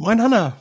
Moin 0.00 0.22
Hanna. 0.22 0.56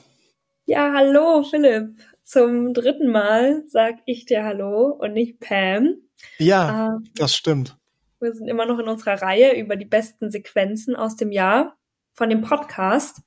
Ja, 0.65 0.91
hallo 0.93 1.43
Philipp. 1.43 1.97
Zum 2.25 2.73
dritten 2.73 3.07
Mal 3.07 3.63
sag 3.67 3.95
ich 4.05 4.25
dir 4.25 4.43
Hallo 4.43 4.87
und 4.87 5.13
nicht 5.13 5.39
Pam. 5.39 5.95
Ja, 6.39 6.97
ähm, 6.97 7.05
das 7.15 7.37
stimmt. 7.37 7.77
Wir 8.19 8.33
sind 8.33 8.49
immer 8.49 8.65
noch 8.65 8.79
in 8.79 8.89
unserer 8.89 9.21
Reihe 9.21 9.57
über 9.57 9.77
die 9.77 9.85
besten 9.85 10.29
Sequenzen 10.29 10.93
aus 10.93 11.15
dem 11.15 11.31
Jahr 11.31 11.77
von 12.15 12.29
dem 12.29 12.41
Podcast. 12.41 13.21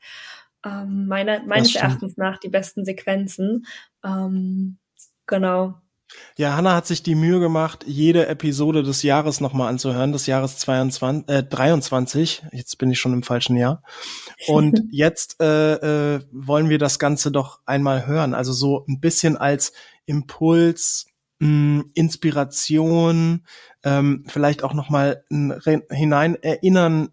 Ähm, 0.67 1.07
meine, 1.07 1.45
meines 1.47 1.75
Erachtens 1.75 2.19
nach 2.19 2.37
die 2.37 2.51
besten 2.51 2.85
Sequenzen. 2.85 3.65
Ähm, 4.05 4.77
genau. 5.27 5.81
Ja, 6.37 6.57
Hanna 6.57 6.75
hat 6.75 6.87
sich 6.87 7.03
die 7.03 7.15
Mühe 7.15 7.41
gemacht, 7.41 7.85
jede 7.87 8.27
Episode 8.27 8.83
des 8.83 9.03
Jahres 9.03 9.41
nochmal 9.41 9.69
anzuhören, 9.69 10.13
des 10.13 10.27
Jahres 10.27 10.59
22, 10.59 11.29
äh, 11.29 11.43
23. 11.43 12.43
Jetzt 12.53 12.79
bin 12.79 12.91
ich 12.91 12.99
schon 12.99 13.13
im 13.13 13.23
falschen 13.23 13.57
Jahr. 13.57 13.83
Und 14.47 14.83
jetzt 14.91 15.41
äh, 15.41 16.15
äh, 16.15 16.21
wollen 16.33 16.69
wir 16.69 16.79
das 16.79 16.99
Ganze 16.99 17.31
doch 17.31 17.61
einmal 17.67 18.07
hören. 18.07 18.35
Also 18.35 18.53
so 18.53 18.85
ein 18.89 19.01
bisschen 19.01 19.37
als 19.37 19.73
Impuls, 20.07 21.07
mh, 21.41 21.49
hm, 21.49 21.91
Inspiration, 21.95 23.45
ähm, 23.85 24.25
vielleicht 24.27 24.65
auch 24.65 24.75
nochmal 24.75 25.25
hinein 25.29 26.37
erinnern. 26.43 27.11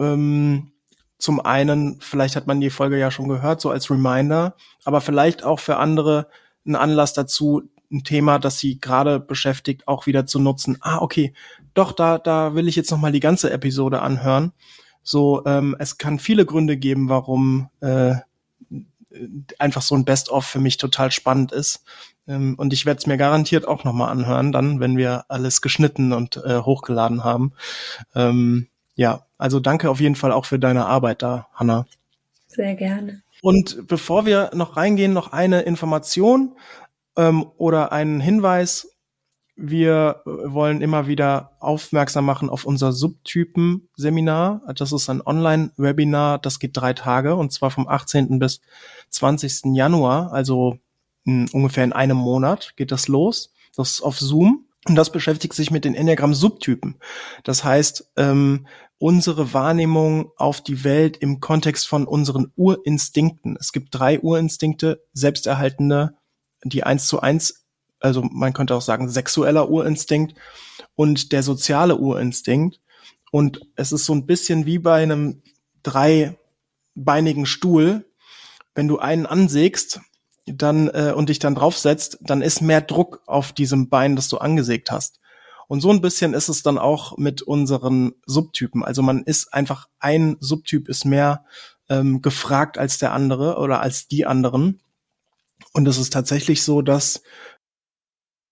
Ähm, 0.00 0.72
zum 1.18 1.38
einen, 1.38 2.00
vielleicht 2.00 2.34
hat 2.34 2.48
man 2.48 2.60
die 2.60 2.70
Folge 2.70 2.98
ja 2.98 3.12
schon 3.12 3.28
gehört, 3.28 3.60
so 3.60 3.70
als 3.70 3.90
Reminder, 3.90 4.56
aber 4.84 5.00
vielleicht 5.00 5.44
auch 5.44 5.60
für 5.60 5.76
andere 5.76 6.26
ein 6.66 6.74
Anlass 6.74 7.12
dazu, 7.12 7.62
ein 7.92 8.04
Thema, 8.04 8.38
das 8.38 8.58
sie 8.58 8.80
gerade 8.80 9.20
beschäftigt, 9.20 9.86
auch 9.86 10.06
wieder 10.06 10.26
zu 10.26 10.38
nutzen. 10.38 10.78
Ah, 10.80 10.98
okay, 10.98 11.34
doch, 11.74 11.92
da, 11.92 12.18
da 12.18 12.54
will 12.54 12.68
ich 12.68 12.76
jetzt 12.76 12.90
noch 12.90 12.98
mal 12.98 13.12
die 13.12 13.20
ganze 13.20 13.50
Episode 13.50 14.02
anhören. 14.02 14.52
So, 15.02 15.44
ähm, 15.46 15.76
es 15.78 15.98
kann 15.98 16.18
viele 16.18 16.46
Gründe 16.46 16.76
geben, 16.76 17.08
warum 17.08 17.68
äh, 17.80 18.14
einfach 19.58 19.82
so 19.82 19.94
ein 19.94 20.04
Best-of 20.04 20.46
für 20.46 20.60
mich 20.60 20.76
total 20.76 21.10
spannend 21.10 21.52
ist. 21.52 21.84
Ähm, 22.28 22.54
und 22.56 22.72
ich 22.72 22.86
werde 22.86 22.98
es 22.98 23.06
mir 23.06 23.16
garantiert 23.16 23.66
auch 23.66 23.84
noch 23.84 23.92
mal 23.92 24.10
anhören, 24.10 24.52
dann, 24.52 24.80
wenn 24.80 24.96
wir 24.96 25.24
alles 25.28 25.60
geschnitten 25.60 26.12
und 26.12 26.36
äh, 26.36 26.60
hochgeladen 26.60 27.24
haben. 27.24 27.52
Ähm, 28.14 28.68
ja, 28.94 29.26
also 29.38 29.60
danke 29.60 29.90
auf 29.90 30.00
jeden 30.00 30.16
Fall 30.16 30.32
auch 30.32 30.44
für 30.44 30.58
deine 30.58 30.86
Arbeit 30.86 31.22
da, 31.22 31.48
Hanna. 31.54 31.86
Sehr 32.46 32.74
gerne. 32.74 33.22
Und 33.40 33.88
bevor 33.88 34.24
wir 34.24 34.50
noch 34.54 34.76
reingehen, 34.76 35.12
noch 35.12 35.32
eine 35.32 35.62
Information 35.62 36.54
ähm, 37.16 37.46
oder 37.56 37.92
einen 37.92 38.20
Hinweis. 38.20 38.88
Wir 39.54 40.22
wollen 40.24 40.80
immer 40.80 41.06
wieder 41.06 41.56
aufmerksam 41.60 42.24
machen 42.24 42.48
auf 42.48 42.64
unser 42.64 42.92
Subtypen-Seminar. 42.92 44.62
Das 44.74 44.92
ist 44.92 45.10
ein 45.10 45.20
Online-Webinar, 45.24 46.38
das 46.38 46.58
geht 46.58 46.76
drei 46.76 46.94
Tage 46.94 47.36
und 47.36 47.52
zwar 47.52 47.70
vom 47.70 47.86
18. 47.86 48.38
bis 48.38 48.60
20. 49.10 49.74
Januar, 49.74 50.32
also 50.32 50.78
in, 51.24 51.48
ungefähr 51.50 51.84
in 51.84 51.92
einem 51.92 52.16
Monat 52.16 52.74
geht 52.76 52.92
das 52.92 53.08
los. 53.08 53.52
Das 53.76 53.92
ist 53.92 54.00
auf 54.00 54.18
Zoom 54.18 54.66
und 54.88 54.96
das 54.96 55.12
beschäftigt 55.12 55.54
sich 55.54 55.70
mit 55.70 55.84
den 55.84 55.94
Enneagramm-Subtypen. 55.94 56.96
Das 57.44 57.62
heißt, 57.62 58.12
ähm, 58.16 58.66
unsere 58.98 59.52
Wahrnehmung 59.52 60.32
auf 60.36 60.60
die 60.60 60.84
Welt 60.84 61.16
im 61.16 61.40
Kontext 61.40 61.88
von 61.88 62.06
unseren 62.06 62.52
Urinstinkten. 62.56 63.56
Es 63.58 63.72
gibt 63.72 63.88
drei 63.90 64.20
Urinstinkte, 64.20 65.04
selbsterhaltende, 65.12 66.14
die 66.64 66.84
eins 66.84 67.06
zu 67.06 67.20
eins, 67.20 67.64
also 68.00 68.22
man 68.22 68.52
könnte 68.52 68.74
auch 68.74 68.82
sagen, 68.82 69.08
sexueller 69.08 69.68
Urinstinkt 69.68 70.34
und 70.94 71.32
der 71.32 71.42
soziale 71.42 71.96
Urinstinkt. 71.96 72.80
Und 73.30 73.60
es 73.76 73.92
ist 73.92 74.04
so 74.04 74.14
ein 74.14 74.26
bisschen 74.26 74.66
wie 74.66 74.78
bei 74.78 75.02
einem 75.02 75.42
dreibeinigen 75.82 77.46
Stuhl. 77.46 78.04
Wenn 78.74 78.88
du 78.88 78.98
einen 78.98 79.26
ansägst, 79.26 80.00
dann 80.46 80.88
äh, 80.88 81.12
und 81.14 81.28
dich 81.28 81.38
dann 81.38 81.54
draufsetzt, 81.54 82.18
dann 82.20 82.42
ist 82.42 82.60
mehr 82.60 82.80
Druck 82.80 83.22
auf 83.26 83.52
diesem 83.52 83.88
Bein, 83.88 84.16
das 84.16 84.28
du 84.28 84.38
angesägt 84.38 84.90
hast. 84.90 85.20
Und 85.68 85.80
so 85.80 85.90
ein 85.90 86.00
bisschen 86.00 86.34
ist 86.34 86.48
es 86.48 86.62
dann 86.62 86.78
auch 86.78 87.16
mit 87.16 87.42
unseren 87.42 88.12
Subtypen. 88.26 88.84
Also 88.84 89.02
man 89.02 89.22
ist 89.22 89.54
einfach 89.54 89.88
ein 90.00 90.36
Subtyp 90.40 90.88
ist 90.88 91.04
mehr 91.04 91.44
ähm, 91.88 92.20
gefragt 92.20 92.76
als 92.76 92.98
der 92.98 93.12
andere 93.12 93.56
oder 93.56 93.80
als 93.80 94.08
die 94.08 94.26
anderen. 94.26 94.80
Und 95.72 95.88
es 95.88 95.98
ist 95.98 96.12
tatsächlich 96.12 96.62
so, 96.62 96.82
dass 96.82 97.22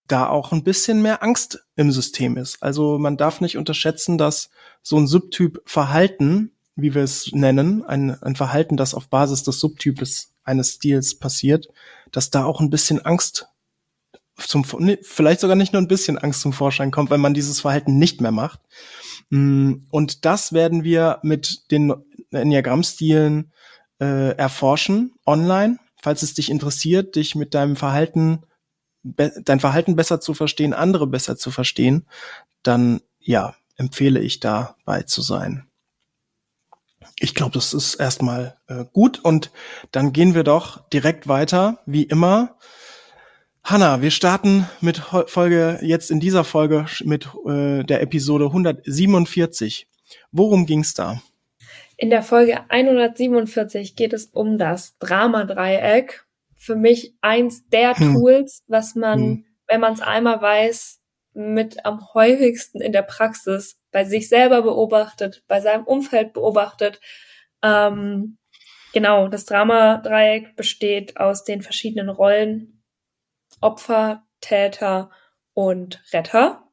da 0.07 0.27
auch 0.27 0.51
ein 0.51 0.63
bisschen 0.63 1.01
mehr 1.01 1.23
Angst 1.23 1.63
im 1.75 1.91
System 1.91 2.37
ist. 2.37 2.61
Also 2.61 2.97
man 2.97 3.17
darf 3.17 3.41
nicht 3.41 3.57
unterschätzen, 3.57 4.17
dass 4.17 4.49
so 4.81 4.97
ein 4.97 5.07
Subtyp 5.07 5.61
Verhalten, 5.65 6.51
wie 6.75 6.93
wir 6.93 7.03
es 7.03 7.31
nennen, 7.31 7.83
ein, 7.85 8.21
ein 8.21 8.35
Verhalten, 8.35 8.75
das 8.75 8.93
auf 8.93 9.07
Basis 9.07 9.43
des 9.43 9.59
Subtypes 9.59 10.33
eines 10.43 10.73
Stils 10.73 11.17
passiert, 11.17 11.67
dass 12.11 12.29
da 12.29 12.43
auch 12.43 12.59
ein 12.59 12.69
bisschen 12.69 13.03
Angst 13.05 13.47
zum, 14.37 14.63
vielleicht 14.63 15.39
sogar 15.39 15.55
nicht 15.55 15.73
nur 15.73 15.81
ein 15.81 15.87
bisschen 15.87 16.17
Angst 16.17 16.41
zum 16.41 16.53
Vorschein 16.53 16.91
kommt, 16.91 17.09
wenn 17.09 17.21
man 17.21 17.33
dieses 17.33 17.61
Verhalten 17.61 17.97
nicht 17.97 18.21
mehr 18.21 18.31
macht. 18.31 18.59
Mm, 19.29 19.73
und 19.89 20.25
das 20.25 20.51
werden 20.51 20.83
wir 20.83 21.19
mit 21.21 21.71
den 21.71 21.93
Enneagramm-Stilen 22.31 23.51
äh, 23.99 24.35
erforschen 24.35 25.13
online 25.25 25.77
falls 26.01 26.23
es 26.23 26.33
dich 26.33 26.49
interessiert, 26.49 27.15
dich 27.15 27.35
mit 27.35 27.53
deinem 27.53 27.75
Verhalten, 27.75 28.43
dein 29.03 29.59
Verhalten 29.59 29.95
besser 29.95 30.19
zu 30.19 30.33
verstehen, 30.33 30.73
andere 30.73 31.07
besser 31.07 31.37
zu 31.37 31.51
verstehen, 31.51 32.05
dann 32.63 33.01
ja, 33.19 33.55
empfehle 33.77 34.19
ich 34.19 34.39
dabei 34.39 35.03
zu 35.03 35.21
sein. 35.21 35.67
Ich 37.19 37.35
glaube, 37.35 37.53
das 37.53 37.73
ist 37.73 37.95
erstmal 37.95 38.57
äh, 38.67 38.85
gut 38.93 39.19
und 39.19 39.51
dann 39.91 40.13
gehen 40.13 40.33
wir 40.33 40.43
doch 40.43 40.87
direkt 40.89 41.27
weiter, 41.27 41.79
wie 41.85 42.03
immer. 42.03 42.57
Hanna, 43.63 44.01
wir 44.01 44.09
starten 44.09 44.67
mit 44.81 44.97
Folge 45.27 45.79
jetzt 45.83 46.09
in 46.09 46.19
dieser 46.19 46.43
Folge 46.43 46.85
mit 47.03 47.29
äh, 47.45 47.83
der 47.83 48.01
Episode 48.01 48.45
147. 48.45 49.87
Worum 50.31 50.65
ging's 50.65 50.95
da? 50.95 51.21
In 52.01 52.09
der 52.09 52.23
Folge 52.23 52.67
147 52.67 53.95
geht 53.95 54.11
es 54.11 54.25
um 54.25 54.57
das 54.57 54.97
Dramadreieck. 54.97 56.25
Für 56.55 56.75
mich 56.75 57.13
eins 57.21 57.69
der 57.69 57.95
hm. 57.95 58.15
Tools, 58.15 58.63
was 58.65 58.95
man, 58.95 59.19
hm. 59.19 59.45
wenn 59.67 59.81
man 59.81 59.93
es 59.93 60.01
einmal 60.01 60.41
weiß, 60.41 60.99
mit 61.33 61.85
am 61.85 62.11
häufigsten 62.15 62.81
in 62.81 62.91
der 62.91 63.03
Praxis 63.03 63.79
bei 63.91 64.03
sich 64.03 64.29
selber 64.29 64.63
beobachtet, 64.63 65.43
bei 65.47 65.61
seinem 65.61 65.83
Umfeld 65.83 66.33
beobachtet. 66.33 66.99
Ähm, 67.61 68.39
genau, 68.93 69.27
das 69.27 69.45
Dramadreieck 69.45 70.55
besteht 70.55 71.17
aus 71.17 71.43
den 71.43 71.61
verschiedenen 71.61 72.09
Rollen 72.09 72.81
Opfer, 73.61 74.23
Täter 74.39 75.11
und 75.53 76.01
Retter. 76.11 76.67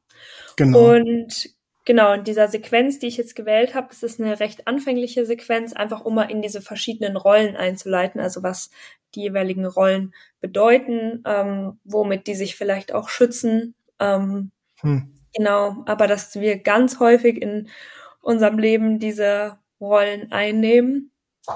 Genau. 0.55 0.95
Und 0.95 1.51
Genau, 1.85 2.13
in 2.13 2.23
dieser 2.23 2.47
Sequenz, 2.47 2.99
die 2.99 3.07
ich 3.07 3.17
jetzt 3.17 3.35
gewählt 3.35 3.73
habe, 3.73 3.87
das 3.89 4.03
ist 4.03 4.19
eine 4.19 4.39
recht 4.39 4.67
anfängliche 4.67 5.25
Sequenz, 5.25 5.73
einfach 5.73 6.01
um 6.05 6.15
mal 6.15 6.29
in 6.29 6.41
diese 6.41 6.61
verschiedenen 6.61 7.17
Rollen 7.17 7.55
einzuleiten, 7.55 8.21
also 8.21 8.43
was 8.43 8.69
die 9.15 9.21
jeweiligen 9.21 9.65
Rollen 9.65 10.13
bedeuten, 10.39 11.23
ähm, 11.25 11.79
womit 11.83 12.27
die 12.27 12.35
sich 12.35 12.55
vielleicht 12.55 12.93
auch 12.93 13.09
schützen. 13.09 13.75
Ähm, 13.99 14.51
hm. 14.81 15.13
Genau, 15.33 15.83
aber 15.85 16.07
dass 16.07 16.35
wir 16.39 16.59
ganz 16.59 16.99
häufig 16.99 17.41
in 17.41 17.69
unserem 18.21 18.59
Leben 18.59 18.99
diese 18.99 19.57
Rollen 19.79 20.31
einnehmen. 20.31 21.11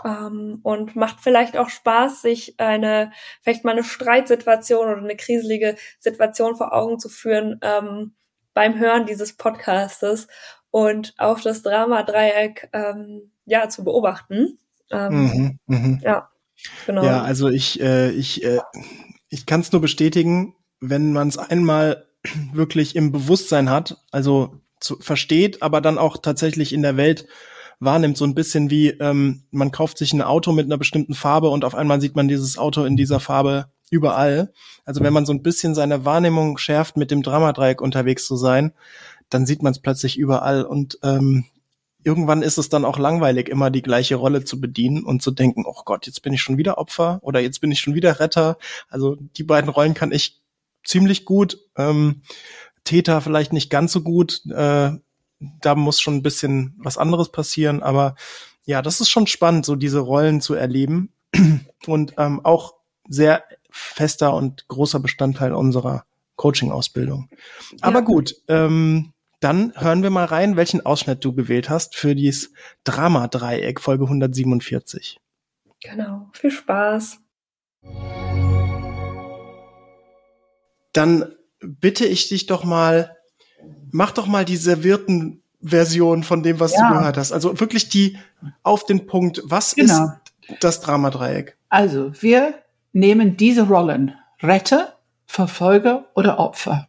Ähm, 0.06 0.60
und 0.64 0.96
macht 0.96 1.20
vielleicht 1.20 1.56
auch 1.56 1.70
Spaß, 1.70 2.24
sich 2.24 2.60
eine, 2.60 3.12
vielleicht 3.44 3.64
mal 3.64 3.74
eine 3.74 3.84
Streitsituation 3.84 4.88
oder 4.88 4.98
eine 4.98 5.16
kriselige 5.16 5.76
Situation 6.00 6.56
vor 6.56 6.74
Augen 6.74 6.98
zu 6.98 7.10
führen, 7.10 7.60
ähm, 7.62 8.16
beim 8.54 8.80
Hören 8.80 9.06
dieses 9.06 9.34
Podcastes 9.34 10.28
und 10.72 11.14
auf 11.18 11.42
das 11.42 11.62
Drama-Dreieck 11.62 12.70
ähm, 12.74 13.32
ja 13.46 13.70
zu 13.70 13.84
beobachten. 13.84 14.58
Ähm, 14.92 15.60
mhm, 15.68 15.76
mh. 15.76 16.00
Ja, 16.04 16.30
genau. 16.86 17.04
Ja, 17.04 17.22
also 17.24 17.50
ich 17.50 17.82
äh, 17.82 18.12
ich 18.12 18.44
äh, 18.44 18.60
ich 19.30 19.46
kann 19.46 19.62
es 19.62 19.72
nur 19.72 19.82
bestätigen, 19.82 20.56
wenn 20.80 21.14
man 21.14 21.28
es 21.28 21.38
einmal 21.38 22.08
wirklich 22.54 22.96
im 22.96 23.12
Bewusstsein 23.12 23.70
hat, 23.70 23.98
also 24.12 24.62
zu, 24.80 24.98
versteht, 25.00 25.62
aber 25.62 25.82
dann 25.82 25.98
auch 25.98 26.18
tatsächlich 26.18 26.74
in 26.74 26.82
der 26.82 26.98
Welt 26.98 27.28
wahrnimmt, 27.80 28.18
so 28.18 28.26
ein 28.26 28.36
bisschen 28.36 28.70
wie 28.70 28.90
ähm, 28.90 29.44
man 29.52 29.72
kauft 29.72 29.98
sich 29.98 30.14
ein 30.14 30.22
Auto 30.22 30.52
mit 30.52 30.66
einer 30.66 30.78
bestimmten 30.78 31.16
Farbe 31.16 31.50
und 31.50 31.66
auf 31.66 31.76
einmal 31.76 32.00
sieht 32.02 32.16
man 32.16 32.28
dieses 32.28 32.58
Auto 32.58 32.86
in 32.86 32.96
dieser 32.96 33.20
Farbe 33.20 33.73
überall. 33.94 34.52
Also 34.86 35.02
wenn 35.02 35.14
man 35.14 35.26
so 35.26 35.34
ein 35.34 35.44
bisschen 35.44 35.76
seine 35.76 36.04
Wahrnehmung 36.04 36.58
schärft, 36.58 36.98
mit 36.98 37.12
dem 37.12 37.22
Dramadreieck 37.22 37.80
unterwegs 37.80 38.26
zu 38.26 38.36
sein, 38.36 38.74
dann 39.30 39.46
sieht 39.46 39.62
man 39.64 39.72
es 39.72 39.80
plötzlich 39.80 40.18
überall 40.18 40.64
und 40.64 41.00
ähm, 41.04 41.46
irgendwann 42.04 42.42
ist 42.42 42.58
es 42.58 42.70
dann 42.70 42.84
auch 42.84 42.98
langweilig, 42.98 43.48
immer 43.48 43.70
die 43.70 43.82
gleiche 43.82 44.16
Rolle 44.16 44.44
zu 44.44 44.60
bedienen 44.60 45.04
und 45.04 45.22
zu 45.22 45.32
denken, 45.32 45.64
oh 45.66 45.84
Gott, 45.86 46.06
jetzt 46.06 46.22
bin 46.22 46.34
ich 46.34 46.42
schon 46.42 46.58
wieder 46.58 46.78
Opfer 46.78 47.20
oder 47.22 47.40
jetzt 47.40 47.62
bin 47.62 47.72
ich 47.72 47.80
schon 47.80 47.94
wieder 47.94 48.20
Retter. 48.20 48.58
Also 48.90 49.16
die 49.16 49.44
beiden 49.44 49.70
Rollen 49.70 49.94
kann 49.94 50.12
ich 50.12 50.42
ziemlich 50.84 51.24
gut. 51.24 51.60
Ähm, 51.78 52.24
Täter 52.84 53.22
vielleicht 53.22 53.54
nicht 53.54 53.70
ganz 53.70 53.94
so 53.94 54.02
gut. 54.02 54.42
Äh, 54.50 54.92
da 55.62 55.76
muss 55.76 56.02
schon 56.02 56.16
ein 56.16 56.24
bisschen 56.24 56.76
was 56.78 56.98
anderes 56.98 57.32
passieren, 57.32 57.82
aber 57.82 58.16
ja, 58.66 58.82
das 58.82 59.02
ist 59.02 59.10
schon 59.10 59.28
spannend, 59.28 59.66
so 59.66 59.76
diese 59.76 60.00
Rollen 60.00 60.42
zu 60.42 60.54
erleben 60.54 61.14
und 61.86 62.14
ähm, 62.18 62.42
auch 62.44 62.76
sehr 63.08 63.44
fester 63.74 64.36
und 64.36 64.68
großer 64.68 65.00
Bestandteil 65.00 65.54
unserer 65.54 66.06
Coaching-Ausbildung. 66.36 67.30
Aber 67.82 68.00
ja. 68.00 68.06
gut, 68.06 68.36
ähm, 68.48 69.14
dann 69.40 69.74
hören 69.76 70.04
wir 70.04 70.10
mal 70.10 70.26
rein, 70.26 70.56
welchen 70.56 70.86
Ausschnitt 70.86 71.26
du 71.26 71.34
gewählt 71.34 71.70
hast 71.70 71.96
für 71.96 72.16
dieses 72.16 72.52
Drama-Dreieck 72.84 73.82
Folge 73.82 74.06
147. 74.06 75.20
Genau, 75.82 76.30
viel 76.34 76.52
Spaß. 76.52 77.18
Dann 80.94 81.34
bitte 81.60 82.06
ich 82.06 82.30
dich 82.30 82.46
doch 82.46 82.64
mal, 82.64 83.18
mach 83.92 84.12
doch 84.12 84.28
mal 84.28 84.46
die 84.46 84.58
servierten 84.58 85.44
Version 85.60 86.24
von 86.24 86.44
dem, 86.44 86.60
was 86.60 86.74
ja. 86.74 86.88
du 86.88 86.94
gehört 86.94 87.18
hast. 87.18 87.32
Also 87.32 87.60
wirklich 87.60 87.90
die 87.90 88.18
auf 88.62 88.86
den 88.86 89.08
Punkt. 89.08 89.42
Was 89.46 89.76
genau. 89.76 90.12
ist 90.48 90.64
das 90.64 90.82
Dramadreieck? 90.82 91.58
Also 91.70 92.12
wir 92.22 92.63
nehmen 92.94 93.36
diese 93.36 93.68
Rollen 93.68 94.16
Retter, 94.42 94.94
Verfolger 95.26 96.06
oder 96.16 96.40
Opfer. 96.40 96.88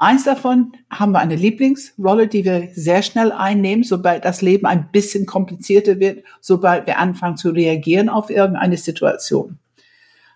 Eins 0.00 0.24
davon 0.24 0.72
haben 0.90 1.12
wir 1.12 1.18
eine 1.18 1.34
Lieblingsrolle, 1.34 2.28
die 2.28 2.44
wir 2.44 2.68
sehr 2.72 3.02
schnell 3.02 3.32
einnehmen, 3.32 3.82
sobald 3.82 4.24
das 4.24 4.42
Leben 4.42 4.66
ein 4.66 4.90
bisschen 4.92 5.26
komplizierter 5.26 5.98
wird, 5.98 6.24
sobald 6.40 6.86
wir 6.86 6.98
anfangen 6.98 7.36
zu 7.36 7.50
reagieren 7.50 8.08
auf 8.08 8.30
irgendeine 8.30 8.76
Situation. 8.76 9.58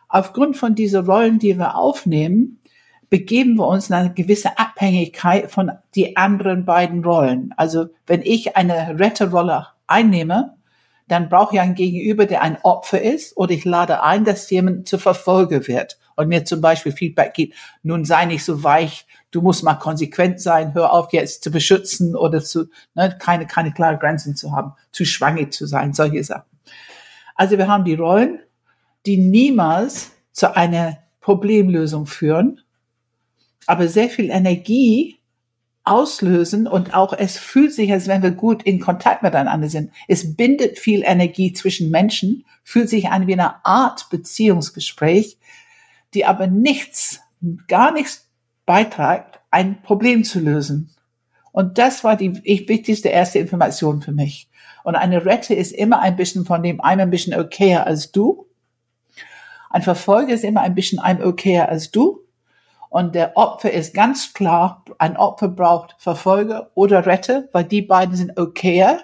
Aufgrund 0.09 0.57
von 0.57 0.75
dieser 0.75 1.07
Rollen, 1.07 1.39
die 1.39 1.57
wir 1.57 1.77
aufnehmen, 1.77 2.61
begeben 3.09 3.55
wir 3.55 3.69
uns 3.69 3.89
in 3.89 3.95
eine 3.95 4.13
gewisse 4.13 4.59
Abhängigkeit 4.59 5.51
von 5.51 5.71
die 5.95 6.17
anderen 6.17 6.65
beiden 6.65 7.05
Rollen. 7.05 7.55
Also 7.57 7.87
wenn 8.07 8.23
ich 8.23 8.57
eine 8.57 8.99
Retterrolle 8.99 9.69
einnehme, 9.87 10.57
dann 11.13 11.29
brauche 11.29 11.55
ich 11.55 11.61
einen 11.61 11.75
Gegenüber, 11.75 12.25
der 12.25 12.41
ein 12.41 12.57
Opfer 12.63 13.03
ist, 13.03 13.37
oder 13.37 13.53
ich 13.53 13.67
lade 13.67 14.03
ein, 14.03 14.25
dass 14.25 14.49
jemand 14.49 14.89
zu 14.89 14.97
Verfolger 14.99 15.69
wird 15.69 15.99
und 16.17 16.29
mir 16.29 16.47
zum 16.47 16.63
Beispiel 16.63 16.91
Feedback 16.91 17.35
gibt, 17.35 17.55
nun 17.83 18.07
sei 18.07 18.25
nicht 18.25 18.45
so 18.45 18.63
weich, 18.63 19.07
du 19.31 19.43
musst 19.43 19.63
mal 19.63 19.75
konsequent 19.75 20.41
sein, 20.41 20.73
hör 20.73 20.91
auf 20.91 21.13
jetzt 21.13 21.45
zu 21.45 21.51
beschützen 21.51 22.17
oder 22.17 22.43
zu, 22.43 22.71
ne, 22.95 23.15
keine, 23.19 23.47
keine 23.47 23.73
klare 23.73 23.99
Grenzen 23.99 24.37
zu 24.37 24.53
haben, 24.53 24.73
zu 24.91 25.05
schwanger 25.05 25.51
zu 25.51 25.67
sein, 25.67 25.93
solche 25.93 26.25
Sachen. 26.25 26.49
Also 27.35 27.59
wir 27.59 27.69
haben 27.69 27.85
die 27.85 27.95
Rollen, 27.95 28.41
die 29.05 29.19
niemals 29.19 30.13
zu 30.33 30.57
einer 30.57 30.97
Problemlösung 31.21 32.07
führen, 32.07 32.63
aber 33.67 33.87
sehr 33.87 34.09
viel 34.09 34.31
Energie 34.31 35.19
auslösen 35.85 36.67
und 36.67 36.95
auch 36.95 37.13
es 37.13 37.39
fühlt 37.39 37.73
sich, 37.73 37.93
als 37.93 38.07
wenn 38.07 38.23
wir 38.23 38.31
gut 38.31 38.63
in 38.63 38.81
Kontakt 38.81 39.23
miteinander 39.23 39.69
sind. 39.69 39.91
Es 40.07 40.37
bindet 40.37 40.79
viel 40.79 41.03
Energie 41.03 41.53
zwischen 41.53 41.91
Menschen, 41.91 42.45
fühlt 42.63 42.89
sich 42.89 43.09
an 43.09 43.27
wie 43.27 43.33
eine 43.33 43.65
Art 43.65 44.09
Beziehungsgespräch, 44.11 45.39
die 46.15 46.25
aber 46.25 46.47
nichts, 46.47 47.21
gar 47.67 47.93
nichts 47.93 48.29
beitragt, 48.65 49.41
ein 49.51 49.83
Problem 49.83 50.23
zu 50.25 50.39
lösen. 50.39 50.91
Und 51.51 51.79
das 51.79 52.05
war 52.05 52.17
die 52.17 52.35
wichtigste 52.45 53.09
erste 53.09 53.39
Information 53.39 54.03
für 54.03 54.13
mich. 54.13 54.49
Und 54.85 54.97
eine 54.97 55.25
Rette 55.25 55.55
ist 55.55 55.73
immer 55.73 56.01
ein 56.01 56.17
bisschen 56.17 56.45
von 56.45 56.63
dem 56.63 56.81
einem 56.81 57.03
ein 57.03 57.11
bisschen 57.11 57.39
okayer 57.39 57.87
als 57.87 58.11
du. 58.13 58.47
Ein 59.71 59.83
Verfolger 59.83 60.33
ist 60.33 60.45
immer 60.45 60.63
ein 60.63 60.75
bisschen 60.75 60.99
ein 60.99 61.23
okayer 61.23 61.69
als 61.69 61.91
du. 61.91 62.21
Und 62.93 63.15
der 63.15 63.37
Opfer 63.39 63.73
ist 63.73 63.95
ganz 63.95 64.35
klar, 64.35 64.85
ein 64.99 65.17
Opfer 65.17 65.49
braucht 65.49 65.95
Verfolger 65.97 66.71
oder 66.75 67.07
Retter, 67.07 67.49
weil 67.53 67.65
die 67.65 67.81
beiden 67.81 68.15
sind 68.15 68.39
okayer 68.39 69.01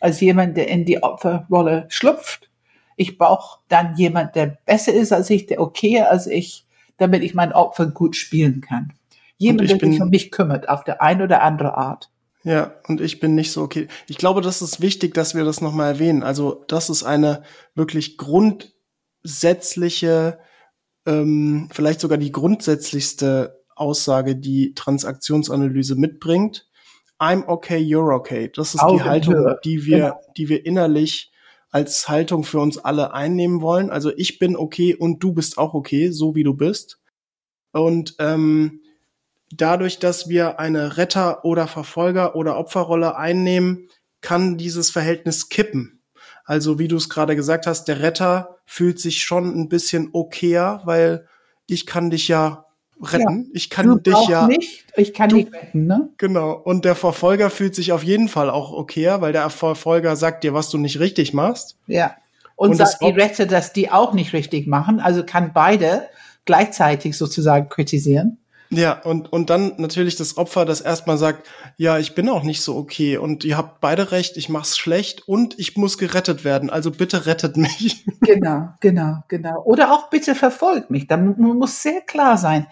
als 0.00 0.20
jemand, 0.20 0.58
der 0.58 0.68
in 0.68 0.84
die 0.84 1.02
Opferrolle 1.02 1.86
schlüpft. 1.88 2.50
Ich 2.96 3.16
brauche 3.16 3.60
dann 3.68 3.96
jemand, 3.96 4.36
der 4.36 4.58
besser 4.66 4.92
ist 4.92 5.14
als 5.14 5.30
ich, 5.30 5.46
der 5.46 5.62
okayer 5.62 6.10
als 6.10 6.26
ich, 6.26 6.66
damit 6.98 7.22
ich 7.22 7.32
mein 7.32 7.54
Opfer 7.54 7.86
gut 7.86 8.16
spielen 8.16 8.60
kann. 8.60 8.92
Jemand, 9.38 9.70
der 9.70 9.78
sich 9.78 10.02
um 10.02 10.10
mich 10.10 10.30
kümmert, 10.30 10.68
auf 10.68 10.84
der 10.84 11.00
eine 11.00 11.24
oder 11.24 11.40
andere 11.40 11.78
Art. 11.78 12.10
Ja, 12.44 12.74
und 12.86 13.00
ich 13.00 13.18
bin 13.18 13.34
nicht 13.34 13.52
so 13.52 13.62
okay. 13.62 13.88
Ich 14.08 14.18
glaube, 14.18 14.42
das 14.42 14.60
ist 14.60 14.82
wichtig, 14.82 15.14
dass 15.14 15.34
wir 15.34 15.46
das 15.46 15.62
nochmal 15.62 15.94
erwähnen. 15.94 16.22
Also, 16.22 16.66
das 16.68 16.90
ist 16.90 17.02
eine 17.02 17.44
wirklich 17.74 18.18
grundsätzliche 18.18 20.38
ähm, 21.06 21.68
vielleicht 21.72 22.00
sogar 22.00 22.18
die 22.18 22.32
grundsätzlichste 22.32 23.62
Aussage, 23.74 24.36
die 24.36 24.74
Transaktionsanalyse 24.74 25.96
mitbringt. 25.96 26.68
I'm 27.18 27.46
okay, 27.46 27.78
you're 27.78 28.14
okay. 28.14 28.50
Das 28.54 28.74
ist 28.74 28.80
Augen 28.80 28.98
die 28.98 29.04
Haltung, 29.04 29.54
die 29.64 29.84
wir, 29.86 30.16
die 30.36 30.48
wir 30.48 30.66
innerlich 30.66 31.32
als 31.70 32.08
Haltung 32.08 32.44
für 32.44 32.60
uns 32.60 32.78
alle 32.78 33.14
einnehmen 33.14 33.62
wollen. 33.62 33.90
Also 33.90 34.12
ich 34.16 34.38
bin 34.38 34.56
okay 34.56 34.94
und 34.94 35.20
du 35.20 35.32
bist 35.32 35.56
auch 35.56 35.72
okay, 35.72 36.10
so 36.10 36.34
wie 36.34 36.44
du 36.44 36.54
bist. 36.54 37.00
Und 37.72 38.14
ähm, 38.18 38.82
dadurch, 39.50 39.98
dass 39.98 40.28
wir 40.28 40.60
eine 40.60 40.98
Retter- 40.98 41.44
oder 41.44 41.66
Verfolger- 41.66 42.36
oder 42.36 42.58
Opferrolle 42.58 43.16
einnehmen, 43.16 43.88
kann 44.20 44.58
dieses 44.58 44.90
Verhältnis 44.90 45.48
kippen. 45.48 46.01
Also 46.52 46.78
wie 46.78 46.86
du 46.86 46.96
es 46.96 47.08
gerade 47.08 47.34
gesagt 47.34 47.66
hast, 47.66 47.88
der 47.88 48.00
Retter 48.00 48.58
fühlt 48.66 49.00
sich 49.00 49.24
schon 49.24 49.58
ein 49.58 49.70
bisschen 49.70 50.10
okayer, 50.12 50.82
weil 50.84 51.26
ich 51.66 51.86
kann 51.86 52.10
dich 52.10 52.28
ja 52.28 52.66
retten. 53.02 53.44
Ja, 53.44 53.50
ich 53.54 53.70
kann 53.70 53.86
du 53.86 53.96
dich 53.96 54.28
ja 54.28 54.46
nicht, 54.46 54.84
ich 54.94 55.14
kann 55.14 55.30
du, 55.30 55.36
dich 55.36 55.50
retten, 55.50 55.86
ne? 55.86 56.10
Genau. 56.18 56.52
Und 56.52 56.84
der 56.84 56.94
Verfolger 56.94 57.48
fühlt 57.48 57.74
sich 57.74 57.90
auf 57.92 58.04
jeden 58.04 58.28
Fall 58.28 58.50
auch 58.50 58.70
okayer, 58.70 59.22
weil 59.22 59.32
der 59.32 59.48
Verfolger 59.48 60.14
sagt 60.14 60.44
dir, 60.44 60.52
was 60.52 60.68
du 60.68 60.76
nicht 60.76 61.00
richtig 61.00 61.32
machst. 61.32 61.78
Ja. 61.86 62.16
Und, 62.54 62.72
und 62.72 62.76
sagt 62.76 63.00
die 63.00 63.06
Retter, 63.06 63.46
dass 63.46 63.72
die 63.72 63.90
auch 63.90 64.12
nicht 64.12 64.34
richtig 64.34 64.66
machen. 64.66 65.00
Also 65.00 65.24
kann 65.24 65.52
beide 65.54 66.02
gleichzeitig 66.44 67.16
sozusagen 67.16 67.70
kritisieren. 67.70 68.36
Ja, 68.74 69.02
und, 69.02 69.30
und 69.30 69.50
dann 69.50 69.74
natürlich 69.76 70.16
das 70.16 70.38
Opfer, 70.38 70.64
das 70.64 70.80
erstmal 70.80 71.18
sagt, 71.18 71.46
ja, 71.76 71.98
ich 71.98 72.14
bin 72.14 72.30
auch 72.30 72.42
nicht 72.42 72.62
so 72.62 72.74
okay 72.76 73.18
und 73.18 73.44
ihr 73.44 73.58
habt 73.58 73.82
beide 73.82 74.12
recht, 74.12 74.38
ich 74.38 74.48
mach's 74.48 74.78
schlecht 74.78 75.28
und 75.28 75.58
ich 75.58 75.76
muss 75.76 75.98
gerettet 75.98 76.42
werden, 76.42 76.70
also 76.70 76.90
bitte 76.90 77.26
rettet 77.26 77.56
mich. 77.56 78.06
Genau, 78.22 78.68
genau, 78.80 79.16
genau. 79.28 79.62
Oder 79.64 79.92
auch 79.92 80.08
bitte 80.08 80.34
verfolgt 80.34 80.90
mich. 80.90 81.06
Da 81.08 81.16
muss 81.16 81.82
sehr 81.82 82.00
klar 82.02 82.38
sein, 82.38 82.68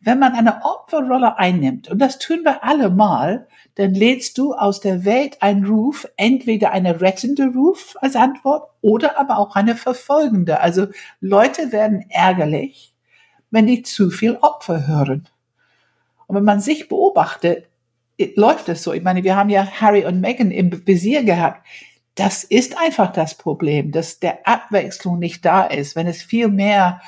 wenn 0.00 0.18
man 0.18 0.32
eine 0.32 0.64
Opferrolle 0.64 1.38
einnimmt, 1.38 1.88
und 1.88 1.98
das 1.98 2.18
tun 2.18 2.40
wir 2.42 2.64
alle 2.64 2.90
mal, 2.90 3.46
dann 3.76 3.94
lädst 3.94 4.38
du 4.38 4.54
aus 4.54 4.80
der 4.80 5.04
Welt 5.04 5.42
einen 5.42 5.66
Ruf, 5.66 6.08
entweder 6.16 6.72
eine 6.72 7.00
rettende 7.00 7.52
Ruf 7.54 7.96
als 8.00 8.16
Antwort 8.16 8.70
oder 8.80 9.18
aber 9.20 9.38
auch 9.38 9.54
eine 9.56 9.76
verfolgende. 9.76 10.60
Also 10.60 10.86
Leute 11.20 11.70
werden 11.70 12.06
ärgerlich, 12.08 12.94
wenn 13.50 13.66
die 13.66 13.82
zu 13.82 14.10
viel 14.10 14.36
Opfer 14.40 14.86
hören. 14.86 15.28
Und 16.26 16.36
wenn 16.36 16.44
man 16.44 16.60
sich 16.60 16.88
beobachtet, 16.88 17.66
läuft 18.36 18.68
es 18.68 18.82
so. 18.82 18.92
Ich 18.92 19.02
meine, 19.02 19.24
wir 19.24 19.36
haben 19.36 19.50
ja 19.50 19.66
Harry 19.66 20.04
und 20.04 20.20
Meghan 20.20 20.50
im 20.50 20.86
Visier 20.86 21.24
gehabt. 21.24 21.66
Das 22.14 22.44
ist 22.44 22.78
einfach 22.78 23.12
das 23.12 23.34
Problem, 23.34 23.90
dass 23.90 24.20
der 24.20 24.46
Abwechslung 24.46 25.18
nicht 25.18 25.44
da 25.44 25.64
ist. 25.64 25.96
Wenn 25.96 26.06
es 26.06 26.22
viel 26.22 26.48
mehr 26.48 27.00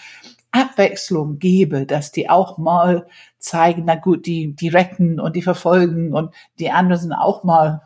Abwechslung 0.51 1.39
gäbe, 1.39 1.87
dass 1.87 2.13
die 2.13 2.29
auch 2.29 2.59
mal 2.59 3.07
zeigen, 3.39 3.85
na 3.87 3.95
gut, 3.95 4.27
die, 4.27 4.55
die 4.55 4.69
retten 4.69 5.21
und 5.21 5.37
die 5.37 5.43
verfolgen 5.43 6.13
und 6.13 6.35
die 6.59 6.71
anderen 6.71 7.01
sind 7.01 7.13
auch 7.13 7.45
mal 7.45 7.83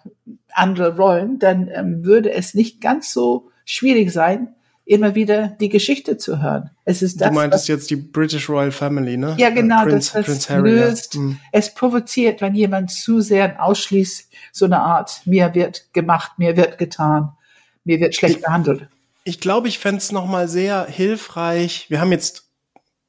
andere 0.52 0.96
Rollen, 0.96 1.38
dann 1.38 1.68
ähm, 1.68 2.04
würde 2.04 2.32
es 2.32 2.54
nicht 2.54 2.80
ganz 2.80 3.12
so 3.12 3.50
schwierig 3.64 4.12
sein, 4.12 4.54
immer 4.90 5.14
wieder 5.14 5.56
die 5.60 5.68
Geschichte 5.68 6.16
zu 6.16 6.42
hören. 6.42 6.70
Es 6.84 7.00
ist 7.00 7.20
das, 7.20 7.28
du 7.28 7.34
meintest 7.34 7.68
jetzt 7.68 7.90
die 7.90 7.96
British 7.96 8.48
Royal 8.48 8.72
Family, 8.72 9.16
ne? 9.16 9.36
Ja, 9.38 9.50
genau, 9.50 9.84
Prince, 9.84 10.12
das, 10.14 10.26
das 10.26 10.50
Harry, 10.50 10.72
löst, 10.72 11.14
ja. 11.14 11.20
Hm. 11.20 11.38
es 11.52 11.72
provoziert, 11.72 12.40
wenn 12.40 12.56
jemand 12.56 12.90
zu 12.90 13.20
sehr 13.20 13.62
ausschließt, 13.62 14.28
so 14.50 14.64
eine 14.64 14.80
Art, 14.80 15.22
mir 15.26 15.54
wird 15.54 15.92
gemacht, 15.92 16.32
mir 16.38 16.56
wird 16.56 16.76
getan, 16.78 17.30
mir 17.84 18.00
wird 18.00 18.16
schlecht 18.16 18.38
ich, 18.38 18.42
behandelt. 18.42 18.88
Ich 19.22 19.38
glaube, 19.38 19.68
ich 19.68 19.78
fände 19.78 19.98
es 19.98 20.10
nochmal 20.10 20.48
sehr 20.48 20.86
hilfreich. 20.86 21.86
Wir 21.88 22.00
haben 22.00 22.10
jetzt, 22.10 22.48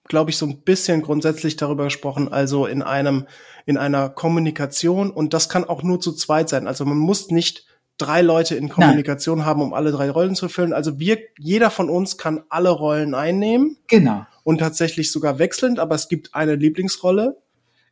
glaube 0.07 0.29
ich, 0.29 0.37
so 0.37 0.45
ein 0.45 0.61
bisschen 0.61 1.01
grundsätzlich 1.01 1.55
darüber 1.55 1.85
gesprochen, 1.85 2.31
also 2.31 2.67
in 2.67 2.83
einem, 2.83 3.25
in 3.65 3.77
einer 3.77 4.09
Kommunikation 4.09 5.09
und 5.09 5.33
das 5.33 5.49
kann 5.49 5.63
auch 5.63 5.81
nur 5.81 5.99
zu 5.99 6.11
zweit 6.11 6.47
sein. 6.47 6.67
Also 6.67 6.85
man 6.85 6.99
muss 6.99 7.31
nicht 7.31 7.65
drei 7.97 8.21
Leute 8.21 8.55
in 8.55 8.69
Kommunikation 8.69 9.39
Nein. 9.39 9.47
haben, 9.47 9.61
um 9.61 9.73
alle 9.73 9.91
drei 9.91 10.09
Rollen 10.09 10.35
zu 10.35 10.49
füllen. 10.49 10.73
Also 10.73 10.99
wir, 10.99 11.19
jeder 11.37 11.69
von 11.69 11.89
uns 11.89 12.17
kann 12.17 12.43
alle 12.49 12.69
Rollen 12.69 13.13
einnehmen. 13.13 13.77
Genau. 13.87 14.25
Und 14.43 14.57
tatsächlich 14.57 15.11
sogar 15.11 15.39
wechselnd, 15.39 15.79
aber 15.79 15.95
es 15.95 16.09
gibt 16.09 16.33
eine 16.33 16.55
Lieblingsrolle. 16.55 17.37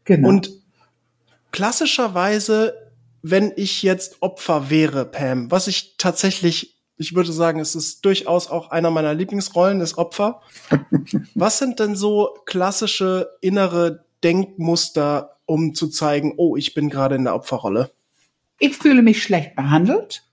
Genau. 0.06 0.30
Und 0.30 0.52
klassischerweise, 1.52 2.74
wenn 3.22 3.54
ich 3.56 3.84
jetzt 3.84 4.22
Opfer 4.22 4.70
wäre, 4.70 5.06
Pam, 5.06 5.52
was 5.52 5.68
ich 5.68 5.96
tatsächlich, 5.98 6.80
ich 6.98 7.16
würde 7.16 7.32
sagen, 7.32 7.60
es 7.60 7.76
ist 7.76 8.04
durchaus 8.04 8.50
auch 8.50 8.72
einer 8.72 8.90
meiner 8.90 9.14
Lieblingsrollen, 9.14 9.80
das 9.80 9.98
Opfer. 9.98 10.42
was 11.36 11.60
sind 11.60 11.80
denn 11.80 11.96
so 11.96 12.36
klassische 12.46 13.30
innere 13.42 14.06
Denkmuster, 14.24 15.38
um 15.46 15.76
zu 15.76 15.88
zeigen, 15.88 16.34
oh, 16.38 16.56
ich 16.56 16.74
bin 16.74 16.90
gerade 16.90 17.16
in 17.16 17.26
der 17.26 17.36
Opferrolle? 17.36 17.92
Ich 18.60 18.76
fühle 18.76 19.02
mich 19.02 19.24
schlecht 19.24 19.56
behandelt. 19.56 20.26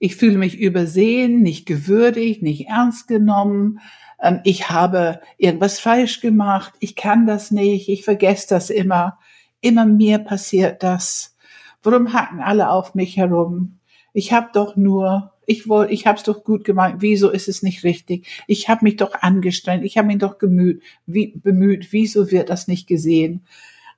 Ich 0.00 0.16
fühle 0.16 0.36
mich 0.36 0.58
übersehen, 0.58 1.42
nicht 1.42 1.64
gewürdigt, 1.64 2.42
nicht 2.42 2.66
ernst 2.66 3.06
genommen. 3.06 3.78
Ähm, 4.20 4.40
ich 4.42 4.68
habe 4.68 5.20
irgendwas 5.38 5.78
falsch 5.78 6.20
gemacht. 6.20 6.74
Ich 6.80 6.96
kann 6.96 7.24
das 7.24 7.52
nicht. 7.52 7.88
Ich 7.88 8.04
vergesse 8.04 8.48
das 8.48 8.68
immer. 8.68 9.20
Immer 9.60 9.86
mir 9.86 10.18
passiert 10.18 10.82
das. 10.82 11.36
Warum 11.84 12.12
hacken 12.12 12.40
alle 12.40 12.68
auf 12.68 12.96
mich 12.96 13.16
herum? 13.16 13.78
Ich 14.12 14.32
habe 14.32 14.50
doch 14.52 14.74
nur, 14.74 15.32
ich 15.46 15.68
wollte, 15.68 15.92
ich 15.92 16.04
habe 16.08 16.18
es 16.18 16.24
doch 16.24 16.42
gut 16.42 16.64
gemeint. 16.64 16.96
Wieso 16.98 17.30
ist 17.30 17.46
es 17.46 17.62
nicht 17.62 17.84
richtig? 17.84 18.26
Ich 18.48 18.68
habe 18.68 18.84
mich 18.84 18.96
doch 18.96 19.14
angestrengt. 19.22 19.84
Ich 19.84 19.98
habe 19.98 20.08
mich 20.08 20.18
doch 20.18 20.38
gemüht, 20.38 20.82
wie, 21.06 21.28
bemüht. 21.36 21.92
Wieso 21.92 22.32
wird 22.32 22.50
das 22.50 22.66
nicht 22.66 22.88
gesehen? 22.88 23.46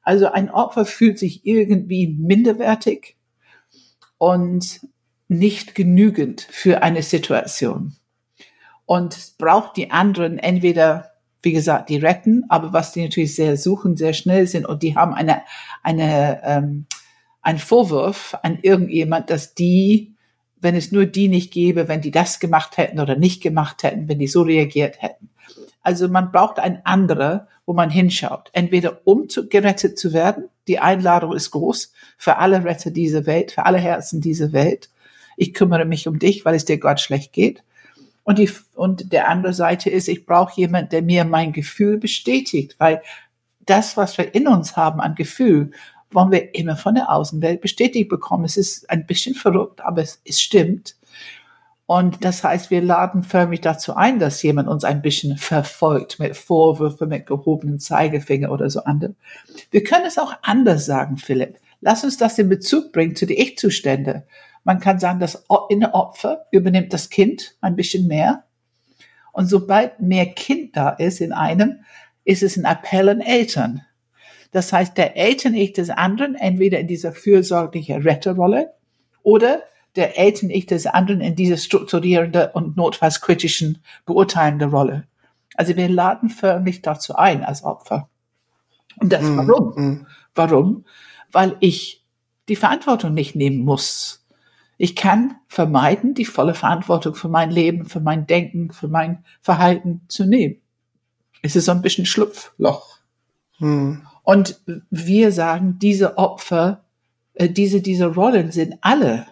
Also 0.03 0.31
ein 0.31 0.51
Opfer 0.51 0.85
fühlt 0.85 1.19
sich 1.19 1.47
irgendwie 1.47 2.09
minderwertig 2.09 3.17
und 4.19 4.81
nicht 5.29 5.75
genügend 5.75 6.47
für 6.51 6.83
eine 6.83 7.03
Situation. 7.03 7.97
Und 8.87 9.17
es 9.17 9.31
braucht 9.31 9.77
die 9.77 9.91
anderen 9.91 10.39
entweder, 10.39 11.13
wie 11.43 11.53
gesagt, 11.53 11.89
die 11.89 11.97
retten, 11.97 12.45
aber 12.49 12.73
was 12.73 12.93
die 12.93 13.03
natürlich 13.03 13.35
sehr 13.35 13.57
suchen, 13.57 13.97
sehr 13.97 14.13
schnell 14.13 14.47
sind 14.47 14.67
und 14.67 14.83
die 14.83 14.97
haben 14.97 15.15
eine, 15.15 15.43
eine, 15.83 16.43
ähm, 16.45 16.87
ein 17.41 17.59
Vorwurf 17.59 18.37
an 18.43 18.59
irgendjemand, 18.63 19.31
dass 19.31 19.55
die, 19.55 20.15
wenn 20.61 20.75
es 20.75 20.93
nur 20.93 21.07
die 21.07 21.29
nicht 21.29 21.53
gäbe, 21.53 21.89
wenn 21.89 22.01
die 22.01 22.11
das 22.11 22.41
gemacht 22.41 22.77
hätten 22.77 23.01
oder 23.01 23.17
nicht 23.17 23.43
gemacht 23.43 23.83
hätten, 23.83 24.09
wenn 24.09 24.19
die 24.19 24.27
so 24.27 24.43
reagiert 24.43 25.01
hätten. 25.03 25.31
Also 25.85 26.09
man 26.09 26.33
braucht 26.33 26.59
ein 26.59 26.85
anderer, 26.85 27.47
wo 27.67 27.73
man 27.75 27.91
hinschaut. 27.91 28.51
Entweder 28.53 29.03
um 29.05 29.29
zu, 29.29 29.49
gerettet 29.49 29.99
zu 29.99 30.13
werden. 30.13 30.49
Die 30.67 30.81
Einladung 30.81 31.33
ist 31.35 31.51
groß 31.53 31.93
für 32.17 32.39
alle 32.39 32.65
Retter 32.65 32.91
dieser 32.91 33.27
Welt, 33.27 33.53
für 33.53 33.67
alle 33.67 33.79
Herzen 33.79 34.21
dieser 34.21 34.53
Welt. 34.53 34.91
Ich 35.37 35.53
kümmere 35.55 35.85
mich 35.85 36.09
um 36.09 36.19
dich, 36.19 36.45
weil 36.45 36.55
es 36.55 36.65
dir 36.65 36.79
Gott 36.79 37.01
schlecht 37.01 37.33
geht. 37.33 37.63
Und 38.25 38.39
die, 38.39 38.51
und 38.75 39.13
der 39.13 39.29
andere 39.29 39.53
Seite 39.53 39.91
ist, 39.91 40.09
ich 40.09 40.25
brauche 40.25 40.59
jemand, 40.59 40.93
der 40.93 41.03
mir 41.03 41.25
mein 41.25 41.53
Gefühl 41.53 41.99
bestätigt, 41.99 42.77
weil 42.79 43.03
das, 43.61 43.97
was 43.97 44.17
wir 44.17 44.35
in 44.35 44.49
uns 44.49 44.77
haben 44.77 45.01
an 45.01 45.15
Gefühl, 45.15 45.71
wollen 46.11 46.33
wir 46.33 46.55
immer 46.55 46.77
von 46.77 46.95
der 46.95 47.11
Außenwelt 47.11 47.61
bestätigt 47.61 48.09
bekommen. 48.09 48.45
Es 48.45 48.57
ist 48.57 48.89
ein 48.89 49.07
bisschen 49.07 49.35
verrückt, 49.35 49.83
aber 49.83 50.01
es, 50.03 50.21
es 50.25 50.41
stimmt. 50.41 50.97
Und 51.87 52.25
das 52.25 52.43
heißt, 52.43 52.71
wir 52.71 52.81
laden 52.81 53.23
förmlich 53.23 53.61
dazu 53.61 53.95
ein, 53.95 54.19
dass 54.19 54.43
jemand 54.43 54.69
uns 54.69 54.85
ein 54.85 55.03
bisschen 55.03 55.37
verfolgt 55.37 56.19
mit 56.19 56.37
Vorwürfen, 56.37 57.11
mit 57.11 57.27
gehobenen 57.27 57.79
Zeigefinger 57.79 58.51
oder 58.51 58.71
so 58.71 58.85
andere. 58.85 59.15
Wir 59.71 59.85
können 59.85 60.07
es 60.07 60.19
auch 60.19 60.35
anders 60.43 60.87
sagen, 60.87 61.19
Philipp. 61.19 61.59
Lass 61.81 62.03
uns 62.03 62.17
das 62.17 62.39
in 62.39 62.49
Bezug 62.49 62.93
bringen 62.93 63.15
zu 63.15 63.27
den 63.27 63.37
Ich-Zustände. 63.37 64.27
Man 64.65 64.81
kann 64.81 64.99
sagen, 64.99 65.21
das 65.21 65.45
Opfer 65.51 66.47
übernimmt 66.51 66.95
das 66.95 67.11
Kind 67.11 67.57
ein 67.61 67.77
bisschen 67.77 68.07
mehr. 68.07 68.45
Und 69.33 69.47
sobald 69.47 70.01
mehr 70.01 70.27
Kind 70.27 70.77
da 70.77 70.89
ist 70.89 71.21
in 71.21 71.33
einem, 71.33 71.81
ist 72.25 72.43
es 72.43 72.57
ein 72.57 72.65
Appell 72.65 73.11
an 73.11 73.21
Eltern. 73.21 73.83
Das 74.53 74.73
heißt, 74.73 74.97
der 74.97 75.17
Eltern-Ich 75.17 75.75
des 75.75 75.91
anderen 75.91 76.37
entweder 76.37 76.79
in 76.79 76.87
dieser 76.87 77.13
fürsorglichen 77.13 78.03
Retterrolle 78.03 78.73
oder 79.23 79.65
der 79.97 80.19
Eltern-Ich 80.19 80.67
des 80.67 80.87
anderen 80.87 81.21
in 81.21 81.37
diese 81.37 81.57
strukturierende 81.57 82.51
und 82.53 82.77
notfalls 82.77 83.21
kritischen 83.21 83.79
beurteilende 84.07 84.67
Rolle. 84.67 85.07
Also 85.55 85.77
wir 85.77 85.89
laden 85.89 86.31
förmlich 86.31 86.83
dazu 86.83 87.15
ein 87.15 87.45
als 87.45 87.63
Opfer. 87.63 88.09
Und 88.97 89.13
das 89.13 89.23
mm, 89.23 89.37
warum? 89.39 89.75
Mm. 89.77 90.07
Warum? 90.35 90.85
Weil 91.31 91.57
ich 91.61 92.05
die 92.49 92.57
Verantwortung 92.57 93.15
nicht 93.15 93.37
nehmen 93.37 93.65
muss. 93.65 94.27
Ich 94.77 94.97
kann 94.97 95.37
vermeiden, 95.47 96.15
die 96.15 96.25
volle 96.25 96.55
Verantwortung 96.55 97.15
für 97.15 97.29
mein 97.29 97.51
Leben, 97.51 97.87
für 97.87 98.01
mein 98.01 98.27
Denken, 98.27 98.73
für 98.73 98.89
mein 98.89 99.25
Verhalten 99.41 100.03
zu 100.09 100.27
nehmen. 100.27 100.57
Es 101.43 101.55
ist 101.55 101.67
so 101.67 101.73
ein 101.73 101.83
bisschen 101.83 102.07
Schlupfloch. 102.07 102.99
Mm. 103.61 103.99
Und 104.25 104.61
wir 104.91 105.31
sagen, 105.31 105.79
diese 105.79 106.19
Opfer, 106.19 106.85
äh, 107.35 107.49
diese, 107.49 107.81
diese 107.81 108.07
Rollen 108.07 108.51
sind 108.51 108.77
alle 108.81 109.27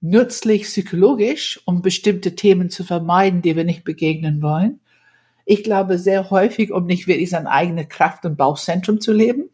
nützlich 0.00 0.62
psychologisch, 0.62 1.60
um 1.64 1.82
bestimmte 1.82 2.34
Themen 2.34 2.70
zu 2.70 2.84
vermeiden, 2.84 3.42
die 3.42 3.56
wir 3.56 3.64
nicht 3.64 3.84
begegnen 3.84 4.42
wollen. 4.42 4.80
Ich 5.44 5.64
glaube 5.64 5.98
sehr 5.98 6.30
häufig, 6.30 6.72
um 6.72 6.86
nicht 6.86 7.06
wirklich 7.06 7.30
sein 7.30 7.46
eigenes 7.46 7.88
Kraft- 7.88 8.24
und 8.24 8.36
Bauchzentrum 8.36 9.00
zu 9.00 9.12
leben. 9.12 9.50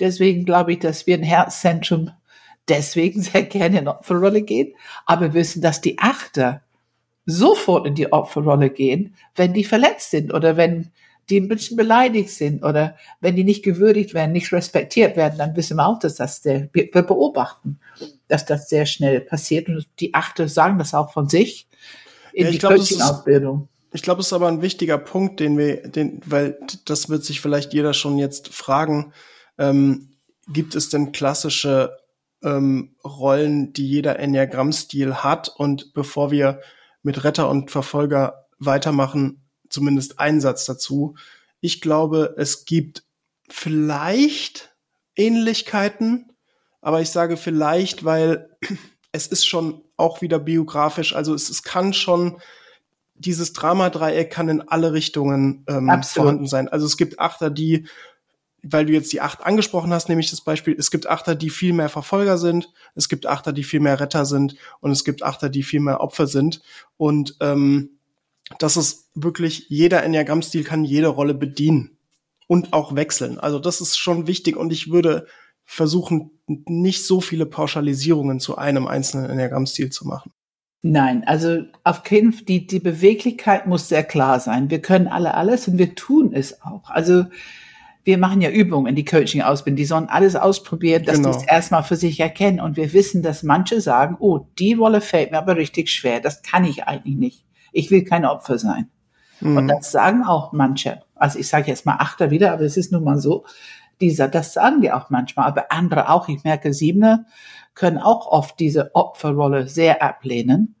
Deswegen 0.00 0.44
glaube 0.44 0.72
ich, 0.72 0.78
dass 0.78 1.06
wir 1.06 1.16
ein 1.16 1.22
Herzzentrum 1.22 2.10
deswegen 2.68 3.22
sehr 3.22 3.44
gerne 3.44 3.78
in 3.78 3.88
Opferrolle 3.88 4.42
gehen, 4.42 4.74
aber 5.04 5.34
wissen, 5.34 5.62
dass 5.62 5.80
die 5.80 5.98
Achter 5.98 6.62
sofort 7.26 7.86
in 7.86 7.94
die 7.94 8.12
Opferrolle 8.12 8.70
gehen, 8.70 9.16
wenn 9.34 9.52
die 9.52 9.64
verletzt 9.64 10.10
sind 10.10 10.32
oder 10.32 10.56
wenn 10.56 10.92
die 11.28 11.40
ein 11.40 11.48
bisschen 11.48 11.76
beleidigt 11.76 12.30
sind 12.30 12.62
oder 12.62 12.96
wenn 13.20 13.36
die 13.36 13.44
nicht 13.44 13.64
gewürdigt 13.64 14.14
werden, 14.14 14.32
nicht 14.32 14.52
respektiert 14.52 15.16
werden, 15.16 15.38
dann 15.38 15.56
wissen 15.56 15.76
wir 15.76 15.86
auch, 15.86 15.98
dass 15.98 16.14
das 16.14 16.42
sehr, 16.42 16.68
wir 16.72 16.90
beobachten, 16.90 17.80
dass 18.28 18.46
das 18.46 18.68
sehr 18.68 18.86
schnell 18.86 19.20
passiert 19.20 19.68
und 19.68 19.86
die 19.98 20.14
Achte 20.14 20.48
sagen 20.48 20.78
das 20.78 20.94
auch 20.94 21.12
von 21.12 21.28
sich 21.28 21.68
in 22.32 22.46
ja, 22.46 22.50
die 22.52 22.58
Coaching-Ausbildung. 22.58 23.68
Ich 23.92 24.02
glaube, 24.02 24.20
es 24.20 24.26
ist 24.26 24.32
aber 24.34 24.48
ein 24.48 24.62
wichtiger 24.62 24.98
Punkt, 24.98 25.40
den 25.40 25.56
wir, 25.56 25.88
den, 25.88 26.20
weil 26.26 26.58
das 26.84 27.08
wird 27.08 27.24
sich 27.24 27.40
vielleicht 27.40 27.72
jeder 27.72 27.94
schon 27.94 28.18
jetzt 28.18 28.48
fragen. 28.48 29.12
Ähm, 29.58 30.16
gibt 30.48 30.74
es 30.74 30.90
denn 30.90 31.12
klassische 31.12 31.96
ähm, 32.42 32.94
Rollen, 33.04 33.72
die 33.72 33.88
jeder 33.88 34.18
Enneagramm-Stil 34.18 35.14
hat? 35.16 35.48
Und 35.48 35.94
bevor 35.94 36.30
wir 36.30 36.60
mit 37.02 37.24
Retter 37.24 37.48
und 37.48 37.70
Verfolger 37.70 38.46
weitermachen, 38.58 39.45
zumindest 39.68 40.18
ein 40.18 40.40
Satz 40.40 40.64
dazu. 40.66 41.14
Ich 41.60 41.80
glaube, 41.80 42.34
es 42.38 42.64
gibt 42.64 43.04
vielleicht 43.48 44.74
Ähnlichkeiten, 45.14 46.32
aber 46.80 47.00
ich 47.00 47.10
sage 47.10 47.36
vielleicht, 47.36 48.04
weil 48.04 48.50
es 49.12 49.26
ist 49.26 49.46
schon 49.46 49.82
auch 49.96 50.20
wieder 50.20 50.38
biografisch, 50.38 51.14
also 51.14 51.34
es, 51.34 51.48
es 51.48 51.62
kann 51.62 51.92
schon 51.92 52.38
dieses 53.18 53.52
Dramadreieck 53.52 54.30
kann 54.30 54.48
in 54.48 54.60
alle 54.60 54.92
Richtungen 54.92 55.64
ähm, 55.68 55.90
vorhanden 56.02 56.46
sein. 56.46 56.68
Also 56.68 56.86
es 56.86 56.96
gibt 56.96 57.18
Achter, 57.18 57.50
die, 57.50 57.86
weil 58.62 58.86
du 58.86 58.92
jetzt 58.92 59.12
die 59.12 59.20
Acht 59.20 59.44
angesprochen 59.44 59.92
hast, 59.92 60.08
nämlich 60.08 60.30
das 60.30 60.42
Beispiel, 60.42 60.76
es 60.78 60.90
gibt 60.90 61.06
Achter, 61.06 61.34
die 61.34 61.50
viel 61.50 61.72
mehr 61.72 61.88
Verfolger 61.88 62.36
sind, 62.36 62.72
es 62.94 63.08
gibt 63.08 63.26
Achter, 63.26 63.52
die 63.52 63.64
viel 63.64 63.80
mehr 63.80 63.98
Retter 64.00 64.26
sind 64.26 64.56
und 64.80 64.90
es 64.90 65.04
gibt 65.04 65.22
Achter, 65.22 65.48
die 65.48 65.62
viel 65.62 65.80
mehr 65.80 66.00
Opfer 66.00 66.26
sind. 66.26 66.60
Und 66.96 67.36
ähm, 67.40 67.95
dass 68.58 68.76
es 68.76 69.10
wirklich 69.14 69.66
jeder 69.68 70.02
Enneagramm-Stil 70.02 70.64
kann 70.64 70.84
jede 70.84 71.08
Rolle 71.08 71.34
bedienen 71.34 71.98
und 72.46 72.72
auch 72.72 72.94
wechseln. 72.94 73.38
Also 73.38 73.58
das 73.58 73.80
ist 73.80 73.96
schon 73.96 74.26
wichtig 74.26 74.56
und 74.56 74.72
ich 74.72 74.90
würde 74.90 75.26
versuchen, 75.64 76.30
nicht 76.46 77.04
so 77.04 77.20
viele 77.20 77.44
Pauschalisierungen 77.44 78.38
zu 78.38 78.56
einem 78.56 78.86
einzelnen 78.86 79.28
Enneagramm-Stil 79.28 79.90
zu 79.90 80.06
machen. 80.06 80.32
Nein, 80.82 81.24
also 81.26 81.62
auf 81.82 82.04
keinen 82.04 82.32
Fall, 82.32 82.44
die, 82.44 82.66
die 82.68 82.78
Beweglichkeit 82.78 83.66
muss 83.66 83.88
sehr 83.88 84.04
klar 84.04 84.38
sein. 84.38 84.70
Wir 84.70 84.80
können 84.80 85.08
alle 85.08 85.34
alles 85.34 85.66
und 85.66 85.78
wir 85.78 85.96
tun 85.96 86.32
es 86.32 86.62
auch. 86.62 86.90
Also 86.90 87.24
wir 88.04 88.18
machen 88.18 88.40
ja 88.40 88.50
Übungen 88.50 88.86
in 88.86 88.94
die 88.94 89.04
Coaching-Ausbildung, 89.04 89.76
die 89.76 89.84
sollen 89.84 90.08
alles 90.08 90.36
ausprobieren, 90.36 91.02
dass 91.02 91.16
genau. 91.16 91.32
die 91.32 91.38
es 91.38 91.42
erstmal 91.42 91.82
für 91.82 91.96
sich 91.96 92.20
erkennen. 92.20 92.60
Und 92.60 92.76
wir 92.76 92.92
wissen, 92.92 93.20
dass 93.24 93.42
manche 93.42 93.80
sagen, 93.80 94.16
oh, 94.20 94.46
die 94.60 94.74
Rolle 94.74 95.00
fällt 95.00 95.32
mir 95.32 95.38
aber 95.38 95.56
richtig 95.56 95.90
schwer, 95.90 96.20
das 96.20 96.42
kann 96.42 96.64
ich 96.64 96.84
eigentlich 96.84 97.16
nicht 97.16 97.45
ich 97.76 97.90
will 97.90 98.04
kein 98.04 98.24
Opfer 98.24 98.58
sein. 98.58 98.90
Mhm. 99.40 99.56
Und 99.56 99.68
das 99.68 99.92
sagen 99.92 100.24
auch 100.24 100.52
manche. 100.52 101.02
Also 101.14 101.38
ich 101.38 101.48
sage 101.48 101.68
jetzt 101.68 101.86
mal 101.86 101.96
Achter 101.96 102.30
wieder, 102.30 102.52
aber 102.52 102.62
es 102.62 102.76
ist 102.76 102.92
nun 102.92 103.04
mal 103.04 103.18
so. 103.18 103.44
Dieser, 104.00 104.28
das 104.28 104.52
sagen 104.52 104.82
die 104.82 104.92
auch 104.92 105.08
manchmal, 105.10 105.46
aber 105.46 105.72
andere 105.72 106.10
auch. 106.10 106.28
Ich 106.28 106.44
merke, 106.44 106.72
Siebener 106.72 107.24
können 107.74 107.98
auch 107.98 108.26
oft 108.26 108.58
diese 108.60 108.94
Opferrolle 108.94 109.68
sehr 109.68 110.02
ablehnen. 110.02 110.74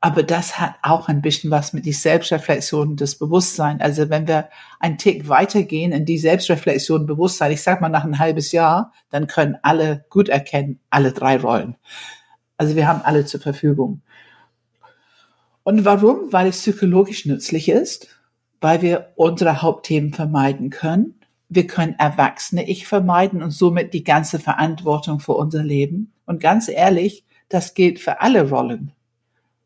Aber 0.00 0.22
das 0.22 0.60
hat 0.60 0.74
auch 0.82 1.08
ein 1.08 1.22
bisschen 1.22 1.50
was 1.50 1.72
mit 1.72 1.86
die 1.86 1.92
Selbstreflexion 1.94 2.96
des 2.96 3.16
Bewusstseins. 3.18 3.80
Also 3.80 4.10
wenn 4.10 4.28
wir 4.28 4.50
einen 4.78 4.98
Tick 4.98 5.30
weitergehen 5.30 5.92
in 5.92 6.04
die 6.04 6.18
Selbstreflexion 6.18 7.06
Bewusstsein, 7.06 7.52
ich 7.52 7.62
sag 7.62 7.80
mal 7.80 7.88
nach 7.88 8.04
ein 8.04 8.18
halbes 8.18 8.52
Jahr, 8.52 8.92
dann 9.08 9.28
können 9.28 9.56
alle 9.62 10.04
gut 10.10 10.28
erkennen, 10.28 10.78
alle 10.90 11.12
drei 11.12 11.38
Rollen. 11.38 11.76
Also 12.58 12.76
wir 12.76 12.86
haben 12.86 13.00
alle 13.02 13.24
zur 13.24 13.40
Verfügung. 13.40 14.02
Und 15.64 15.86
warum? 15.86 16.30
Weil 16.30 16.48
es 16.48 16.58
psychologisch 16.58 17.24
nützlich 17.24 17.70
ist, 17.70 18.08
weil 18.60 18.82
wir 18.82 19.12
unsere 19.16 19.62
Hauptthemen 19.62 20.12
vermeiden 20.12 20.68
können. 20.68 21.14
Wir 21.48 21.66
können 21.66 21.94
Erwachsene 21.98 22.68
Ich 22.68 22.86
vermeiden 22.86 23.42
und 23.42 23.50
somit 23.50 23.94
die 23.94 24.04
ganze 24.04 24.38
Verantwortung 24.38 25.20
für 25.20 25.32
unser 25.32 25.62
Leben. 25.62 26.12
Und 26.26 26.40
ganz 26.40 26.68
ehrlich, 26.68 27.24
das 27.48 27.72
gilt 27.72 27.98
für 27.98 28.20
alle 28.20 28.50
Rollen, 28.50 28.92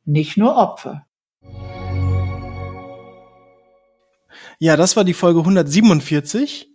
nicht 0.05 0.37
nur 0.37 0.57
Opfer. 0.57 1.05
Ja, 4.61 4.77
das 4.77 4.97
war 4.97 5.05
die 5.05 5.15
Folge 5.15 5.41
147 5.41 6.69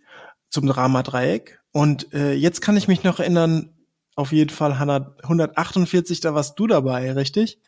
zum 0.50 0.66
Drama 0.66 1.02
Dreieck. 1.02 1.60
Und 1.72 2.12
äh, 2.12 2.34
jetzt 2.34 2.60
kann 2.60 2.76
ich 2.76 2.88
mich 2.88 3.04
noch 3.04 3.20
erinnern, 3.20 3.70
auf 4.16 4.32
jeden 4.32 4.50
Fall 4.50 4.72
148, 4.72 6.20
da 6.20 6.34
warst 6.34 6.58
du 6.58 6.66
dabei, 6.66 7.12
richtig? 7.12 7.58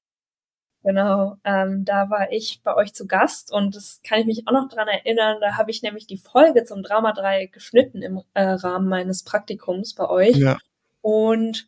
Genau, 0.86 1.36
ähm, 1.42 1.84
da 1.84 2.10
war 2.10 2.30
ich 2.30 2.60
bei 2.62 2.76
euch 2.76 2.94
zu 2.94 3.08
Gast 3.08 3.52
und 3.52 3.74
das 3.74 4.00
kann 4.06 4.20
ich 4.20 4.26
mich 4.26 4.46
auch 4.46 4.52
noch 4.52 4.68
dran 4.68 4.86
erinnern. 4.86 5.38
Da 5.40 5.56
habe 5.56 5.72
ich 5.72 5.82
nämlich 5.82 6.06
die 6.06 6.16
Folge 6.16 6.62
zum 6.62 6.84
Drama 6.84 7.12
3 7.12 7.46
geschnitten 7.46 8.02
im 8.02 8.22
äh, 8.34 8.44
Rahmen 8.44 8.88
meines 8.88 9.24
Praktikums 9.24 9.96
bei 9.96 10.08
euch. 10.08 10.36
Ja. 10.36 10.58
Und 11.00 11.66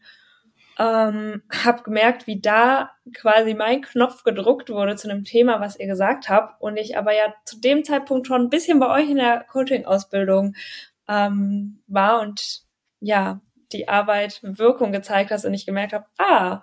ähm, 0.79 1.43
habe 1.53 1.83
gemerkt, 1.83 2.29
wie 2.29 2.41
da 2.41 2.93
quasi 3.13 3.55
mein 3.55 3.83
Knopf 3.83 4.23
gedruckt 4.23 4.71
wurde 4.71 4.95
zu 4.95 5.11
einem 5.11 5.25
Thema, 5.25 5.61
was 5.61 5.81
ihr 5.81 5.89
gesagt 5.89 6.29
habt. 6.29 6.63
Und 6.63 6.77
ich 6.77 6.97
aber 6.97 7.13
ja 7.13 7.35
zu 7.45 7.59
dem 7.59 7.83
Zeitpunkt 7.83 8.29
schon 8.29 8.43
ein 8.43 8.51
bisschen 8.51 8.79
bei 8.79 8.89
euch 8.89 9.11
in 9.11 9.17
der 9.17 9.45
Coaching-Ausbildung 9.51 10.55
ähm, 11.09 11.83
war 11.89 12.21
und 12.21 12.61
ja, 13.01 13.41
die 13.73 13.89
Arbeit 13.89 14.39
Wirkung 14.45 14.93
gezeigt 14.93 15.33
hat 15.33 15.45
und 15.45 15.55
ich 15.55 15.67
gemerkt 15.67 15.93
habe, 15.93 16.07
ah, 16.19 16.63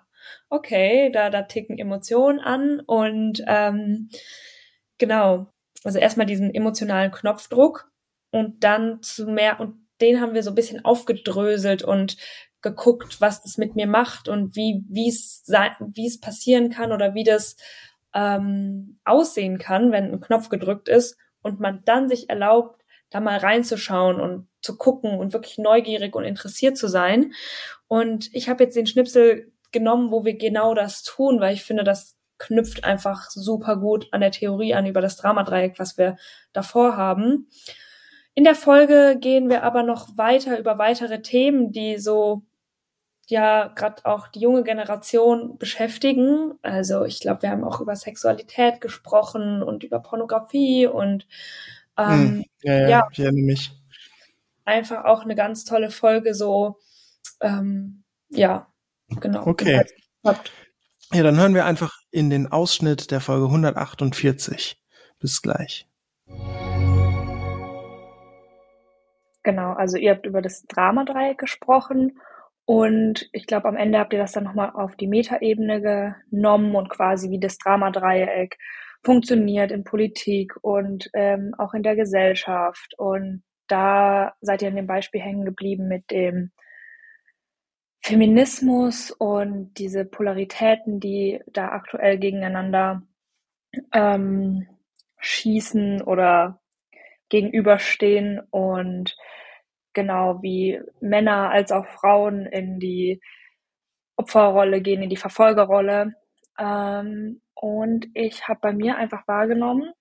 okay, 0.49 1.11
da, 1.11 1.29
da 1.29 1.43
ticken 1.43 1.77
Emotionen 1.77 2.39
an 2.39 2.79
und 2.79 3.43
ähm, 3.47 4.09
genau, 4.97 5.47
also 5.83 5.99
erstmal 5.99 6.25
diesen 6.25 6.53
emotionalen 6.53 7.11
Knopfdruck 7.11 7.91
und 8.31 8.63
dann 8.63 9.01
zu 9.01 9.27
mehr, 9.27 9.59
und 9.59 9.85
den 10.01 10.19
haben 10.19 10.33
wir 10.33 10.43
so 10.43 10.51
ein 10.51 10.55
bisschen 10.55 10.83
aufgedröselt 10.83 11.83
und 11.83 12.17
geguckt, 12.61 13.21
was 13.21 13.43
das 13.43 13.57
mit 13.57 13.75
mir 13.75 13.87
macht 13.87 14.27
und 14.27 14.55
wie 14.55 14.83
wie 14.89 15.07
es 15.07 15.43
wie 15.47 16.07
es 16.07 16.19
passieren 16.19 16.71
kann 16.71 16.91
oder 16.91 17.13
wie 17.13 17.23
das 17.23 17.55
ähm, 18.15 18.99
aussehen 19.05 19.59
kann, 19.59 19.91
wenn 19.91 20.11
ein 20.11 20.19
Knopf 20.19 20.49
gedrückt 20.49 20.89
ist 20.89 21.17
und 21.43 21.59
man 21.59 21.83
dann 21.85 22.09
sich 22.09 22.29
erlaubt, 22.29 22.81
da 23.11 23.19
mal 23.19 23.37
reinzuschauen 23.37 24.19
und 24.19 24.47
zu 24.61 24.77
gucken 24.77 25.19
und 25.19 25.31
wirklich 25.31 25.59
neugierig 25.59 26.15
und 26.15 26.23
interessiert 26.23 26.75
zu 26.75 26.87
sein. 26.87 27.33
Und 27.87 28.33
ich 28.33 28.49
habe 28.49 28.63
jetzt 28.63 28.75
den 28.75 28.87
Schnipsel 28.87 29.51
genommen, 29.75 30.09
wo 30.09 30.23
wir 30.23 30.37
genau 30.37 30.73
das 30.73 31.03
tun, 31.03 31.41
weil 31.41 31.53
ich 31.53 31.63
finde, 31.63 31.83
das 31.83 32.15
knüpft 32.37 32.85
einfach 32.85 33.29
super 33.29 33.75
gut 33.75 34.07
an 34.11 34.21
der 34.21 34.31
Theorie 34.31 34.73
an 34.73 34.85
über 34.85 35.01
das 35.01 35.17
Dramadreieck, 35.17 35.77
was 35.77 35.97
wir 35.97 36.17
davor 36.53 36.95
haben. 36.95 37.49
In 38.33 38.45
der 38.45 38.55
Folge 38.55 39.17
gehen 39.19 39.49
wir 39.49 39.63
aber 39.63 39.83
noch 39.83 40.17
weiter 40.17 40.57
über 40.57 40.77
weitere 40.77 41.21
Themen, 41.21 41.71
die 41.71 41.97
so 41.97 42.43
ja 43.27 43.67
gerade 43.67 44.05
auch 44.05 44.27
die 44.27 44.39
junge 44.39 44.63
Generation 44.63 45.57
beschäftigen. 45.57 46.53
Also 46.61 47.03
ich 47.03 47.19
glaube, 47.19 47.41
wir 47.41 47.49
haben 47.49 47.63
auch 47.63 47.81
über 47.81 47.95
Sexualität 47.95 48.81
gesprochen 48.81 49.61
und 49.61 49.83
über 49.83 49.99
Pornografie 49.99 50.87
und 50.87 51.27
ähm, 51.97 52.09
hm, 52.09 52.45
ja, 52.61 52.73
ja, 52.73 52.89
ja, 52.89 53.07
ich 53.11 53.19
erinnere 53.19 53.45
mich. 53.45 53.71
Einfach 54.65 55.05
auch 55.05 55.23
eine 55.23 55.35
ganz 55.35 55.63
tolle 55.63 55.89
Folge, 55.89 56.33
so 56.33 56.77
ähm, 57.41 58.03
ja, 58.29 58.67
Genau. 59.07 59.47
Okay. 59.47 59.83
Ja, 61.13 61.23
dann 61.23 61.37
hören 61.39 61.53
wir 61.53 61.65
einfach 61.65 61.93
in 62.11 62.29
den 62.29 62.51
Ausschnitt 62.51 63.11
der 63.11 63.21
Folge 63.21 63.45
148. 63.45 64.81
Bis 65.19 65.41
gleich. 65.41 65.87
Genau, 69.43 69.73
also 69.73 69.97
ihr 69.97 70.11
habt 70.11 70.25
über 70.25 70.41
das 70.41 70.63
Dramadreieck 70.63 71.37
gesprochen 71.37 72.19
und 72.65 73.29
ich 73.31 73.45
glaube, 73.45 73.67
am 73.67 73.77
Ende 73.77 73.99
habt 73.99 74.11
ihr 74.11 74.19
das 74.19 74.31
dann 74.31 74.43
nochmal 74.43 74.71
auf 74.71 74.95
die 74.95 75.07
Metaebene 75.07 76.15
genommen 76.31 76.75
und 76.75 76.89
quasi 76.89 77.29
wie 77.29 77.39
das 77.39 77.59
Dramadreieck 77.59 78.57
funktioniert 79.03 79.71
in 79.71 79.83
Politik 79.83 80.53
und 80.63 81.11
ähm, 81.13 81.53
auch 81.59 81.75
in 81.75 81.83
der 81.83 81.95
Gesellschaft. 81.95 82.95
Und 82.97 83.43
da 83.67 84.33
seid 84.41 84.63
ihr 84.63 84.69
an 84.69 84.75
dem 84.75 84.87
Beispiel 84.87 85.21
hängen 85.21 85.45
geblieben 85.45 85.87
mit 85.87 86.09
dem 86.09 86.51
Feminismus 88.05 89.09
und 89.09 89.73
diese 89.79 90.05
Polaritäten, 90.05 90.99
die 90.99 91.41
da 91.47 91.69
aktuell 91.69 92.19
gegeneinander 92.19 93.01
ähm, 93.91 94.67
schießen 95.17 96.03
oder 96.03 96.61
gegenüberstehen 97.29 98.41
und 98.51 99.17
genau 99.93 100.43
wie 100.43 100.79
Männer 101.01 101.49
als 101.49 101.71
auch 101.71 101.87
Frauen 101.87 102.45
in 102.45 102.79
die 102.79 103.21
Opferrolle 104.17 104.81
gehen, 104.81 105.01
in 105.01 105.09
die 105.09 105.17
Verfolgerrolle. 105.17 106.13
Ähm, 106.59 107.41
und 107.55 108.05
ich 108.13 108.47
habe 108.47 108.59
bei 108.61 108.73
mir 108.73 108.97
einfach 108.97 109.27
wahrgenommen, 109.27 109.91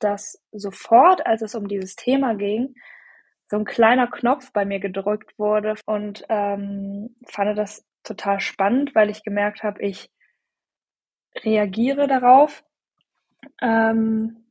dass 0.00 0.42
sofort, 0.50 1.24
als 1.24 1.42
es 1.42 1.54
um 1.54 1.68
dieses 1.68 1.94
Thema 1.94 2.34
ging, 2.34 2.74
so 3.52 3.58
ein 3.58 3.66
kleiner 3.66 4.06
Knopf 4.06 4.50
bei 4.54 4.64
mir 4.64 4.80
gedrückt 4.80 5.38
wurde 5.38 5.74
und 5.84 6.24
ähm, 6.30 7.14
fand 7.26 7.58
das 7.58 7.84
total 8.02 8.40
spannend, 8.40 8.94
weil 8.94 9.10
ich 9.10 9.24
gemerkt 9.24 9.62
habe, 9.62 9.82
ich 9.82 10.10
reagiere 11.44 12.06
darauf 12.06 12.64
ähm, 13.60 14.46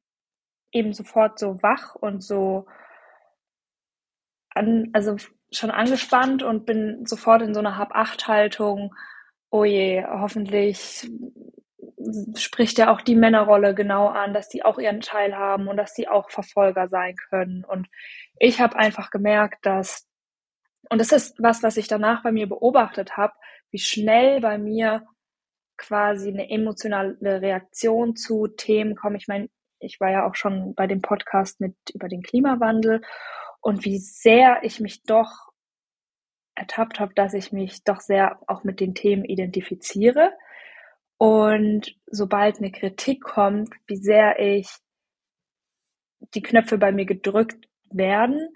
eben 0.72 0.94
sofort 0.94 1.40
so 1.40 1.64
wach 1.64 1.96
und 1.96 2.22
so 2.22 2.68
an, 4.54 4.92
also 4.94 5.16
schon 5.52 5.72
angespannt 5.72 6.44
und 6.44 6.68
bin 6.68 7.04
sofort 7.08 7.42
in 7.42 7.56
so 7.56 7.60
einer 7.60 7.80
Hab-Acht-Haltung. 7.80 8.94
Oh 9.50 9.64
je, 9.64 10.06
hoffentlich 10.06 11.10
spricht 12.36 12.78
ja 12.78 12.92
auch 12.92 13.02
die 13.02 13.16
Männerrolle 13.16 13.76
genau 13.76 14.08
an, 14.08 14.34
dass 14.34 14.50
die 14.50 14.64
auch 14.64 14.78
ihren 14.80 15.02
Teil 15.02 15.36
haben 15.36 15.68
und 15.68 15.78
dass 15.78 15.94
die 15.94 16.08
auch 16.08 16.30
Verfolger 16.30 16.88
sein 16.90 17.16
können. 17.16 17.64
Und 17.64 17.88
ich 18.40 18.60
habe 18.62 18.76
einfach 18.76 19.12
gemerkt, 19.12 19.66
dass, 19.66 20.08
und 20.90 21.00
das 21.00 21.12
ist 21.12 21.36
was, 21.40 21.64
was 21.64 21.78
ich 21.78 21.88
danach 21.88 22.24
bei 22.24 22.32
mir 22.32 22.48
beobachtet 22.48 23.18
habe, 23.18 23.34
wie 23.72 23.80
schnell 23.80 24.42
bei 24.42 24.58
mir 24.58 25.06
quasi 25.78 26.30
eine 26.30 26.50
emotionale 26.50 27.42
Reaktion 27.42 28.16
zu 28.16 28.48
Themen 28.48 28.96
kommt. 28.96 29.18
Ich 29.18 29.28
meine, 29.28 29.50
ich 29.80 30.00
war 30.00 30.12
ja 30.12 30.28
auch 30.28 30.36
schon 30.36 30.76
bei 30.76 30.88
dem 30.88 31.02
Podcast 31.02 31.60
mit 31.60 31.76
über 31.94 32.08
den 32.08 32.22
Klimawandel 32.22 33.02
und 33.62 33.84
wie 33.86 33.98
sehr 33.98 34.60
ich 34.64 34.80
mich 34.80 35.04
doch 35.04 35.52
ertappt 36.56 37.00
habe, 37.00 37.14
dass 37.16 37.34
ich 37.34 37.52
mich 37.52 37.84
doch 37.84 38.00
sehr 38.00 38.40
auch 38.48 38.64
mit 38.64 38.80
den 38.80 38.94
Themen 38.94 39.26
identifiziere 39.26 40.34
und 41.22 41.96
sobald 42.08 42.58
eine 42.58 42.72
Kritik 42.72 43.22
kommt, 43.22 43.76
wie 43.86 43.98
sehr 43.98 44.40
ich 44.40 44.68
die 46.34 46.42
Knöpfe 46.42 46.80
bei 46.80 46.92
mir 46.92 47.06
gedrückt 47.06 47.70
werden. 47.92 48.50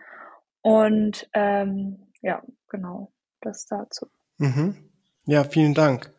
Und 0.62 1.30
ähm, 1.34 2.08
ja, 2.24 2.42
genau, 2.68 3.14
das 3.42 3.68
dazu. 3.68 4.08
Mhm. 4.40 4.90
Ja, 5.28 5.44
vielen 5.44 5.76
Dank. 5.76 6.12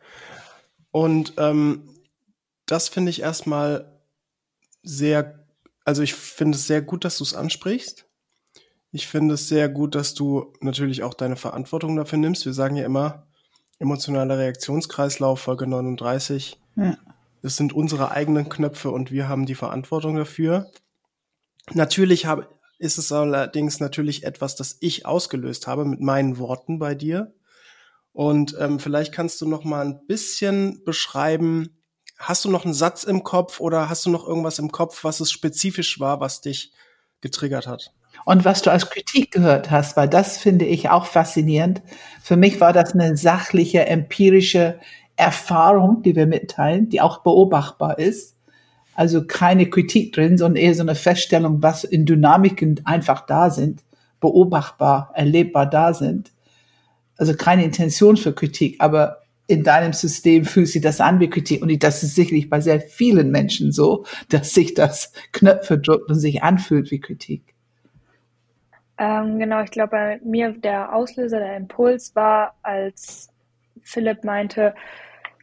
Und 0.91 1.33
ähm, 1.37 1.89
das 2.65 2.87
finde 2.87 3.09
ich 3.09 3.23
erstmal 3.23 3.99
sehr, 4.83 5.45
also 5.83 6.01
ich 6.01 6.13
finde 6.13 6.55
es 6.55 6.65
sehr 6.65 6.81
gut, 6.81 7.03
dass 7.03 7.17
du 7.17 7.25
es 7.25 7.33
ansprichst. 7.33 8.09
Ich 8.91 9.07
finde 9.07 9.33
es 9.33 9.49
sehr 9.49 9.67
gut, 9.67 9.95
dass 9.95 10.13
du 10.13 10.53
natürlich 10.61 11.03
auch 11.03 11.13
deine 11.13 11.35
Verantwortung 11.35 11.97
dafür 11.97 12.19
nimmst. 12.19 12.45
Wir 12.45 12.53
sagen 12.53 12.77
ja 12.77 12.85
immer, 12.85 13.26
Emotionaler 13.79 14.37
Reaktionskreislauf, 14.37 15.39
Folge 15.39 15.67
39. 15.67 16.59
Ja. 16.75 16.97
Das 17.41 17.55
sind 17.55 17.73
unsere 17.73 18.11
eigenen 18.11 18.49
Knöpfe 18.49 18.91
und 18.91 19.11
wir 19.11 19.29
haben 19.29 19.45
die 19.45 19.55
Verantwortung 19.55 20.15
dafür. 20.15 20.71
Natürlich 21.73 22.25
habe, 22.25 22.47
ist 22.79 22.97
es 22.97 23.11
allerdings 23.11 23.79
natürlich 23.79 24.23
etwas, 24.23 24.55
das 24.55 24.77
ich 24.79 25.05
ausgelöst 25.05 25.67
habe 25.67 25.85
mit 25.85 26.01
meinen 26.01 26.37
Worten 26.37 26.79
bei 26.79 26.95
dir. 26.95 27.33
Und 28.13 28.55
ähm, 28.59 28.79
vielleicht 28.79 29.13
kannst 29.13 29.39
du 29.41 29.47
noch 29.47 29.63
mal 29.63 29.85
ein 29.85 30.07
bisschen 30.07 30.83
beschreiben, 30.83 31.77
hast 32.17 32.45
du 32.45 32.49
noch 32.49 32.65
einen 32.65 32.73
Satz 32.73 33.03
im 33.03 33.23
Kopf 33.23 33.59
oder 33.59 33.89
hast 33.89 34.05
du 34.05 34.09
noch 34.09 34.27
irgendwas 34.27 34.57
im 34.57 34.71
Kopf, 34.71 35.03
was 35.03 35.19
es 35.19 35.31
spezifisch 35.31 35.99
war, 35.99 36.19
was 36.19 36.41
dich 36.41 36.73
getriggert 37.21 37.67
hat? 37.67 37.93
Und 38.25 38.45
was 38.45 38.61
du 38.61 38.71
als 38.71 38.89
Kritik 38.89 39.31
gehört 39.31 39.71
hast, 39.71 39.97
weil 39.97 40.09
das 40.09 40.37
finde 40.37 40.65
ich 40.65 40.89
auch 40.89 41.05
faszinierend. 41.05 41.81
Für 42.21 42.37
mich 42.37 42.59
war 42.59 42.73
das 42.73 42.93
eine 42.93 43.15
sachliche, 43.17 43.85
empirische 43.85 44.79
Erfahrung, 45.15 46.03
die 46.03 46.15
wir 46.15 46.27
mitteilen, 46.27 46.89
die 46.89 47.01
auch 47.01 47.23
beobachtbar 47.23 47.99
ist. 47.99 48.35
Also 48.95 49.25
keine 49.25 49.69
Kritik 49.69 50.13
drin, 50.13 50.37
sondern 50.37 50.61
eher 50.61 50.73
so 50.73 50.81
eine 50.81 50.95
Feststellung, 50.95 51.61
was 51.61 51.83
in 51.83 52.05
Dynamiken 52.05 52.81
einfach 52.85 53.25
da 53.25 53.49
sind, 53.49 53.83
beobachtbar, 54.19 55.11
erlebbar 55.13 55.67
da 55.67 55.93
sind. 55.93 56.31
Also 57.17 57.35
keine 57.35 57.63
Intention 57.63 58.17
für 58.17 58.33
Kritik, 58.33 58.77
aber 58.79 59.21
in 59.47 59.63
deinem 59.63 59.93
System 59.93 60.45
fühlt 60.45 60.67
sich 60.67 60.81
das 60.81 60.99
an 60.99 61.19
wie 61.19 61.29
Kritik. 61.29 61.61
Und 61.61 61.81
das 61.81 62.03
ist 62.03 62.15
sicherlich 62.15 62.49
bei 62.49 62.59
sehr 62.59 62.81
vielen 62.81 63.31
Menschen 63.31 63.71
so, 63.71 64.05
dass 64.29 64.53
sich 64.53 64.73
das 64.73 65.11
Knöpfe 65.31 65.79
drückt 65.79 66.09
und 66.09 66.19
sich 66.19 66.43
anfühlt 66.43 66.91
wie 66.91 66.99
Kritik. 66.99 67.55
Ähm, 68.97 69.39
genau, 69.39 69.61
ich 69.61 69.71
glaube, 69.71 69.91
bei 69.91 70.19
mir 70.23 70.51
der 70.53 70.93
Auslöser, 70.93 71.39
der 71.39 71.57
Impuls 71.57 72.15
war, 72.15 72.55
als 72.63 73.29
Philipp 73.83 74.23
meinte, 74.23 74.73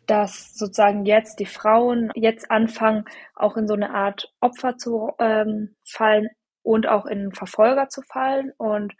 dass 0.07 0.55
sozusagen 0.55 1.07
jetzt 1.07 1.41
die 1.41 1.47
Frauen 1.47 2.11
jetzt 2.15 2.51
anfangen, 2.51 3.05
auch 3.35 3.57
in 3.57 3.67
so 3.67 3.75
eine 3.75 3.95
Art 3.95 4.33
Opfer 4.41 4.77
zu 4.77 5.13
ähm, 5.19 5.77
fallen 5.85 6.29
und 6.63 6.89
auch 6.89 7.07
in 7.07 7.33
Verfolger 7.33 7.89
zu 7.89 8.03
fallen. 8.03 8.53
Und 8.57 8.95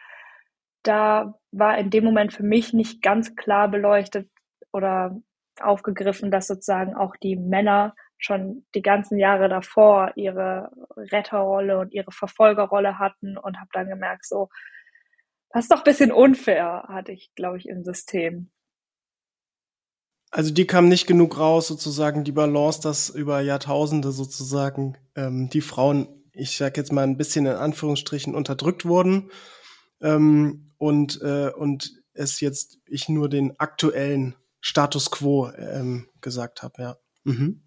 da 0.83 1.35
war 1.53 1.79
in 1.79 1.91
dem 1.91 2.05
Moment 2.05 2.33
für 2.33 2.43
mich 2.43 2.73
nicht 2.73 3.03
ganz 3.03 3.37
klar 3.37 3.69
beleuchtet 3.69 4.29
oder 4.73 5.21
aufgegriffen, 5.61 6.31
dass 6.31 6.47
sozusagen 6.47 6.95
auch 6.95 7.17
die 7.17 7.37
Männer 7.37 7.95
schon 8.25 8.65
die 8.75 8.83
ganzen 8.83 9.19
Jahre 9.19 9.49
davor 9.49 10.13
ihre 10.17 10.71
Retterrolle 10.97 11.79
und 11.79 11.93
ihre 11.93 12.11
Verfolgerrolle 12.11 12.99
hatten 12.99 13.37
und 13.37 13.59
habe 13.59 13.69
dann 13.73 13.89
gemerkt, 13.89 14.27
so, 14.27 14.49
das 15.51 15.65
ist 15.65 15.73
doch 15.73 15.79
ein 15.79 15.85
bisschen 15.85 16.11
unfair, 16.11 16.85
hatte 16.89 17.13
ich, 17.13 17.35
glaube 17.35 17.59
ich, 17.59 17.69
im 17.69 17.85
System. 17.85 18.51
Also 20.31 20.53
die 20.53 20.67
kam 20.67 20.89
nicht 20.89 21.07
genug 21.07 21.39
raus, 21.39 21.69
sozusagen 21.69 22.25
die 22.25 22.33
Balance, 22.33 22.81
dass 22.81 23.09
über 23.09 23.41
Jahrtausende 23.41 24.11
sozusagen 24.11 24.97
ähm, 25.15 25.49
die 25.49 25.61
Frauen, 25.61 26.09
ich 26.33 26.57
sag 26.57 26.77
jetzt 26.77 26.93
mal 26.93 27.05
ein 27.05 27.17
bisschen 27.17 27.47
in 27.47 27.53
Anführungsstrichen, 27.53 28.35
unterdrückt 28.35 28.85
wurden 28.85 29.31
ähm, 30.01 30.73
und, 30.79 31.21
äh, 31.23 31.51
und 31.51 32.03
es 32.15 32.41
jetzt 32.41 32.79
ich 32.87 33.09
nur 33.09 33.29
den 33.29 33.61
aktuellen 33.61 34.35
Status 34.61 35.11
quo 35.11 35.51
ähm, 35.57 36.09
gesagt 36.21 36.63
habe, 36.63 36.83
ja. 36.83 36.97
Mhm. 37.25 37.63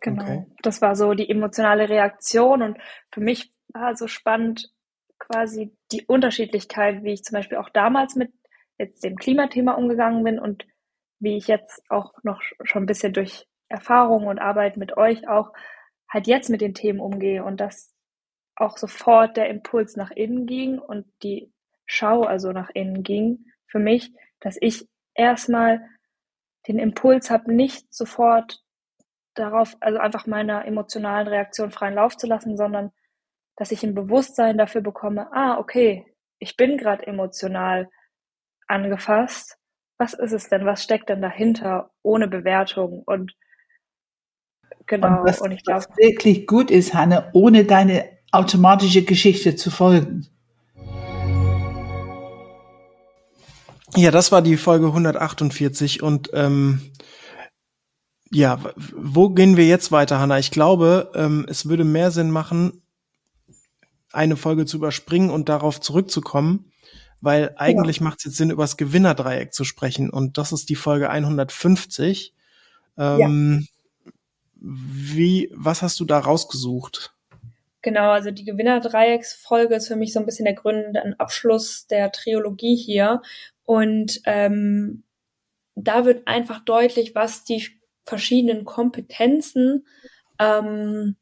Genau. 0.00 0.22
Okay. 0.22 0.46
Das 0.62 0.82
war 0.82 0.96
so 0.96 1.14
die 1.14 1.28
emotionale 1.28 1.88
Reaktion 1.88 2.62
und 2.62 2.78
für 3.12 3.20
mich 3.20 3.52
war 3.68 3.96
so 3.96 4.06
spannend 4.06 4.70
quasi 5.18 5.76
die 5.92 6.04
Unterschiedlichkeit, 6.06 7.02
wie 7.02 7.12
ich 7.12 7.22
zum 7.22 7.34
Beispiel 7.34 7.58
auch 7.58 7.70
damals 7.70 8.16
mit 8.16 8.32
jetzt 8.78 9.02
dem 9.04 9.16
Klimathema 9.16 9.72
umgegangen 9.72 10.22
bin 10.24 10.38
und 10.38 10.66
wie 11.18 11.36
ich 11.36 11.46
jetzt 11.46 11.82
auch 11.88 12.12
noch 12.22 12.40
schon 12.64 12.84
ein 12.84 12.86
bisschen 12.86 13.12
durch 13.12 13.46
Erfahrung 13.68 14.26
und 14.26 14.38
Arbeit 14.38 14.76
mit 14.76 14.96
euch 14.96 15.28
auch 15.28 15.52
halt 16.08 16.26
jetzt 16.26 16.50
mit 16.50 16.60
den 16.60 16.74
Themen 16.74 17.00
umgehe 17.00 17.42
und 17.42 17.60
dass 17.60 17.92
auch 18.54 18.76
sofort 18.76 19.36
der 19.36 19.48
Impuls 19.48 19.96
nach 19.96 20.10
innen 20.10 20.46
ging 20.46 20.78
und 20.78 21.06
die 21.22 21.52
Schau 21.84 22.22
also 22.22 22.52
nach 22.52 22.70
innen 22.70 23.02
ging 23.02 23.46
für 23.66 23.78
mich, 23.78 24.12
dass 24.40 24.56
ich 24.60 24.88
erstmal 25.14 25.88
den 26.68 26.78
Impuls 26.78 27.30
habe, 27.30 27.52
nicht 27.52 27.92
sofort 27.94 28.62
darauf, 29.36 29.76
also 29.80 29.98
einfach 29.98 30.26
meiner 30.26 30.64
emotionalen 30.64 31.28
Reaktion 31.28 31.70
freien 31.70 31.94
Lauf 31.94 32.16
zu 32.16 32.26
lassen, 32.26 32.56
sondern 32.56 32.90
dass 33.56 33.70
ich 33.70 33.82
ein 33.82 33.94
Bewusstsein 33.94 34.58
dafür 34.58 34.80
bekomme, 34.80 35.28
ah, 35.32 35.58
okay, 35.58 36.06
ich 36.38 36.56
bin 36.56 36.76
gerade 36.76 37.06
emotional 37.06 37.88
angefasst 38.66 39.58
was 39.98 40.14
ist 40.14 40.32
es 40.32 40.48
denn? 40.48 40.64
Was 40.64 40.82
steckt 40.82 41.08
denn 41.08 41.22
dahinter 41.22 41.90
ohne 42.02 42.28
Bewertung? 42.28 43.02
Und 43.06 43.32
genau, 44.86 45.20
und, 45.20 45.26
was, 45.26 45.40
und 45.40 45.52
ich 45.52 45.64
glaube. 45.64 45.86
wirklich 45.96 46.46
gut 46.46 46.70
ist, 46.70 46.94
Hanne, 46.94 47.30
ohne 47.32 47.64
deine 47.64 48.08
automatische 48.32 49.04
Geschichte 49.04 49.56
zu 49.56 49.70
folgen. 49.70 50.26
Ja, 53.94 54.10
das 54.10 54.30
war 54.30 54.42
die 54.42 54.58
Folge 54.58 54.86
148 54.88 56.02
und 56.02 56.30
ähm, 56.34 56.82
ja, 58.30 58.58
wo 58.76 59.30
gehen 59.30 59.56
wir 59.56 59.66
jetzt 59.66 59.92
weiter, 59.92 60.18
Hanna? 60.18 60.38
Ich 60.38 60.50
glaube, 60.50 61.12
ähm, 61.14 61.46
es 61.48 61.68
würde 61.68 61.84
mehr 61.84 62.10
Sinn 62.10 62.30
machen, 62.30 62.82
eine 64.12 64.36
Folge 64.36 64.66
zu 64.66 64.78
überspringen 64.78 65.30
und 65.30 65.48
darauf 65.48 65.80
zurückzukommen, 65.80 66.72
weil 67.20 67.54
eigentlich 67.56 67.98
ja. 67.98 68.04
macht 68.04 68.18
es 68.18 68.24
jetzt 68.24 68.36
Sinn, 68.36 68.50
über 68.50 68.64
das 68.64 68.76
Gewinnerdreieck 68.76 69.52
zu 69.52 69.64
sprechen. 69.64 70.10
Und 70.10 70.38
das 70.38 70.52
ist 70.52 70.68
die 70.68 70.74
Folge 70.74 71.10
150. 71.10 72.34
Ähm, 72.98 73.66
ja. 74.04 74.12
Wie, 74.54 75.50
was 75.54 75.82
hast 75.82 76.00
du 76.00 76.04
da 76.04 76.18
rausgesucht? 76.18 77.14
Genau, 77.82 78.10
also 78.10 78.32
die 78.32 78.44
Gewinnerdreiecksfolge 78.44 79.76
ist 79.76 79.86
für 79.86 79.96
mich 79.96 80.12
so 80.12 80.18
ein 80.18 80.26
bisschen 80.26 80.46
der 80.46 80.54
Grund, 80.54 80.96
ein 80.96 81.14
Abschluss 81.20 81.86
der 81.86 82.10
Trilogie 82.10 82.74
hier. 82.74 83.22
Und 83.64 84.20
ähm, 84.24 85.04
da 85.76 86.04
wird 86.04 86.26
einfach 86.26 86.64
deutlich, 86.64 87.14
was 87.14 87.44
die 87.44 87.64
verschiedenen 88.06 88.64
Kompetenzen 88.64 89.86
ähm, 90.38 91.16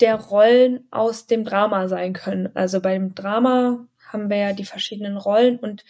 der 0.00 0.16
Rollen 0.16 0.86
aus 0.90 1.26
dem 1.26 1.44
Drama 1.44 1.88
sein 1.88 2.12
können. 2.12 2.50
Also 2.54 2.80
beim 2.80 3.14
Drama 3.14 3.86
haben 4.12 4.30
wir 4.30 4.36
ja 4.36 4.52
die 4.52 4.64
verschiedenen 4.64 5.16
Rollen 5.16 5.58
und 5.58 5.84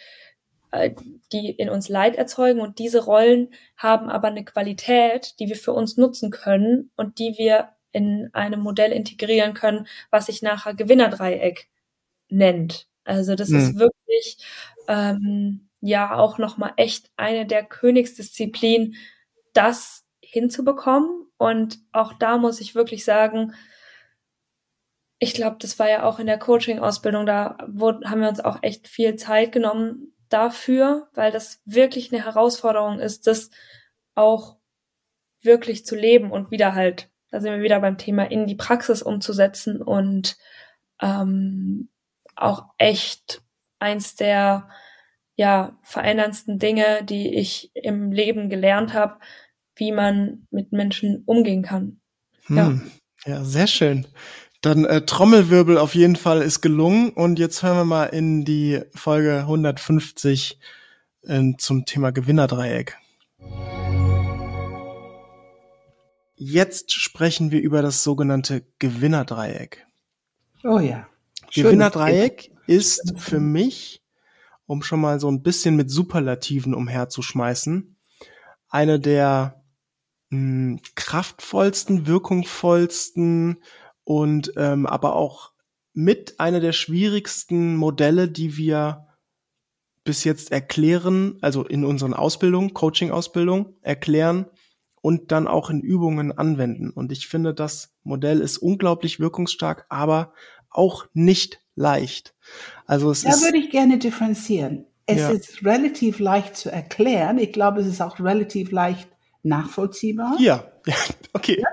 äh, 0.71 0.91
die 1.31 1.49
in 1.51 1.69
uns 1.69 1.89
Leid 1.89 2.15
erzeugen 2.15 2.59
und 2.59 2.79
diese 2.79 3.03
Rollen 3.03 3.53
haben 3.77 4.09
aber 4.09 4.29
eine 4.29 4.45
Qualität, 4.45 5.35
die 5.39 5.47
wir 5.47 5.55
für 5.55 5.73
uns 5.73 5.97
nutzen 5.97 6.31
können 6.31 6.91
und 6.95 7.19
die 7.19 7.35
wir 7.37 7.69
in 7.91 8.29
einem 8.33 8.61
Modell 8.61 8.91
integrieren 8.91 9.53
können, 9.53 9.87
was 10.11 10.27
sich 10.27 10.41
nachher 10.41 10.73
Gewinnerdreieck 10.73 11.67
nennt. 12.29 12.87
Also 13.03 13.35
das 13.35 13.49
mhm. 13.49 13.59
ist 13.59 13.79
wirklich 13.79 14.37
ähm, 14.87 15.67
ja 15.81 16.15
auch 16.15 16.37
nochmal 16.37 16.73
echt 16.77 17.09
eine 17.17 17.45
der 17.45 17.63
Königsdisziplinen, 17.63 18.95
das 19.53 20.05
hinzubekommen. 20.21 21.27
Und 21.37 21.79
auch 21.91 22.13
da 22.13 22.37
muss 22.37 22.61
ich 22.61 22.75
wirklich 22.75 23.03
sagen, 23.03 23.53
ich 25.19 25.33
glaube, 25.33 25.57
das 25.59 25.77
war 25.77 25.89
ja 25.89 26.03
auch 26.03 26.19
in 26.19 26.25
der 26.25 26.39
Coaching-Ausbildung, 26.39 27.25
da 27.25 27.57
wo, 27.67 27.93
haben 28.05 28.21
wir 28.21 28.29
uns 28.29 28.39
auch 28.39 28.59
echt 28.63 28.87
viel 28.87 29.15
Zeit 29.17 29.51
genommen 29.51 30.15
dafür, 30.29 31.09
weil 31.13 31.31
das 31.31 31.61
wirklich 31.65 32.11
eine 32.11 32.25
Herausforderung 32.25 32.99
ist, 32.99 33.27
das 33.27 33.51
auch 34.15 34.57
wirklich 35.41 35.85
zu 35.85 35.95
leben 35.95 36.31
und 36.31 36.51
wieder 36.51 36.73
halt, 36.73 37.09
da 37.29 37.39
sind 37.39 37.51
wir 37.53 37.61
wieder 37.61 37.79
beim 37.79 37.97
Thema, 37.97 38.23
in 38.23 38.47
die 38.47 38.55
Praxis 38.55 39.03
umzusetzen 39.03 39.81
und 39.81 40.37
ähm, 41.01 41.89
auch 42.35 42.65
echt 42.77 43.43
eins 43.79 44.15
der 44.15 44.69
ja 45.35 45.77
veränderndsten 45.83 46.59
Dinge, 46.59 47.03
die 47.03 47.35
ich 47.35 47.71
im 47.73 48.11
Leben 48.11 48.49
gelernt 48.49 48.93
habe, 48.93 49.19
wie 49.75 49.91
man 49.91 50.47
mit 50.51 50.71
Menschen 50.71 51.23
umgehen 51.25 51.63
kann. 51.63 51.99
Hm. 52.45 52.57
Ja. 53.25 53.33
ja, 53.33 53.43
sehr 53.43 53.67
schön. 53.67 54.07
Dann 54.61 54.85
äh, 54.85 55.01
Trommelwirbel 55.05 55.77
auf 55.77 55.95
jeden 55.95 56.15
Fall 56.15 56.41
ist 56.41 56.61
gelungen 56.61 57.09
und 57.09 57.39
jetzt 57.39 57.63
hören 57.63 57.77
wir 57.77 57.85
mal 57.85 58.05
in 58.05 58.45
die 58.45 58.81
Folge 58.93 59.39
150 59.39 60.59
äh, 61.23 61.53
zum 61.57 61.85
Thema 61.85 62.11
Gewinnerdreieck. 62.11 62.97
Jetzt 66.35 66.91
sprechen 66.91 67.51
wir 67.51 67.61
über 67.61 67.81
das 67.81 68.03
sogenannte 68.03 68.63
Gewinnerdreieck. 68.79 69.85
Oh 70.63 70.79
ja. 70.79 71.07
Gewinnerdreieck 71.53 72.51
ist 72.67 73.13
für 73.17 73.39
mich, 73.39 74.00
um 74.71 74.83
schon 74.83 75.01
mal 75.01 75.19
so 75.19 75.29
ein 75.29 75.41
bisschen 75.41 75.75
mit 75.75 75.91
Superlativen 75.91 76.73
umherzuschmeißen, 76.73 77.97
eine 78.69 78.99
der 79.01 79.63
mh, 80.29 80.37
hm, 80.37 80.79
kraftvollsten, 80.95 82.07
wirkungsvollsten, 82.07 83.57
und 84.03 84.53
ähm, 84.57 84.85
aber 84.85 85.15
auch 85.15 85.51
mit 85.93 86.39
einer 86.39 86.59
der 86.59 86.71
schwierigsten 86.71 87.75
Modelle, 87.75 88.27
die 88.27 88.57
wir 88.57 89.07
bis 90.03 90.23
jetzt 90.23 90.51
erklären, 90.51 91.37
also 91.41 91.63
in 91.63 91.85
unseren 91.85 92.13
Ausbildungen, 92.13 92.73
Coaching-Ausbildung 92.73 93.75
erklären 93.81 94.47
und 95.01 95.31
dann 95.31 95.47
auch 95.47 95.69
in 95.69 95.81
Übungen 95.81 96.31
anwenden. 96.31 96.89
Und 96.89 97.11
ich 97.11 97.27
finde, 97.27 97.53
das 97.53 97.95
Modell 98.03 98.39
ist 98.39 98.57
unglaublich 98.57 99.19
wirkungsstark, 99.19 99.85
aber 99.89 100.33
auch 100.71 101.05
nicht 101.13 101.59
leicht. 101.75 102.33
Also 102.85 103.11
es 103.11 103.21
da 103.21 103.29
ist, 103.29 103.43
würde 103.43 103.57
ich 103.57 103.69
gerne 103.69 103.97
differenzieren. 103.97 104.85
Es 105.05 105.19
ja. 105.19 105.29
ist 105.29 105.65
relativ 105.65 106.19
leicht 106.19 106.55
zu 106.55 106.71
erklären. 106.71 107.37
Ich 107.37 107.51
glaube, 107.51 107.81
es 107.81 107.87
ist 107.87 108.01
auch 108.01 108.19
relativ 108.19 108.71
leicht 108.71 109.09
nachvollziehbar. 109.43 110.37
Ja, 110.39 110.65
ja 110.85 110.95
okay. 111.33 111.59
Ja? 111.61 111.67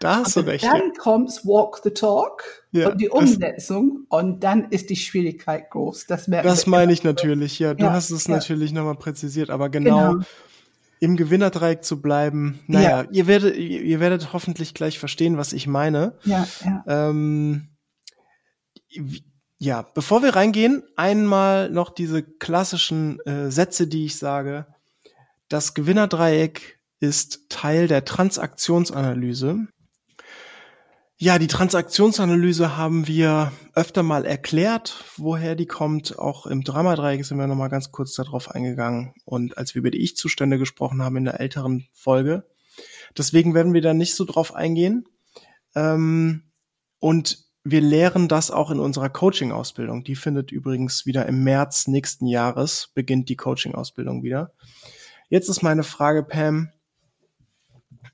Da 0.00 0.16
hast 0.18 0.36
du 0.36 0.40
recht. 0.40 0.64
Dann 0.64 0.76
ja. 0.76 0.92
kommt's 0.96 1.44
Walk 1.44 1.80
the 1.82 1.90
Talk 1.90 2.44
ja, 2.70 2.90
und 2.90 3.00
die 3.00 3.08
Umsetzung 3.08 4.06
und 4.08 4.44
dann 4.44 4.70
ist 4.70 4.90
die 4.90 4.96
Schwierigkeit 4.96 5.70
groß. 5.70 6.06
Das, 6.06 6.26
das 6.26 6.66
meine 6.66 6.92
ich 6.92 7.02
natürlich, 7.02 7.58
ja. 7.58 7.74
Du 7.74 7.86
ja, 7.86 7.92
hast 7.92 8.10
es 8.10 8.28
natürlich 8.28 8.72
nochmal 8.72 8.94
präzisiert, 8.94 9.50
aber 9.50 9.70
genau, 9.70 10.12
genau, 10.12 10.24
im 11.00 11.16
Gewinnerdreieck 11.16 11.82
zu 11.82 12.00
bleiben. 12.00 12.60
Naja, 12.68 13.06
ihr 13.10 13.26
werdet, 13.26 13.56
ihr 13.56 13.98
werdet 13.98 14.32
hoffentlich 14.32 14.72
gleich 14.74 15.00
verstehen, 15.00 15.36
was 15.36 15.52
ich 15.52 15.66
meine. 15.66 16.14
Ja, 16.24 16.46
ja. 16.64 16.84
Ähm, 16.86 17.68
ja, 19.58 19.82
bevor 19.82 20.22
wir 20.22 20.36
reingehen, 20.36 20.82
einmal 20.96 21.70
noch 21.70 21.90
diese 21.90 22.22
klassischen 22.22 23.20
äh, 23.20 23.50
Sätze, 23.50 23.86
die 23.86 24.04
ich 24.04 24.16
sage. 24.16 24.66
Das 25.48 25.74
Gewinnerdreieck 25.74 26.78
ist 27.00 27.48
Teil 27.48 27.88
der 27.88 28.04
Transaktionsanalyse. 28.04 29.66
Ja, 31.20 31.40
die 31.40 31.48
Transaktionsanalyse 31.48 32.76
haben 32.76 33.08
wir 33.08 33.50
öfter 33.74 34.04
mal 34.04 34.24
erklärt, 34.24 35.04
woher 35.16 35.56
die 35.56 35.66
kommt. 35.66 36.16
Auch 36.16 36.46
im 36.46 36.62
Dramadreieck 36.62 37.24
sind 37.24 37.38
wir 37.38 37.48
nochmal 37.48 37.70
ganz 37.70 37.90
kurz 37.90 38.14
darauf 38.14 38.52
eingegangen. 38.52 39.14
Und 39.24 39.58
als 39.58 39.74
wir 39.74 39.80
über 39.80 39.90
die 39.90 40.02
Ich-Zustände 40.02 40.58
gesprochen 40.58 41.02
haben 41.02 41.16
in 41.16 41.24
der 41.24 41.40
älteren 41.40 41.88
Folge. 41.92 42.46
Deswegen 43.16 43.52
werden 43.54 43.74
wir 43.74 43.82
da 43.82 43.94
nicht 43.94 44.14
so 44.14 44.24
drauf 44.24 44.54
eingehen. 44.54 45.08
Ähm, 45.74 46.44
und 47.00 47.47
wir 47.64 47.80
lehren 47.80 48.28
das 48.28 48.50
auch 48.50 48.70
in 48.70 48.80
unserer 48.80 49.08
Coaching-Ausbildung. 49.10 50.04
Die 50.04 50.16
findet 50.16 50.52
übrigens 50.52 51.06
wieder 51.06 51.26
im 51.26 51.44
März 51.44 51.86
nächsten 51.86 52.26
Jahres, 52.26 52.90
beginnt 52.94 53.28
die 53.28 53.36
Coaching-Ausbildung 53.36 54.22
wieder. 54.22 54.52
Jetzt 55.28 55.48
ist 55.48 55.62
meine 55.62 55.82
Frage, 55.82 56.22
Pam, 56.22 56.70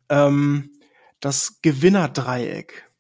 ähm, 0.09 0.70
das 1.20 1.61
Gewinnerdreieck. 1.62 2.90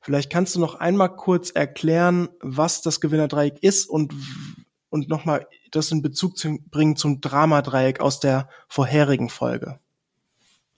Vielleicht 0.00 0.30
kannst 0.30 0.54
du 0.54 0.60
noch 0.60 0.76
einmal 0.76 1.16
kurz 1.16 1.50
erklären, 1.50 2.28
was 2.40 2.82
das 2.82 3.00
Gewinnerdreieck 3.00 3.62
ist 3.62 3.88
und, 3.88 4.12
und 4.90 5.08
nochmal 5.08 5.48
das 5.70 5.90
in 5.90 6.02
Bezug 6.02 6.36
zu 6.36 6.58
bringen 6.70 6.96
zum 6.96 7.20
Dramadreieck 7.20 8.00
aus 8.00 8.20
der 8.20 8.48
vorherigen 8.68 9.28
Folge. 9.28 9.80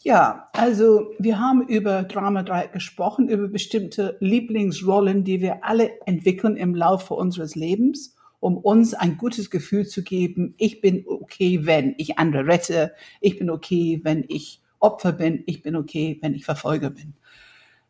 Ja, 0.07 0.51
also 0.53 1.11
wir 1.19 1.41
haben 1.41 1.67
über 1.67 2.05
Dramadreieck 2.05 2.73
gesprochen, 2.73 3.29
über 3.29 3.49
bestimmte 3.49 4.17
Lieblingsrollen, 4.21 5.25
die 5.25 5.41
wir 5.41 5.65
alle 5.65 6.01
entwickeln 6.07 6.57
im 6.57 6.77
Laufe 6.77 7.15
unseres 7.15 7.57
Lebens, 7.57 8.15
um 8.39 8.57
uns 8.57 8.95
ein 8.95 9.17
gutes 9.17 9.51
Gefühl 9.51 9.85
zu 9.85 10.05
geben, 10.05 10.55
ich 10.59 10.81
bin 10.81 11.05
okay, 11.09 11.67
wenn 11.67 11.97
ich 11.99 12.21
andere 12.21 12.47
rette, 12.47 12.93
ich 13.21 13.37
bin 13.37 13.51
okay, 13.51 14.01
wenn 14.05 14.25
ich 14.29 14.63
Opfer 14.79 15.11
bin, 15.11 15.43
ich 15.47 15.65
bin 15.65 15.75
okay, 15.75 16.21
wenn 16.23 16.35
ich 16.35 16.45
Verfolger 16.45 16.91
bin. 16.91 17.15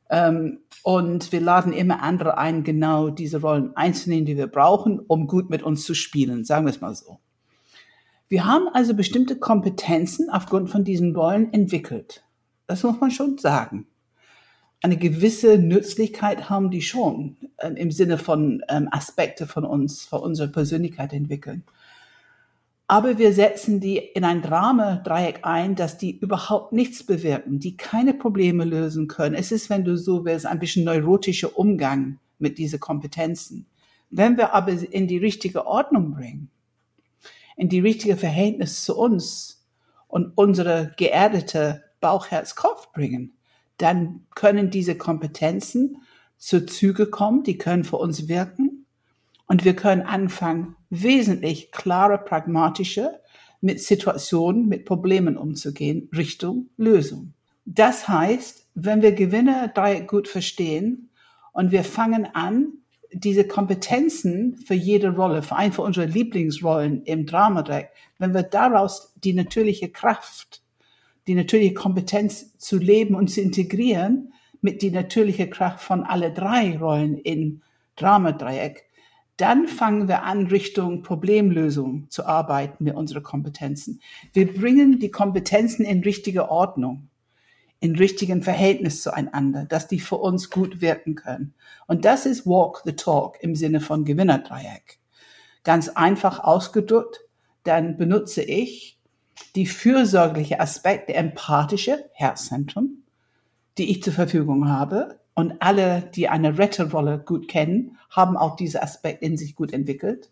Ähm, 0.09 0.61
und 0.85 1.33
wir 1.33 1.43
laden 1.43 1.75
immer 1.75 2.03
andere 2.03 2.39
ein, 2.39 2.65
genau 2.65 3.11
diese 3.11 3.43
Rollen 3.43 3.77
einzunehmen, 3.77 4.25
die 4.25 4.39
wir 4.39 4.47
brauchen, 4.47 5.01
um 5.01 5.27
gut 5.27 5.51
mit 5.51 5.63
uns 5.63 5.85
zu 5.85 5.93
spielen, 5.93 6.47
sagen 6.47 6.65
wir 6.65 6.71
es 6.71 6.81
mal 6.81 6.95
so. 6.95 7.19
Wir 8.29 8.45
haben 8.45 8.69
also 8.69 8.95
bestimmte 8.95 9.37
Kompetenzen 9.37 10.31
aufgrund 10.31 10.69
von 10.69 10.83
diesen 10.83 11.15
Rollen 11.15 11.53
entwickelt. 11.53 12.25
Das 12.67 12.83
muss 12.83 13.01
man 13.01 13.11
schon 13.11 13.39
sagen. 13.39 13.87
Eine 14.83 14.97
gewisse 14.97 15.59
Nützlichkeit 15.59 16.51
haben 16.51 16.71
die 16.71 16.83
schon 16.83 17.37
äh, 17.57 17.71
im 17.71 17.91
Sinne 17.91 18.19
von 18.19 18.62
ähm, 18.69 18.89
Aspekte 18.91 19.47
von 19.47 19.65
uns, 19.65 20.05
von 20.05 20.21
unserer 20.21 20.49
Persönlichkeit 20.49 21.12
entwickeln. 21.12 21.65
Aber 22.89 23.19
wir 23.19 23.33
setzen 23.33 23.81
die 23.81 23.99
in 23.99 24.23
ein 24.25 24.43
Drama-Dreieck 24.43 25.41
ein, 25.43 25.75
dass 25.75 25.99
die 25.99 26.19
überhaupt 26.19 26.73
nichts 26.73 27.05
bewirken, 27.05 27.59
die 27.59 27.77
keine 27.77 28.15
Probleme 28.15 28.65
lösen 28.65 29.09
können. 29.09 29.35
Es 29.35 29.51
ist, 29.51 29.71
wenn 29.71 29.85
du 29.85 29.97
so 29.97 30.25
willst, 30.25 30.47
ein 30.47 30.61
bisschen 30.61 30.85
neurotischer 30.85 31.59
Umgang 31.59 32.19
mit 32.39 32.59
diesen 32.59 32.79
Kompetenzen. 32.79 33.67
Wenn 34.11 34.37
wir 34.37 34.55
aber 34.55 34.73
in 34.73 35.09
die 35.09 35.19
richtige 35.19 35.67
Ordnung 35.67 36.12
bringen, 36.12 36.51
in 37.57 37.69
die 37.69 37.81
richtige 37.81 38.16
Verhältnis 38.16 38.85
zu 38.85 38.97
uns 38.97 39.66
und 40.07 40.33
unsere 40.37 40.92
geerdete 40.97 41.83
Bauch, 42.01 42.29
Herz, 42.31 42.55
Kopf 42.55 42.92
bringen, 42.92 43.37
dann 43.79 44.27
können 44.35 44.71
diese 44.71 44.97
Kompetenzen 44.97 45.99
zu 46.37 46.66
Züge 46.66 47.07
kommen, 47.07 47.42
die 47.42 47.59
können 47.59 47.85
für 47.85 47.97
uns 47.97 48.29
wirken 48.29 48.87
und 49.47 49.64
wir 49.64 49.75
können 49.75 50.03
anfangen, 50.03 50.77
wesentlich 50.90 51.73
klarer, 51.73 52.19
pragmatischer 52.19 53.21
mit 53.61 53.81
Situationen, 53.81 54.69
mit 54.69 54.85
Problemen 54.85 55.37
umzugehen, 55.37 56.09
Richtung 56.14 56.69
Lösung. 56.77 57.33
Das 57.64 58.07
heißt, 58.07 58.69
wenn 58.75 59.03
wir 59.03 59.12
Gewinner 59.12 59.73
gut 60.07 60.29
verstehen 60.29 61.11
und 61.53 61.73
wir 61.73 61.85
fangen 61.85 62.27
an, 62.27 62.75
diese 63.12 63.47
Kompetenzen 63.47 64.57
für 64.57 64.75
jede 64.75 65.14
Rolle, 65.14 65.42
für 65.42 65.57
eine 65.57 65.73
von 65.73 65.87
unseren 65.87 66.11
Lieblingsrollen 66.11 67.05
im 67.05 67.27
Dramadeck, 67.27 67.90
wenn 68.19 68.35
wir 68.35 68.42
daraus 68.42 69.14
die 69.16 69.33
natürliche 69.33 69.88
Kraft, 69.88 70.62
die 71.27 71.35
natürliche 71.35 71.75
Kompetenz 71.75 72.57
zu 72.59 72.79
leben 72.79 73.14
und 73.14 73.29
zu 73.29 73.40
integrieren 73.40 74.33
mit 74.61 74.83
die 74.83 74.90
natürliche 74.90 75.49
Kraft 75.49 75.81
von 75.81 76.03
alle 76.03 76.33
drei 76.33 76.77
Rollen 76.79 77.19
im 77.19 77.62
Dramadreieck, 77.97 78.85
dann 79.37 79.69
fangen 79.69 80.09
wir 80.09 80.23
an, 80.23 80.47
Richtung 80.47 81.03
Problemlösung 81.03 82.07
zu 82.09 82.25
arbeiten 82.25 82.85
mit 82.85 82.95
unseren 82.95 83.23
Kompetenzen. 83.23 84.01
Wir 84.33 84.53
bringen 84.53 84.99
die 84.99 85.11
Kompetenzen 85.11 85.85
in 85.85 86.03
richtige 86.03 86.51
Ordnung 86.51 87.09
in 87.81 87.97
richtigen 87.97 88.43
Verhältnis 88.43 89.03
zueinander, 89.03 89.65
dass 89.65 89.87
die 89.89 90.01
für 90.01 90.17
uns 90.17 90.51
gut 90.51 90.81
wirken 90.81 91.15
können. 91.15 91.55
Und 91.87 92.05
das 92.05 92.27
ist 92.27 92.47
Walk 92.47 92.83
the 92.85 92.95
Talk 92.95 93.39
im 93.41 93.55
Sinne 93.55 93.81
von 93.81 94.05
Gewinnerdreieck. 94.05 94.99
Ganz 95.62 95.89
einfach 95.91 96.41
ausgedrückt, 96.41 97.21
dann 97.65 97.97
benutze 97.97 98.43
ich 98.43 98.99
die 99.55 99.67
fürsorgliche 99.67 100.61
Aspekte, 100.61 101.15
empathische 101.15 102.09
Herzzentrum, 102.12 103.03
die 103.77 103.91
ich 103.91 104.03
zur 104.03 104.12
Verfügung 104.12 104.69
habe. 104.69 105.21
Und 105.35 105.61
alle, 105.61 106.11
die 106.15 106.29
eine 106.29 106.57
Retterrolle 106.57 107.19
gut 107.19 107.49
kennen, 107.49 107.99
haben 108.09 108.37
auch 108.37 108.57
diese 108.57 108.83
Aspekt 108.83 109.23
in 109.23 109.37
sich 109.37 109.55
gut 109.55 109.73
entwickelt. 109.73 110.31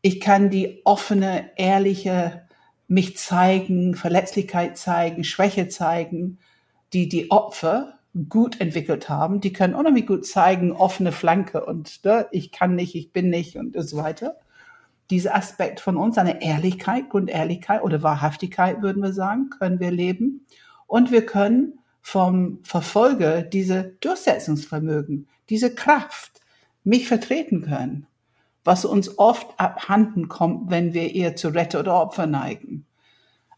Ich 0.00 0.20
kann 0.20 0.48
die 0.48 0.80
offene, 0.84 1.50
ehrliche 1.56 2.42
mich 2.90 3.16
zeigen, 3.16 3.94
Verletzlichkeit 3.94 4.76
zeigen, 4.76 5.22
Schwäche 5.22 5.68
zeigen, 5.68 6.38
die 6.92 7.08
die 7.08 7.30
Opfer 7.30 7.94
gut 8.28 8.60
entwickelt 8.60 9.08
haben. 9.08 9.40
Die 9.40 9.52
können 9.52 9.76
unheimlich 9.76 10.08
gut 10.08 10.26
zeigen, 10.26 10.72
offene 10.72 11.12
Flanke 11.12 11.64
und 11.64 12.04
ne, 12.04 12.26
ich 12.32 12.50
kann 12.50 12.74
nicht, 12.74 12.96
ich 12.96 13.12
bin 13.12 13.30
nicht 13.30 13.54
und 13.54 13.80
so 13.80 13.96
weiter. 13.96 14.38
Dieser 15.08 15.36
Aspekt 15.36 15.78
von 15.78 15.96
uns, 15.96 16.18
eine 16.18 16.42
Ehrlichkeit, 16.42 17.10
Grundehrlichkeit 17.10 17.82
oder 17.84 18.02
Wahrhaftigkeit, 18.02 18.82
würden 18.82 19.04
wir 19.04 19.12
sagen, 19.12 19.50
können 19.50 19.78
wir 19.78 19.92
leben. 19.92 20.44
Und 20.88 21.12
wir 21.12 21.24
können 21.24 21.78
vom 22.02 22.58
Verfolger 22.64 23.42
diese 23.42 23.94
Durchsetzungsvermögen, 24.00 25.28
diese 25.48 25.72
Kraft, 25.72 26.40
mich 26.82 27.06
vertreten 27.06 27.62
können 27.62 28.08
was 28.64 28.84
uns 28.84 29.18
oft 29.18 29.58
abhanden 29.58 30.28
kommt, 30.28 30.70
wenn 30.70 30.94
wir 30.94 31.14
eher 31.14 31.36
zu 31.36 31.48
Retter 31.48 31.80
oder 31.80 32.00
Opfer 32.00 32.26
neigen. 32.26 32.86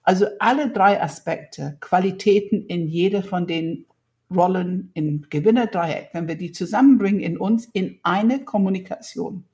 Also 0.03 0.27
alle 0.41 0.71
drei 0.71 1.01
Aspekte, 1.01 1.77
Qualitäten 1.81 2.67
in 2.67 2.89
jeder 2.89 3.23
von 3.23 3.47
den 3.47 3.87
Rollen 4.35 4.91
in 4.95 5.27
Gewinnerdreieck, 5.29 6.11
wenn 6.13 6.27
wir 6.27 6.37
die 6.37 6.53
zusammenbringen 6.53 7.21
in 7.21 7.37
uns 7.37 7.67
in 7.67 7.99
eine 8.03 8.45
Kommunikation. 8.45 9.45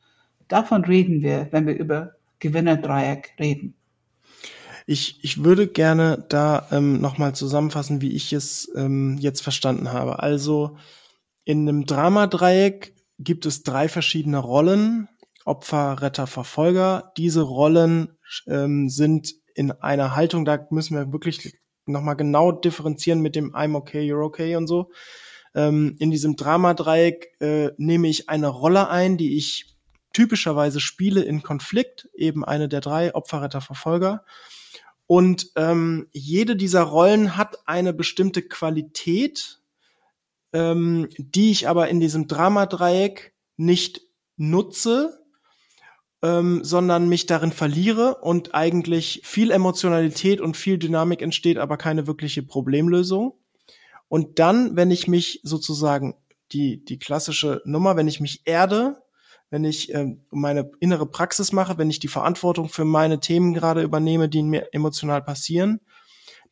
Davon 0.46 0.84
reden 0.84 1.22
wir, 1.22 1.48
wenn 1.50 1.66
wir 1.66 1.76
über 1.76 2.12
Gewinnerdreieck 2.38 3.34
reden. 3.38 3.74
Ich, 4.86 5.18
ich 5.22 5.44
würde 5.44 5.66
gerne 5.66 6.24
da 6.30 6.66
ähm, 6.70 7.00
nochmal 7.00 7.34
zusammenfassen, 7.34 8.00
wie 8.00 8.14
ich 8.14 8.32
es 8.32 8.72
ähm, 8.74 9.18
jetzt 9.20 9.42
verstanden 9.42 9.92
habe. 9.92 10.22
Also 10.22 10.78
in 11.44 11.68
einem 11.68 11.84
Dramadreieck 11.84 12.94
gibt 13.18 13.44
es 13.44 13.64
drei 13.64 13.88
verschiedene 13.88 14.38
Rollen, 14.38 15.08
Opfer, 15.48 16.00
Retter, 16.00 16.26
Verfolger. 16.26 17.12
Diese 17.16 17.42
Rollen 17.42 18.16
ähm, 18.46 18.88
sind 18.88 19.34
in 19.54 19.72
einer 19.72 20.14
Haltung, 20.14 20.44
da 20.44 20.66
müssen 20.70 20.96
wir 20.96 21.12
wirklich 21.12 21.58
nochmal 21.86 22.16
genau 22.16 22.52
differenzieren 22.52 23.20
mit 23.20 23.34
dem 23.34 23.54
I'm 23.54 23.74
okay, 23.74 24.08
you're 24.08 24.24
okay 24.24 24.56
und 24.56 24.66
so. 24.66 24.90
Ähm, 25.54 25.96
in 25.98 26.10
diesem 26.10 26.36
Dramadreieck 26.36 27.34
äh, 27.40 27.70
nehme 27.78 28.08
ich 28.08 28.28
eine 28.28 28.48
Rolle 28.48 28.88
ein, 28.88 29.16
die 29.16 29.36
ich 29.36 29.74
typischerweise 30.12 30.80
spiele 30.80 31.22
in 31.22 31.42
Konflikt, 31.42 32.08
eben 32.14 32.44
eine 32.44 32.68
der 32.68 32.80
drei 32.80 33.14
Opfer, 33.14 33.42
Retter, 33.42 33.60
Verfolger. 33.60 34.24
Und 35.06 35.52
ähm, 35.56 36.08
jede 36.12 36.54
dieser 36.54 36.82
Rollen 36.82 37.36
hat 37.36 37.66
eine 37.66 37.94
bestimmte 37.94 38.42
Qualität, 38.42 39.60
ähm, 40.52 41.08
die 41.18 41.50
ich 41.50 41.66
aber 41.66 41.88
in 41.88 41.98
diesem 41.98 42.28
Dramadreieck 42.28 43.34
nicht 43.56 44.02
nutze, 44.36 45.17
ähm, 46.22 46.64
sondern 46.64 47.08
mich 47.08 47.26
darin 47.26 47.52
verliere 47.52 48.16
und 48.16 48.54
eigentlich 48.54 49.20
viel 49.24 49.50
Emotionalität 49.50 50.40
und 50.40 50.56
viel 50.56 50.78
Dynamik 50.78 51.22
entsteht, 51.22 51.58
aber 51.58 51.76
keine 51.76 52.06
wirkliche 52.06 52.42
Problemlösung. 52.42 53.34
Und 54.08 54.38
dann, 54.38 54.76
wenn 54.76 54.90
ich 54.90 55.06
mich 55.06 55.40
sozusagen 55.42 56.14
die, 56.52 56.84
die 56.84 56.98
klassische 56.98 57.62
Nummer, 57.64 57.96
wenn 57.96 58.08
ich 58.08 58.20
mich 58.20 58.42
erde, 58.46 59.02
wenn 59.50 59.64
ich 59.64 59.94
äh, 59.94 60.16
meine 60.30 60.70
innere 60.80 61.06
Praxis 61.06 61.52
mache, 61.52 61.78
wenn 61.78 61.90
ich 61.90 62.00
die 62.00 62.08
Verantwortung 62.08 62.68
für 62.68 62.84
meine 62.84 63.20
Themen 63.20 63.54
gerade 63.54 63.82
übernehme, 63.82 64.28
die 64.28 64.42
mir 64.42 64.68
emotional 64.72 65.22
passieren, 65.22 65.80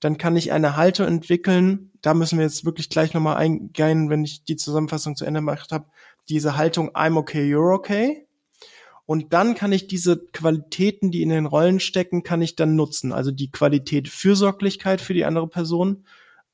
dann 0.00 0.18
kann 0.18 0.36
ich 0.36 0.52
eine 0.52 0.76
Haltung 0.76 1.06
entwickeln. 1.06 1.90
Da 2.02 2.14
müssen 2.14 2.38
wir 2.38 2.44
jetzt 2.44 2.64
wirklich 2.64 2.90
gleich 2.90 3.14
nochmal 3.14 3.36
eingehen, 3.36 4.10
wenn 4.10 4.24
ich 4.24 4.44
die 4.44 4.56
Zusammenfassung 4.56 5.16
zu 5.16 5.24
Ende 5.24 5.40
gemacht 5.40 5.72
habe. 5.72 5.86
Diese 6.28 6.56
Haltung 6.56 6.90
I'm 6.90 7.16
okay, 7.16 7.50
you're 7.50 7.74
okay. 7.74 8.25
Und 9.06 9.32
dann 9.32 9.54
kann 9.54 9.72
ich 9.72 9.86
diese 9.86 10.18
Qualitäten, 10.32 11.12
die 11.12 11.22
in 11.22 11.28
den 11.28 11.46
Rollen 11.46 11.78
stecken, 11.78 12.24
kann 12.24 12.42
ich 12.42 12.56
dann 12.56 12.74
nutzen. 12.74 13.12
Also 13.12 13.30
die 13.30 13.50
Qualität 13.50 14.08
Fürsorglichkeit 14.08 15.00
für 15.00 15.14
die 15.14 15.24
andere 15.24 15.46
Person 15.46 16.04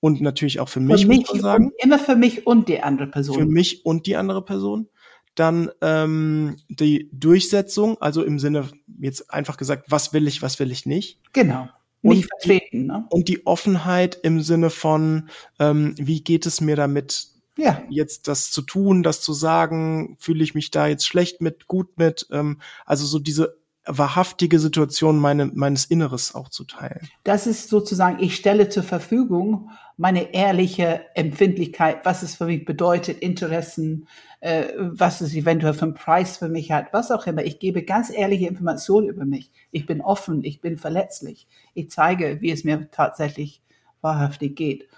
und 0.01 0.21
natürlich 0.21 0.61
auch 0.61 0.69
für 0.69 0.81
mich, 0.81 1.03
für 1.03 1.09
mich 1.09 1.21
muss 1.21 1.33
man 1.33 1.41
sagen. 1.41 1.73
Immer 1.79 1.99
für 1.99 2.17
mich 2.17 2.47
und 2.47 2.69
die 2.69 2.83
andere 2.83 3.07
Person. 3.07 3.39
Für 3.39 3.47
mich 3.47 3.87
und 3.87 4.07
die 4.07 4.17
andere 4.17 4.45
Person. 4.45 4.89
Dann 5.35 5.71
ähm, 5.81 6.57
die 6.69 7.09
Durchsetzung, 7.13 7.97
also 8.03 8.23
im 8.23 8.39
Sinne, 8.39 8.69
jetzt 9.01 9.33
einfach 9.33 9.57
gesagt, 9.57 9.87
was 9.89 10.13
will 10.13 10.29
ich, 10.29 10.43
was 10.43 10.59
will 10.59 10.71
ich 10.71 10.85
nicht. 10.85 11.21
Genau. 11.33 11.69
Nicht 12.03 12.29
vertreten, 12.29 12.87
ne? 12.87 13.07
Und 13.11 13.29
die 13.29 13.47
Offenheit 13.47 14.19
im 14.25 14.43
Sinne 14.43 14.71
von, 14.71 15.29
ähm, 15.61 15.95
wie 15.97 16.23
geht 16.23 16.47
es 16.47 16.61
mir 16.61 16.75
damit, 16.75 17.29
ja. 17.57 17.83
jetzt 17.89 18.29
das 18.29 18.51
zu 18.51 18.63
tun, 18.63 19.03
das 19.03 19.21
zu 19.21 19.33
sagen, 19.33 20.17
fühle 20.19 20.43
ich 20.45 20.55
mich 20.55 20.71
da 20.71 20.87
jetzt 20.87 21.07
schlecht 21.07 21.41
mit, 21.41 21.67
gut 21.67 21.99
mit, 21.99 22.27
ähm, 22.31 22.61
also 22.87 23.07
so 23.07 23.19
diese 23.19 23.57
wahrhaftige 23.85 24.59
Situation 24.59 25.19
meine, 25.19 25.47
meines 25.47 25.85
Inneres 25.87 26.35
auch 26.35 26.49
zu 26.49 26.65
teilen. 26.65 27.09
Das 27.25 27.47
ist 27.47 27.69
sozusagen, 27.69 28.23
ich 28.23 28.37
stelle 28.37 28.69
zur 28.69 28.85
Verfügung 28.85 29.71
meine 29.97 30.35
ehrliche 30.35 31.03
Empfindlichkeit, 31.15 32.05
was 32.05 32.23
es 32.23 32.37
für 32.37 32.47
mich 32.47 32.65
bedeutet, 32.65 33.19
Interessen, 33.19 34.07
äh, 34.41 34.69
was 34.77 35.21
es 35.21 35.35
eventuell 35.35 35.75
für 35.75 35.83
einen 35.83 35.95
Preis 35.95 36.39
für 36.39 36.49
mich 36.49 36.71
hat, 36.71 36.93
was 36.93 37.11
auch 37.11 37.27
immer. 37.27 37.45
Ich 37.45 37.59
gebe 37.59 37.83
ganz 37.83 38.11
ehrliche 38.11 38.47
Informationen 38.47 39.09
über 39.09 39.25
mich. 39.25 39.51
Ich 39.71 39.87
bin 39.87 40.01
offen, 40.01 40.45
ich 40.45 40.61
bin 40.61 40.79
verletzlich. 40.79 41.47
Ich 41.75 41.91
zeige, 41.91 42.41
wie 42.41 42.53
es 42.53 42.65
mir 42.65 42.89
tatsächlich 42.91 43.63
wahrhaftig 44.01 44.57
geht. 44.57 44.89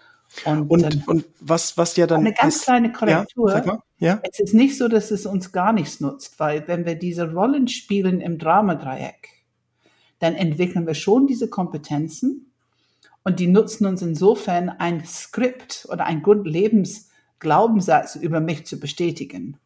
Und, 0.44 0.70
und, 0.70 1.08
und 1.08 1.24
was, 1.40 1.76
was 1.78 1.96
ja 1.96 2.06
dann. 2.06 2.20
Eine 2.20 2.32
ganz 2.34 2.56
ist, 2.56 2.64
kleine 2.64 2.92
Korrektur. 2.92 3.48
Ja, 3.48 3.54
sag 3.54 3.66
mal. 3.66 3.82
Ja? 3.98 4.20
Es 4.22 4.40
ist 4.40 4.54
nicht 4.54 4.76
so, 4.76 4.88
dass 4.88 5.10
es 5.10 5.26
uns 5.26 5.52
gar 5.52 5.72
nichts 5.72 6.00
nutzt, 6.00 6.38
weil 6.38 6.66
wenn 6.68 6.84
wir 6.84 6.96
diese 6.96 7.32
Rollen 7.32 7.68
spielen 7.68 8.20
im 8.20 8.38
Dramadreieck, 8.38 9.30
dann 10.18 10.34
entwickeln 10.34 10.86
wir 10.86 10.94
schon 10.94 11.26
diese 11.26 11.48
Kompetenzen 11.48 12.52
und 13.22 13.40
die 13.40 13.46
nutzen 13.46 13.86
uns 13.86 14.02
insofern 14.02 14.68
ein 14.68 15.04
Skript 15.04 15.86
oder 15.90 16.04
ein 16.04 16.22
Grundlebensglaubenssatz 16.22 18.16
über 18.16 18.40
mich 18.40 18.66
zu 18.66 18.78
bestätigen. 18.78 19.56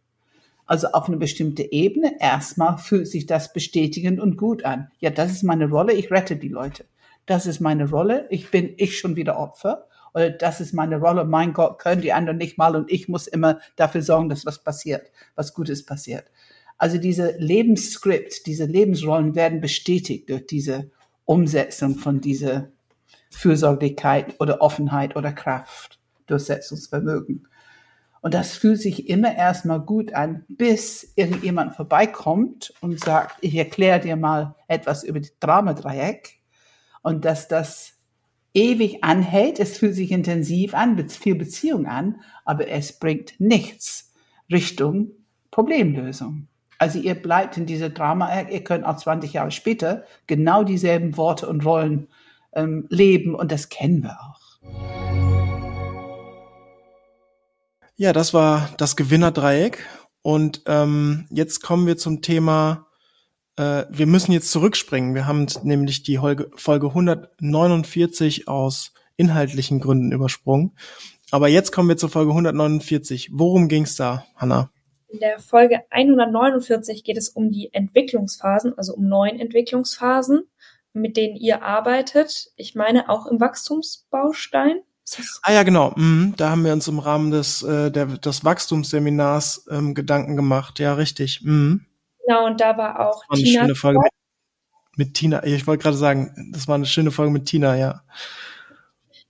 Also 0.67 0.89
auf 0.89 1.09
eine 1.09 1.17
bestimmte 1.17 1.73
Ebene 1.73 2.21
erstmal 2.21 2.77
fühlt 2.79 3.09
sich 3.09 3.27
das 3.27 3.53
bestätigend 3.53 4.21
und 4.21 4.37
gut 4.37 4.65
an. 4.65 4.91
Ja, 5.01 5.11
das 5.11 5.33
ist 5.33 5.43
meine 5.43 5.69
Rolle, 5.69 5.95
ich 5.95 6.11
rette 6.11 6.37
die 6.37 6.49
Leute. 6.49 6.85
Das 7.27 7.47
ist 7.47 7.61
meine 7.61 7.89
Rolle, 7.91 8.27
ich 8.31 8.51
bin 8.51 8.75
ich 8.77 8.99
schon 8.99 9.17
wieder 9.17 9.39
Opfer 9.39 9.89
oder 10.15 10.31
das 10.31 10.61
ist 10.61 10.73
meine 10.73 10.99
Rolle, 10.99 11.25
mein 11.25 11.53
Gott, 11.53 11.79
können 11.79 12.03
die 12.03 12.13
anderen 12.13 12.39
nicht 12.39 12.59
mal 12.59 12.77
und 12.77 12.91
ich 12.91 13.09
muss 13.09 13.27
immer 13.27 13.61
dafür 13.77 14.03
sorgen, 14.03 14.29
dass 14.29 14.47
was 14.47 14.63
passiert, 14.63 15.11
was 15.35 15.55
Gutes 15.55 15.85
passiert. 15.85 16.31
Also 16.79 16.99
diese 16.99 17.37
Lebensskript, 17.39 18.47
diese 18.47 18.65
Lebensrollen 18.65 19.35
werden 19.35 19.61
bestätigt 19.61 20.31
durch 20.31 20.47
diese 20.47 20.91
Umsetzung 21.25 21.97
von 21.97 22.21
dieser 22.21 22.69
Fürsorglichkeit 23.31 24.37
oder 24.41 24.61
Offenheit 24.63 25.17
oder 25.17 25.33
Kraft, 25.33 25.99
Durchsetzungsvermögen. 26.27 27.49
Und 28.21 28.35
das 28.35 28.53
fühlt 28.53 28.81
sich 28.81 29.09
immer 29.09 29.35
erstmal 29.35 29.81
gut 29.81 30.13
an, 30.13 30.45
bis 30.49 31.13
irgendjemand 31.17 31.75
vorbeikommt 31.75 32.75
und 32.81 32.99
sagt, 32.99 33.37
ich 33.41 33.55
erkläre 33.55 34.01
dir 34.01 34.17
mal 34.17 34.57
etwas 34.67 35.05
über 35.05 35.21
die 35.21 35.31
Dramadreieck 35.41 36.41
und 37.03 37.25
dass 37.25 37.49
das 37.49 37.98
ewig 38.55 39.05
anhält. 39.05 39.61
Es 39.61 39.79
fühlt 39.79 39.95
sich 39.95 40.11
intensiv 40.11 40.75
an, 40.75 41.09
viel 41.09 41.35
Beziehung 41.35 41.87
an, 41.87 42.21
aber 42.45 42.69
es 42.69 42.99
bringt 42.99 43.35
nichts 43.39 44.13
Richtung 44.51 45.11
Problemlösung. 45.51 46.49
Also 46.79 46.99
ihr 46.99 47.15
bleibt 47.17 47.57
in 47.57 47.67
dieser 47.67 47.91
Drama, 47.91 48.43
ihr 48.43 48.63
könnt 48.63 48.85
auch 48.85 48.97
20 48.97 49.33
Jahre 49.33 49.51
später 49.51 50.05
genau 50.27 50.63
dieselben 50.63 51.17
Worte 51.17 51.49
und 51.49 51.65
Rollen 51.65 52.09
ähm, 52.53 52.87
leben 52.89 53.35
und 53.35 53.51
das 53.51 53.69
kennen 53.69 54.03
wir 54.03 54.17
auch. 54.21 54.39
Ja, 57.97 58.13
das 58.13 58.33
war 58.33 58.71
das 58.77 58.95
Gewinnerdreieck 58.95 59.85
und 60.23 60.63
ähm, 60.67 61.27
jetzt 61.31 61.63
kommen 61.63 61.87
wir 61.89 61.97
zum 61.97 62.23
Thema 62.23 62.87
äh, 63.59 63.87
wir 63.91 64.07
müssen 64.07 64.33
jetzt 64.33 64.51
zurückspringen. 64.51 65.15
Wir 65.15 65.27
haben 65.27 65.47
nämlich 65.65 66.03
die 66.03 66.19
Folge 66.19 66.87
149 66.87 68.49
aus 68.49 68.93
inhaltlichen 69.17 69.81
Gründen 69.81 70.13
übersprungen. 70.13 70.73
Aber 71.31 71.49
jetzt 71.49 71.73
kommen 71.73 71.89
wir 71.89 71.97
zur 71.97 72.09
Folge 72.09 72.31
149. 72.31 73.31
Worum 73.33 73.69
ging 73.69 73.83
es 73.83 73.97
da, 73.97 74.25
Hanna? 74.37 74.71
In 75.09 75.21
der 75.21 75.39
Folge 75.41 75.83
149 75.91 77.03
geht 77.03 77.17
es 77.17 77.31
um 77.31 77.51
die 77.51 77.73
Entwicklungsphasen, 77.73 78.77
also 78.77 78.95
um 78.95 79.09
neun 79.09 79.41
Entwicklungsphasen, 79.41 80.43
mit 80.93 81.17
denen 81.17 81.37
ihr 81.37 81.63
arbeitet. 81.63 82.53
Ich 82.57 82.75
meine 82.75 83.09
auch 83.09 83.27
im 83.27 83.41
Wachstumsbaustein. 83.41 84.81
Ah 85.43 85.53
ja, 85.53 85.63
genau. 85.63 85.95
Mhm. 85.97 86.35
Da 86.37 86.51
haben 86.51 86.65
wir 86.65 86.73
uns 86.73 86.87
im 86.87 86.99
Rahmen 86.99 87.31
des, 87.31 87.63
äh, 87.63 87.91
der, 87.91 88.07
des 88.07 88.45
Wachstumsseminars 88.45 89.67
ähm, 89.71 89.95
Gedanken 89.95 90.37
gemacht. 90.37 90.79
Ja, 90.79 90.95
richtig. 90.95 91.41
Mhm. 91.43 91.87
Genau, 92.29 92.45
und 92.45 92.61
da 92.61 92.77
war 92.77 93.01
auch 93.01 93.27
war 93.27 93.39
Tina. 93.39 93.63
Schöne 93.63 93.75
Folge 93.75 94.01
mit, 94.01 94.13
mit 94.97 95.15
Tina. 95.15 95.45
Ich 95.45 95.67
wollte 95.67 95.83
gerade 95.83 95.97
sagen, 95.97 96.51
das 96.53 96.69
war 96.69 96.75
eine 96.75 96.85
schöne 96.85 97.11
Folge 97.11 97.33
mit 97.33 97.47
Tina, 97.47 97.75
ja. 97.75 98.03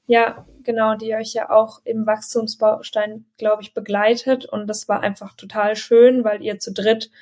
Ja, 0.06 0.46
genau, 0.64 0.96
die 0.96 1.14
euch 1.14 1.32
ja 1.32 1.48
auch 1.48 1.80
im 1.84 2.06
Wachstumsbaustein, 2.06 3.26
glaube 3.36 3.62
ich, 3.62 3.72
begleitet. 3.72 4.46
Und 4.46 4.66
das 4.66 4.88
war 4.88 5.00
einfach 5.00 5.34
total 5.34 5.76
schön, 5.76 6.24
weil 6.24 6.42
ihr 6.42 6.58
zu 6.58 6.72
dritt 6.72 7.12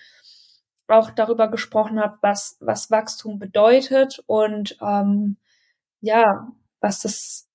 auch 0.88 1.10
darüber 1.10 1.48
gesprochen 1.48 2.00
habt, 2.00 2.22
was, 2.22 2.56
was 2.60 2.90
Wachstum 2.90 3.38
bedeutet 3.38 4.22
und 4.26 4.78
ähm, 4.80 5.36
ja, 6.00 6.48
was 6.80 7.00
das, 7.00 7.50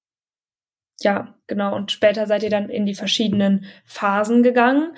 ja, 0.99 1.33
genau. 1.47 1.75
Und 1.75 1.91
später 1.91 2.27
seid 2.27 2.43
ihr 2.43 2.49
dann 2.51 2.69
in 2.69 2.85
die 2.85 2.93
verschiedenen 2.93 3.65
Phasen 3.85 4.43
gegangen. 4.43 4.95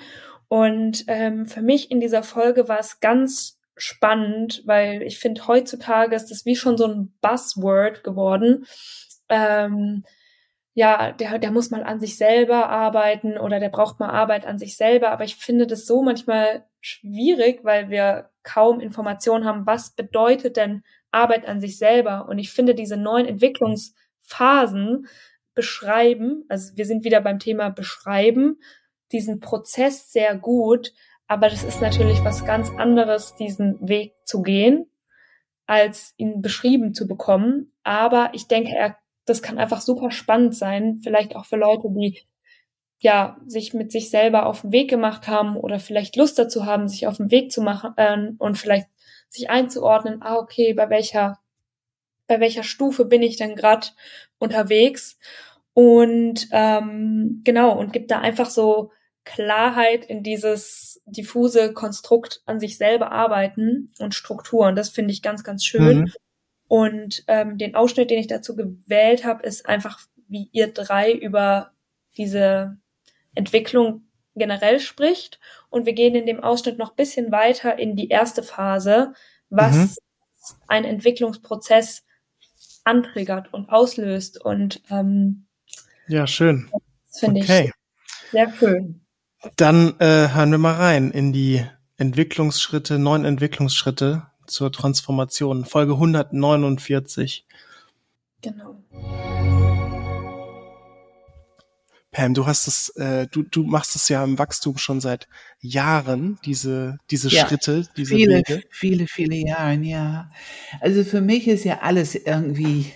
Und 0.54 1.06
ähm, 1.08 1.46
für 1.46 1.62
mich 1.62 1.90
in 1.90 1.98
dieser 1.98 2.22
Folge 2.22 2.68
war 2.68 2.78
es 2.78 3.00
ganz 3.00 3.58
spannend, 3.76 4.62
weil 4.66 5.02
ich 5.02 5.18
finde, 5.18 5.48
heutzutage 5.48 6.14
ist 6.14 6.30
das 6.30 6.46
wie 6.46 6.54
schon 6.54 6.76
so 6.76 6.86
ein 6.86 7.12
Buzzword 7.20 8.04
geworden. 8.04 8.64
Ähm, 9.28 10.04
ja, 10.72 11.10
der, 11.10 11.40
der 11.40 11.50
muss 11.50 11.72
mal 11.72 11.82
an 11.82 11.98
sich 11.98 12.16
selber 12.16 12.68
arbeiten 12.68 13.36
oder 13.36 13.58
der 13.58 13.68
braucht 13.68 13.98
mal 13.98 14.10
Arbeit 14.10 14.46
an 14.46 14.60
sich 14.60 14.76
selber. 14.76 15.10
Aber 15.10 15.24
ich 15.24 15.34
finde 15.34 15.66
das 15.66 15.86
so 15.86 16.04
manchmal 16.04 16.64
schwierig, 16.80 17.64
weil 17.64 17.90
wir 17.90 18.30
kaum 18.44 18.78
Informationen 18.78 19.46
haben, 19.46 19.66
was 19.66 19.96
bedeutet 19.96 20.56
denn 20.56 20.84
Arbeit 21.10 21.48
an 21.48 21.60
sich 21.60 21.78
selber. 21.78 22.28
Und 22.28 22.38
ich 22.38 22.52
finde, 22.52 22.76
diese 22.76 22.96
neuen 22.96 23.26
Entwicklungsphasen 23.26 25.08
beschreiben, 25.52 26.44
also 26.48 26.76
wir 26.76 26.86
sind 26.86 27.02
wieder 27.02 27.20
beim 27.20 27.40
Thema 27.40 27.70
beschreiben, 27.70 28.60
diesen 29.14 29.40
Prozess 29.40 30.12
sehr 30.12 30.36
gut, 30.36 30.92
aber 31.26 31.48
das 31.48 31.64
ist 31.64 31.80
natürlich 31.80 32.22
was 32.22 32.44
ganz 32.44 32.70
anderes, 32.70 33.34
diesen 33.36 33.78
Weg 33.88 34.12
zu 34.24 34.42
gehen, 34.42 34.90
als 35.66 36.12
ihn 36.18 36.42
beschrieben 36.42 36.92
zu 36.92 37.06
bekommen. 37.06 37.72
Aber 37.82 38.30
ich 38.34 38.46
denke, 38.46 38.74
er, 38.76 38.98
das 39.24 39.42
kann 39.42 39.58
einfach 39.58 39.80
super 39.80 40.10
spannend 40.10 40.54
sein, 40.54 41.00
vielleicht 41.02 41.34
auch 41.34 41.46
für 41.46 41.56
Leute, 41.56 41.88
die 41.88 42.20
ja 42.98 43.38
sich 43.46 43.72
mit 43.72 43.92
sich 43.92 44.10
selber 44.10 44.46
auf 44.46 44.62
den 44.62 44.72
Weg 44.72 44.90
gemacht 44.90 45.28
haben 45.28 45.56
oder 45.56 45.78
vielleicht 45.78 46.16
Lust 46.16 46.38
dazu 46.38 46.66
haben, 46.66 46.88
sich 46.88 47.06
auf 47.06 47.16
den 47.16 47.30
Weg 47.30 47.52
zu 47.52 47.62
machen 47.62 47.92
äh, 47.96 48.32
und 48.38 48.58
vielleicht 48.58 48.88
sich 49.28 49.48
einzuordnen. 49.48 50.20
Ah, 50.20 50.36
okay, 50.36 50.74
bei 50.74 50.90
welcher 50.90 51.38
bei 52.26 52.40
welcher 52.40 52.62
Stufe 52.62 53.04
bin 53.04 53.22
ich 53.22 53.36
denn 53.36 53.54
gerade 53.56 53.88
unterwegs? 54.38 55.18
Und 55.74 56.48
ähm, 56.52 57.42
genau 57.44 57.78
und 57.78 57.92
gibt 57.92 58.10
da 58.10 58.20
einfach 58.20 58.48
so 58.48 58.90
Klarheit 59.24 60.04
in 60.04 60.22
dieses 60.22 61.00
diffuse 61.06 61.72
Konstrukt 61.72 62.42
an 62.46 62.60
sich 62.60 62.76
selber 62.76 63.10
arbeiten 63.10 63.92
und 63.98 64.14
Strukturen. 64.14 64.76
Das 64.76 64.90
finde 64.90 65.12
ich 65.12 65.22
ganz, 65.22 65.44
ganz 65.44 65.64
schön. 65.64 66.00
Mhm. 66.00 66.12
Und 66.68 67.24
ähm, 67.28 67.58
den 67.58 67.74
Ausschnitt, 67.74 68.10
den 68.10 68.18
ich 68.18 68.26
dazu 68.26 68.56
gewählt 68.56 69.24
habe, 69.24 69.42
ist 69.46 69.66
einfach, 69.66 70.00
wie 70.28 70.48
ihr 70.52 70.72
drei 70.72 71.12
über 71.12 71.72
diese 72.16 72.76
Entwicklung 73.34 74.02
generell 74.34 74.80
spricht. 74.80 75.40
Und 75.70 75.86
wir 75.86 75.92
gehen 75.92 76.14
in 76.14 76.26
dem 76.26 76.42
Ausschnitt 76.42 76.78
noch 76.78 76.94
bisschen 76.94 77.32
weiter 77.32 77.78
in 77.78 77.96
die 77.96 78.08
erste 78.08 78.42
Phase, 78.42 79.12
was 79.50 79.74
mhm. 79.74 79.90
ein 80.68 80.84
Entwicklungsprozess 80.84 82.04
antriggert 82.84 83.52
und 83.52 83.70
auslöst. 83.70 84.44
Und 84.44 84.82
ähm, 84.90 85.46
ja, 86.08 86.26
schön. 86.26 86.70
Das 87.08 87.20
finde 87.20 87.40
okay. 87.40 87.66
ich 87.66 88.30
sehr 88.30 88.52
schön. 88.52 89.03
Dann 89.56 89.98
äh, 90.00 90.28
hören 90.28 90.50
wir 90.50 90.58
mal 90.58 90.74
rein 90.74 91.10
in 91.10 91.32
die 91.32 91.64
Entwicklungsschritte, 91.96 92.98
neun 92.98 93.24
Entwicklungsschritte 93.24 94.26
zur 94.46 94.72
Transformation, 94.72 95.64
Folge 95.64 95.94
149. 95.94 97.46
Genau. 98.42 98.76
Pam, 102.10 102.32
du 102.32 102.46
hast 102.46 102.68
es, 102.68 102.90
äh, 102.90 103.26
du, 103.26 103.42
du 103.42 103.64
machst 103.64 103.96
es 103.96 104.08
ja 104.08 104.22
im 104.22 104.38
Wachstum 104.38 104.78
schon 104.78 105.00
seit 105.00 105.26
Jahren, 105.60 106.38
diese, 106.44 106.98
diese 107.10 107.28
ja, 107.28 107.46
Schritte, 107.46 107.88
diese 107.96 108.14
viele, 108.14 108.36
Wege. 108.36 108.62
Viele, 108.70 109.06
viele 109.08 109.34
Jahre, 109.34 109.74
ja. 109.74 110.30
Also 110.80 111.02
für 111.02 111.20
mich 111.20 111.48
ist 111.48 111.64
ja 111.64 111.80
alles 111.80 112.14
irgendwie 112.14 112.92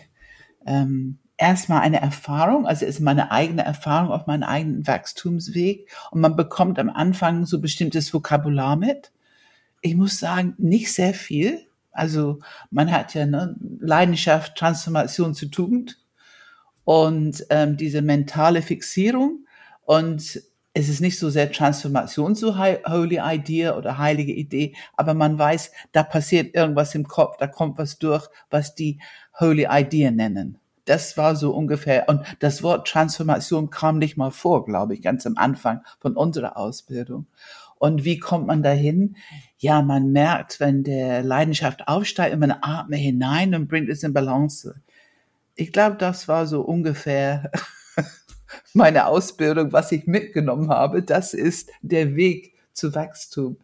ähm, 0.66 1.18
erstmal 1.39 1.80
eine 1.80 2.01
Erfahrung, 2.03 2.66
also 2.66 2.84
ist 2.84 3.01
meine 3.01 3.30
eigene 3.30 3.64
Erfahrung 3.64 4.11
auf 4.11 4.26
meinem 4.26 4.43
eigenen 4.43 4.86
Wachstumsweg 4.86 5.89
und 6.11 6.20
man 6.20 6.36
bekommt 6.36 6.78
am 6.78 6.91
Anfang 6.91 7.47
so 7.47 7.61
bestimmtes 7.61 8.12
Vokabular 8.12 8.76
mit. 8.76 9.12
Ich 9.80 9.95
muss 9.95 10.18
sagen, 10.18 10.55
nicht 10.59 10.93
sehr 10.93 11.14
viel. 11.14 11.66
Also 11.93 12.41
man 12.70 12.91
hat 12.91 13.14
ja 13.14 13.24
ne, 13.24 13.57
Leidenschaft, 13.80 14.57
Transformation 14.57 15.34
zu 15.34 15.47
Tugend 15.47 15.99
und 16.84 17.47
ähm, 17.51 17.76
diese 17.76 18.03
mentale 18.03 18.61
Fixierung 18.61 19.47
und 19.82 20.43
es 20.74 20.89
ist 20.89 21.01
nicht 21.01 21.18
so 21.18 21.30
sehr 21.30 21.51
Transformation 21.51 22.36
zu 22.36 22.59
Holy 22.59 23.20
Idea 23.20 23.76
oder 23.76 23.99
heilige 23.99 24.32
Idee, 24.32 24.74
aber 24.97 25.14
man 25.14 25.39
weiß, 25.39 25.72
da 25.93 26.03
passiert 26.03 26.55
irgendwas 26.55 26.95
im 26.95 27.07
Kopf, 27.09 27.36
da 27.39 27.47
kommt 27.47 27.78
was 27.78 27.99
durch, 27.99 28.28
was 28.51 28.74
die 28.74 29.01
Holy 29.41 29.66
Idea 29.68 30.11
nennen. 30.11 30.59
Das 30.89 31.18
war 31.18 31.36
so 31.36 31.55
ungefähr. 31.55 32.09
Und 32.09 32.22
das 32.39 32.62
Wort 32.62 32.89
Transformation 32.89 33.68
kam 33.68 33.99
nicht 33.99 34.16
mal 34.16 34.30
vor, 34.30 34.64
glaube 34.64 34.95
ich, 34.95 35.03
ganz 35.03 35.26
am 35.26 35.36
Anfang 35.36 35.82
von 36.01 36.16
unserer 36.16 36.57
Ausbildung. 36.57 37.26
Und 37.76 38.05
wie 38.05 38.18
kommt 38.18 38.47
man 38.47 38.62
dahin? 38.62 39.16
Ja, 39.59 39.82
man 39.82 40.12
merkt, 40.12 40.61
wenn 40.61 40.84
der 40.84 41.22
Leidenschaft 41.22 41.86
aufsteigt 41.89 42.39
man 42.39 42.53
atmet 42.62 43.01
hinein 43.01 43.55
und 43.55 43.68
bringt 43.68 43.89
es 43.91 44.03
in 44.03 44.14
Balance. 44.14 44.80
Ich 45.55 45.72
glaube, 45.72 45.97
das 45.97 46.26
war 46.26 46.47
so 46.47 46.62
ungefähr 46.62 47.51
meine 48.72 49.07
Ausbildung, 49.07 49.72
was 49.72 49.93
ich 49.93 50.07
mitgenommen 50.07 50.70
habe, 50.70 51.03
das 51.03 51.34
ist 51.34 51.70
der 51.82 52.16
Weg 52.16 52.55
zu 52.72 52.95
Wachstum. 52.95 53.59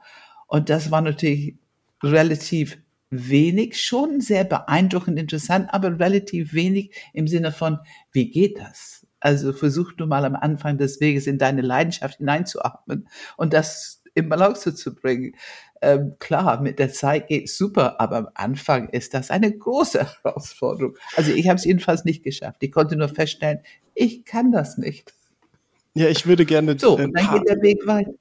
Und 0.47 0.69
das 0.69 0.91
war 0.91 1.01
natürlich 1.01 1.57
relativ 2.03 2.79
wenig, 3.29 3.81
schon 3.81 4.21
sehr 4.21 4.45
beeindruckend 4.45 5.19
interessant, 5.19 5.69
aber 5.73 5.99
relativ 5.99 6.55
wenig 6.55 6.95
im 7.13 7.27
Sinne 7.27 7.53
von, 7.53 7.79
wie 8.13 8.31
geht 8.31 8.59
das? 8.59 9.07
Also 9.21 9.53
versuch 9.53 9.93
du 9.93 10.07
mal 10.07 10.25
am 10.25 10.37
Anfang 10.37 10.77
des 10.79 11.01
Weges 11.01 11.27
in 11.27 11.39
deine 11.39 11.63
Leidenschaft 11.63 12.19
hineinzuatmen 12.19 13.09
und 13.37 13.53
das 13.53 14.03
im 14.15 14.29
Balance 14.29 14.75
zu 14.75 14.95
bringen. 14.95 15.35
Ähm, 15.83 16.15
klar, 16.19 16.61
mit 16.61 16.79
der 16.79 16.93
Zeit 16.93 17.29
geht's 17.29 17.59
super, 17.59 18.01
aber 18.01 18.17
am 18.17 18.29
Anfang 18.35 18.89
ist 18.91 19.15
das 19.15 19.31
eine 19.31 19.57
große 19.57 20.07
Herausforderung. 20.23 20.97
Also 21.17 21.33
ich 21.33 21.49
habe 21.49 21.57
es 21.57 21.65
jedenfalls 21.65 22.05
nicht 22.05 22.23
geschafft. 22.23 22.63
Ich 22.63 22.73
konnte 22.73 22.97
nur 22.97 23.09
feststellen, 23.09 23.61
ich 23.95 24.25
kann 24.25 24.53
das 24.53 24.79
nicht. 24.79 25.15
Ja, 25.95 26.09
ich 26.09 26.27
würde 26.27 26.45
gerne. 26.45 26.79
So, 26.79 26.97
dann 26.97 27.13
geht 27.13 27.49
der 27.49 27.63
Weg 27.63 27.87
weiter. 27.87 28.13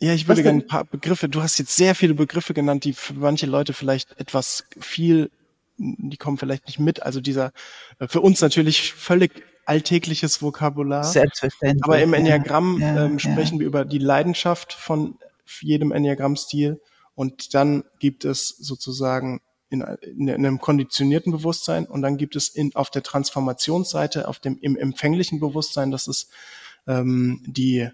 Ja, 0.00 0.12
ich 0.14 0.28
würde 0.28 0.42
gerne 0.42 0.60
ein 0.60 0.66
paar 0.66 0.84
Begriffe. 0.84 1.28
Du 1.28 1.42
hast 1.42 1.58
jetzt 1.58 1.76
sehr 1.76 1.94
viele 1.94 2.14
Begriffe 2.14 2.54
genannt, 2.54 2.84
die 2.84 2.92
für 2.92 3.14
manche 3.14 3.46
Leute 3.46 3.72
vielleicht 3.72 4.18
etwas 4.18 4.64
viel, 4.78 5.30
die 5.76 6.16
kommen 6.16 6.38
vielleicht 6.38 6.66
nicht 6.66 6.78
mit. 6.78 7.02
Also 7.02 7.20
dieser 7.20 7.52
äh, 7.98 8.06
für 8.06 8.20
uns 8.20 8.40
natürlich 8.40 8.92
völlig 8.92 9.42
alltägliches 9.64 10.40
Vokabular. 10.40 11.04
Selbstverständlich. 11.04 11.84
Aber 11.84 12.00
im 12.00 12.14
Enneagramm 12.14 12.80
ja, 12.80 13.04
ähm, 13.04 13.18
sprechen 13.18 13.56
ja. 13.56 13.60
wir 13.60 13.66
über 13.66 13.84
die 13.84 13.98
Leidenschaft 13.98 14.72
von 14.72 15.18
jedem 15.60 15.92
Enneagramm-Stil 15.92 16.80
und 17.14 17.54
dann 17.54 17.84
gibt 17.98 18.24
es 18.24 18.48
sozusagen 18.48 19.40
in, 19.70 19.82
in, 20.02 20.30
einem 20.30 20.60
konditionierten 20.60 21.32
Bewusstsein 21.32 21.86
und 21.86 22.02
dann 22.02 22.16
gibt 22.16 22.36
es 22.36 22.48
in, 22.48 22.74
auf 22.74 22.90
der 22.90 23.02
Transformationsseite, 23.02 24.28
auf 24.28 24.38
dem 24.38 24.56
im 24.58 24.76
empfänglichen 24.76 25.40
Bewusstsein, 25.40 25.90
das 25.90 26.06
ist 26.06 26.30
ähm, 26.86 27.42
die 27.46 27.90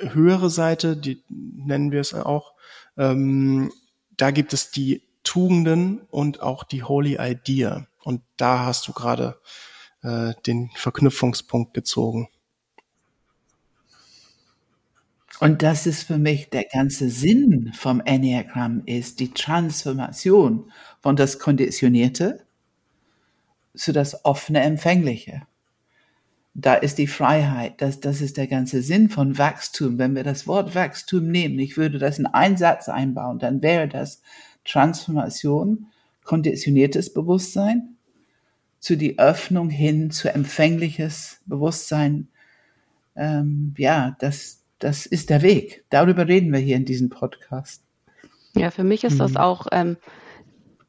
höhere 0.00 0.50
Seite, 0.50 0.96
die 0.96 1.22
nennen 1.28 1.92
wir 1.92 2.00
es 2.00 2.14
auch, 2.14 2.54
ähm, 2.96 3.72
da 4.16 4.30
gibt 4.30 4.52
es 4.52 4.70
die 4.70 5.02
Tugenden 5.22 6.00
und 6.10 6.40
auch 6.42 6.64
die 6.64 6.82
Holy 6.82 7.18
Idea. 7.20 7.86
Und 8.02 8.22
da 8.36 8.64
hast 8.64 8.88
du 8.88 8.92
gerade 8.92 9.38
äh, 10.02 10.32
den 10.46 10.70
Verknüpfungspunkt 10.74 11.74
gezogen. 11.74 12.28
Und 15.40 15.62
das 15.62 15.86
ist 15.86 16.02
für 16.02 16.18
mich 16.18 16.50
der 16.50 16.64
ganze 16.64 17.10
Sinn 17.10 17.72
vom 17.74 18.00
Enneagramm 18.00 18.82
ist 18.86 19.20
die 19.20 19.32
Transformation 19.32 20.72
von 21.00 21.14
das 21.14 21.38
Konditionierte 21.38 22.44
zu 23.76 23.92
das 23.92 24.24
offene 24.24 24.62
Empfängliche. 24.62 25.46
Da 26.60 26.74
ist 26.74 26.98
die 26.98 27.06
Freiheit, 27.06 27.80
das, 27.80 28.00
das 28.00 28.20
ist 28.20 28.36
der 28.36 28.48
ganze 28.48 28.82
Sinn 28.82 29.10
von 29.10 29.38
Wachstum. 29.38 29.96
Wenn 29.96 30.16
wir 30.16 30.24
das 30.24 30.48
Wort 30.48 30.74
Wachstum 30.74 31.30
nehmen, 31.30 31.60
ich 31.60 31.76
würde 31.76 31.98
das 31.98 32.18
in 32.18 32.26
einen 32.26 32.56
Satz 32.56 32.88
einbauen, 32.88 33.38
dann 33.38 33.62
wäre 33.62 33.86
das 33.86 34.22
Transformation, 34.64 35.86
konditioniertes 36.24 37.14
Bewusstsein 37.14 37.96
zu 38.80 38.96
die 38.96 39.20
Öffnung 39.20 39.70
hin 39.70 40.10
zu 40.10 40.34
empfängliches 40.34 41.40
Bewusstsein. 41.46 42.26
Ähm, 43.14 43.74
ja, 43.78 44.16
das, 44.18 44.64
das 44.80 45.06
ist 45.06 45.30
der 45.30 45.42
Weg. 45.42 45.84
Darüber 45.90 46.26
reden 46.26 46.52
wir 46.52 46.58
hier 46.58 46.76
in 46.76 46.84
diesem 46.84 47.08
Podcast. 47.08 47.84
Ja, 48.56 48.72
für 48.72 48.84
mich 48.84 49.04
ist 49.04 49.14
mhm. 49.14 49.18
das 49.18 49.36
auch 49.36 49.68
ähm, 49.70 49.96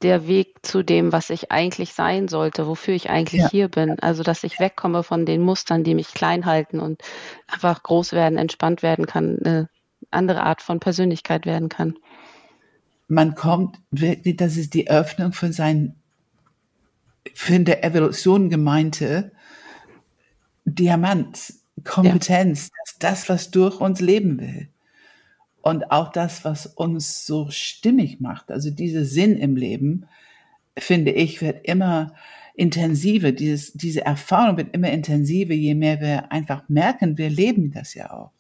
der 0.01 0.27
Weg 0.27 0.65
zu 0.65 0.83
dem, 0.83 1.11
was 1.11 1.29
ich 1.29 1.51
eigentlich 1.51 1.93
sein 1.93 2.27
sollte, 2.27 2.67
wofür 2.67 2.93
ich 2.93 3.09
eigentlich 3.09 3.41
ja. 3.41 3.49
hier 3.49 3.67
bin. 3.67 3.99
Also, 3.99 4.23
dass 4.23 4.43
ich 4.43 4.59
wegkomme 4.59 5.03
von 5.03 5.25
den 5.25 5.41
Mustern, 5.41 5.83
die 5.83 5.95
mich 5.95 6.13
klein 6.13 6.45
halten 6.45 6.79
und 6.79 7.01
einfach 7.47 7.83
groß 7.83 8.13
werden, 8.13 8.37
entspannt 8.37 8.81
werden 8.81 9.05
kann, 9.05 9.39
eine 9.43 9.69
andere 10.11 10.43
Art 10.43 10.61
von 10.61 10.79
Persönlichkeit 10.79 11.45
werden 11.45 11.69
kann. 11.69 11.97
Man 13.07 13.35
kommt 13.35 13.77
wirklich, 13.91 14.37
das 14.37 14.55
ist 14.55 14.73
die 14.73 14.89
Öffnung 14.89 15.33
von 15.33 15.51
seinen, 15.51 15.95
in 17.47 17.65
der 17.65 17.83
Evolution 17.83 18.49
gemeinte 18.49 19.31
Diamant, 20.65 21.53
Kompetenz, 21.83 22.67
ja. 22.67 22.73
das, 22.85 22.99
das, 22.99 23.29
was 23.29 23.51
durch 23.51 23.79
uns 23.81 23.99
leben 23.99 24.39
will. 24.39 24.69
Und 25.61 25.91
auch 25.91 26.11
das, 26.11 26.45
was 26.45 26.65
uns 26.65 27.25
so 27.25 27.49
stimmig 27.49 28.19
macht. 28.21 28.51
Also 28.51 28.71
dieser 28.71 29.05
Sinn 29.05 29.37
im 29.37 29.55
Leben, 29.55 30.05
finde 30.77 31.11
ich, 31.11 31.41
wird 31.41 31.65
immer 31.65 32.13
intensiver. 32.55 33.31
Dieses, 33.31 33.73
diese 33.73 34.05
Erfahrung 34.05 34.57
wird 34.57 34.73
immer 34.73 34.89
intensiver, 34.89 35.53
je 35.53 35.75
mehr 35.75 36.01
wir 36.01 36.31
einfach 36.31 36.67
merken, 36.67 37.17
wir 37.17 37.29
leben 37.29 37.71
das 37.71 37.93
ja 37.93 38.11
auch. 38.11 38.31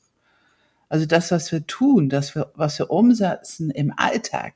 Also 0.89 1.05
das, 1.05 1.31
was 1.31 1.51
wir 1.51 1.65
tun, 1.67 2.09
das, 2.09 2.35
was 2.35 2.79
wir 2.79 2.89
umsetzen 2.89 3.69
im 3.69 3.93
Alltag, 3.95 4.53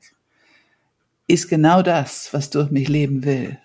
ist 1.26 1.48
genau 1.48 1.80
das, 1.82 2.32
was 2.32 2.50
durch 2.50 2.70
mich 2.70 2.88
leben 2.88 3.24
will. 3.24 3.58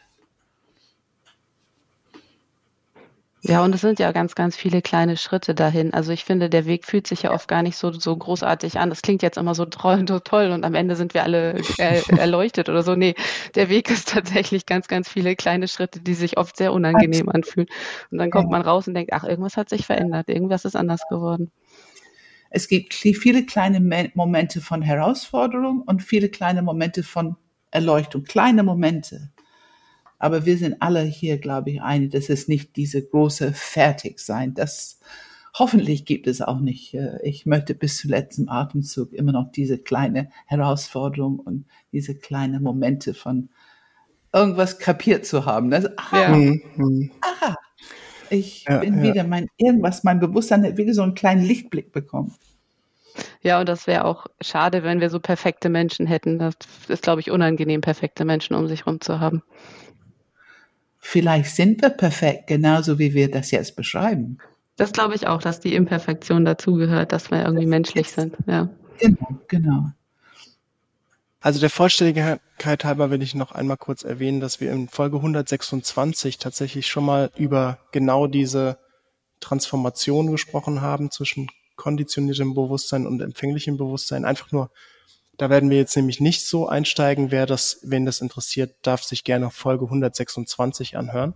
Ja, 3.42 3.64
und 3.64 3.74
es 3.74 3.80
sind 3.82 4.00
ja 4.00 4.12
ganz, 4.12 4.36
ganz 4.36 4.58
viele 4.58 4.82
kleine 4.82 5.16
Schritte 5.16 5.56
dahin. 5.56 5.94
Also 5.94 6.12
ich 6.12 6.26
finde, 6.26 6.50
der 6.50 6.66
Weg 6.66 6.86
fühlt 6.86 7.08
sich 7.08 7.22
ja 7.22 7.32
oft 7.32 7.48
gar 7.48 7.64
nicht 7.64 7.78
so, 7.78 7.92
so 7.94 8.16
großartig 8.16 8.80
an. 8.80 8.90
Das 8.90 9.02
klingt 9.02 9.22
jetzt 9.22 9.38
immer 9.38 9.56
so 9.56 9.66
toll, 9.66 10.06
so 10.08 10.20
toll 10.20 10.52
und 10.52 10.66
am 10.66 10.76
Ende 10.76 10.98
sind 10.98 11.14
wir 11.14 11.24
alle 11.24 11.56
äh, 11.78 12.02
erleuchtet 12.18 12.68
oder 12.68 12.84
so. 12.84 12.96
Nee, 12.96 13.16
der 13.56 13.70
Weg 13.70 13.90
ist 13.90 14.10
tatsächlich 14.10 14.66
ganz, 14.66 14.88
ganz 14.90 15.08
viele 15.08 15.38
kleine 15.38 15.70
Schritte, 15.70 16.02
die 16.02 16.16
sich 16.16 16.38
oft 16.38 16.58
sehr 16.58 16.74
unangenehm 16.74 17.30
anfühlen. 17.30 17.70
Und 18.12 18.18
dann 18.18 18.30
kommt 18.30 18.50
man 18.50 18.62
raus 18.62 18.88
und 18.90 18.94
denkt, 18.94 19.14
ach, 19.14 19.24
irgendwas 19.24 19.56
hat 19.56 19.70
sich 19.70 19.86
verändert, 19.86 20.28
irgendwas 20.28 20.66
ist 20.66 20.76
anders 20.76 21.02
geworden. 21.10 21.52
Es 22.50 22.68
gibt 22.68 22.94
viele 22.94 23.46
kleine 23.46 23.80
Momente 24.16 24.60
von 24.60 24.82
Herausforderung 24.82 25.82
und 25.86 26.04
viele 26.04 26.30
kleine 26.30 26.62
Momente 26.62 27.04
von 27.04 27.38
Erleuchtung, 27.72 28.24
kleine 28.24 28.64
Momente. 28.64 29.32
Aber 30.20 30.46
wir 30.46 30.58
sind 30.58 30.82
alle 30.82 31.02
hier, 31.02 31.38
glaube 31.38 31.72
ich, 31.72 31.82
einig, 31.82 32.12
dass 32.12 32.30
es 32.30 32.48
nicht 32.48 32.76
diese 32.76 33.04
große 33.04 33.54
Fertigsein, 33.54 34.54
das 34.54 35.00
hoffentlich 35.58 36.06
gibt 36.06 36.28
es 36.28 36.42
auch 36.42 36.60
nicht. 36.60 36.96
Ich 37.24 37.46
möchte 37.46 37.74
bis 37.74 37.98
zum 37.98 38.12
letzten 38.12 38.50
Atemzug 38.50 39.14
immer 39.14 39.32
noch 39.32 39.52
diese 39.52 39.78
kleine 39.78 40.30
Herausforderung 40.46 41.40
und 41.40 41.66
diese 41.92 42.16
kleine 42.16 42.60
Momente 42.60 43.14
von 43.14 43.50
irgendwas 44.34 44.78
kapiert 44.78 45.26
zu 45.26 45.46
haben. 45.46 45.74
Also, 45.74 45.90
aha, 45.98 46.22
ja. 46.22 46.30
Mhm. 46.30 47.12
aha, 47.22 47.56
ich 48.30 48.66
ja, 48.66 48.78
bin 48.78 48.98
ja. 48.98 49.04
wieder 49.04 49.24
mein, 49.24 49.48
irgendwas, 49.58 50.04
mein 50.04 50.20
Bewusstsein 50.20 50.64
hat 50.64 50.78
wieder 50.78 50.94
so 50.94 51.02
einen 51.02 51.16
kleinen 51.16 51.44
Lichtblick 51.44 51.92
bekommen. 51.92 52.36
Ja, 53.42 53.60
und 53.60 53.68
das 53.68 53.88
wäre 53.88 54.06
auch 54.06 54.28
schade, 54.42 54.84
wenn 54.84 55.02
wir 55.02 55.10
so 55.10 55.20
perfekte 55.20 55.70
Menschen 55.70 56.06
hätten. 56.08 56.40
Das 56.40 56.56
ist, 56.88 57.04
glaube 57.04 57.22
ich, 57.22 57.32
unangenehm, 57.32 57.82
perfekte 57.82 58.24
Menschen 58.24 58.56
um 58.56 58.68
sich 58.68 58.82
herum 58.86 59.02
zu 59.02 59.20
haben. 59.20 59.44
Vielleicht 61.00 61.56
sind 61.56 61.82
wir 61.82 61.90
perfekt, 61.90 62.48
genauso 62.48 63.00
wie 63.00 63.14
wir 63.14 63.32
das 63.32 63.52
jetzt 63.52 63.76
beschreiben. 63.76 64.38
Das 64.76 64.92
glaube 64.92 65.16
ich 65.16 65.28
auch, 65.28 65.42
dass 65.42 65.60
die 65.60 65.74
Imperfektion 65.76 66.46
dazugehört, 66.46 67.12
dass 67.12 67.32
wir 67.32 67.44
irgendwie 67.44 67.66
menschlich 67.66 68.12
sind. 68.12 68.36
Ja. 68.48 68.70
Genau, 69.00 69.40
genau. 69.48 69.92
Also 71.42 71.60
der 71.62 71.70
Vollständigkeit 71.70 72.84
halber 72.84 73.12
will 73.12 73.22
ich 73.22 73.34
noch 73.34 73.54
einmal 73.54 73.78
kurz 73.78 74.04
erwähnen, 74.04 74.42
dass 74.42 74.60
wir 74.60 74.72
in 74.72 74.90
Folge 74.90 75.18
126 75.18 76.38
tatsächlich 76.38 76.88
schon 76.88 77.06
mal 77.06 77.32
über 77.38 77.80
genau 77.92 78.28
diese 78.28 78.78
Transformation 79.40 80.32
gesprochen 80.32 80.82
haben 80.82 81.12
zwischen 81.12 81.48
konditioniertem 81.78 82.54
Bewusstsein 82.54 83.08
und 83.08 83.22
empfänglichem 83.22 83.78
Bewusstsein. 83.78 84.26
Einfach 84.26 84.52
nur 84.52 84.70
da 85.40 85.50
werden 85.50 85.70
wir 85.70 85.78
jetzt 85.78 85.96
nämlich 85.96 86.20
nicht 86.20 86.46
so 86.46 86.68
einsteigen. 86.68 87.32
Wer 87.32 87.46
das, 87.46 87.80
wen 87.82 88.06
das 88.06 88.20
interessiert, 88.20 88.76
darf 88.82 89.04
sich 89.04 89.24
gerne 89.24 89.50
Folge 89.50 89.86
126 89.86 90.98
anhören. 90.98 91.34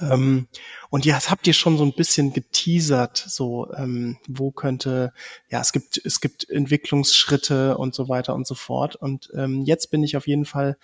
Ähm, 0.00 0.46
und 0.90 1.04
jetzt 1.04 1.30
habt 1.30 1.46
ihr 1.46 1.54
schon 1.54 1.76
so 1.76 1.84
ein 1.84 1.94
bisschen 1.94 2.32
geteasert, 2.32 3.18
so 3.18 3.72
ähm, 3.74 4.18
wo 4.28 4.52
könnte, 4.52 5.12
ja, 5.50 5.60
es 5.60 5.72
gibt 5.72 6.00
es 6.04 6.20
gibt 6.20 6.48
Entwicklungsschritte 6.48 7.76
und 7.78 7.94
so 7.94 8.08
weiter 8.08 8.34
und 8.34 8.46
so 8.46 8.54
fort. 8.54 8.94
Und 8.94 9.28
ähm, 9.34 9.62
jetzt 9.62 9.90
bin 9.90 10.04
ich 10.04 10.16
auf 10.16 10.28
jeden 10.28 10.44
Fall, 10.44 10.78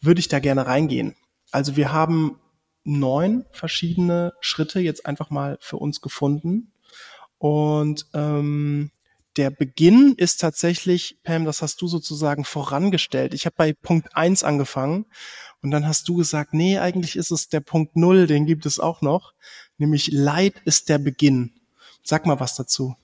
würde 0.00 0.20
ich 0.20 0.28
da 0.28 0.38
gerne 0.38 0.66
reingehen. 0.66 1.16
Also 1.50 1.76
wir 1.76 1.92
haben 1.92 2.40
neun 2.84 3.44
verschiedene 3.50 4.34
Schritte 4.40 4.78
jetzt 4.78 5.04
einfach 5.04 5.30
mal 5.30 5.58
für 5.60 5.76
uns 5.78 6.00
gefunden 6.00 6.72
Und 7.38 8.06
ähm, 8.14 8.92
der 9.36 9.50
Beginn 9.50 10.14
ist 10.16 10.40
tatsächlich, 10.40 11.18
Pam, 11.22 11.44
das 11.44 11.62
hast 11.62 11.80
du 11.82 11.86
sozusagen 11.86 12.44
vorangestellt. 12.44 13.34
Ich 13.34 13.46
habe 13.46 13.54
bei 13.56 13.72
Punkt 13.72 14.16
eins 14.16 14.42
angefangen 14.42 15.06
und 15.62 15.70
dann 15.70 15.86
hast 15.86 16.08
du 16.08 16.16
gesagt, 16.16 16.54
nee, 16.54 16.78
eigentlich 16.78 17.16
ist 17.16 17.30
es 17.30 17.48
der 17.48 17.60
Punkt 17.60 17.96
null, 17.96 18.26
den 18.26 18.46
gibt 18.46 18.66
es 18.66 18.80
auch 18.80 19.02
noch, 19.02 19.32
nämlich 19.78 20.10
Leid 20.12 20.54
ist 20.64 20.88
der 20.88 20.98
Beginn. 20.98 21.52
Sag 22.02 22.26
mal 22.26 22.40
was 22.40 22.56
dazu. 22.56 22.96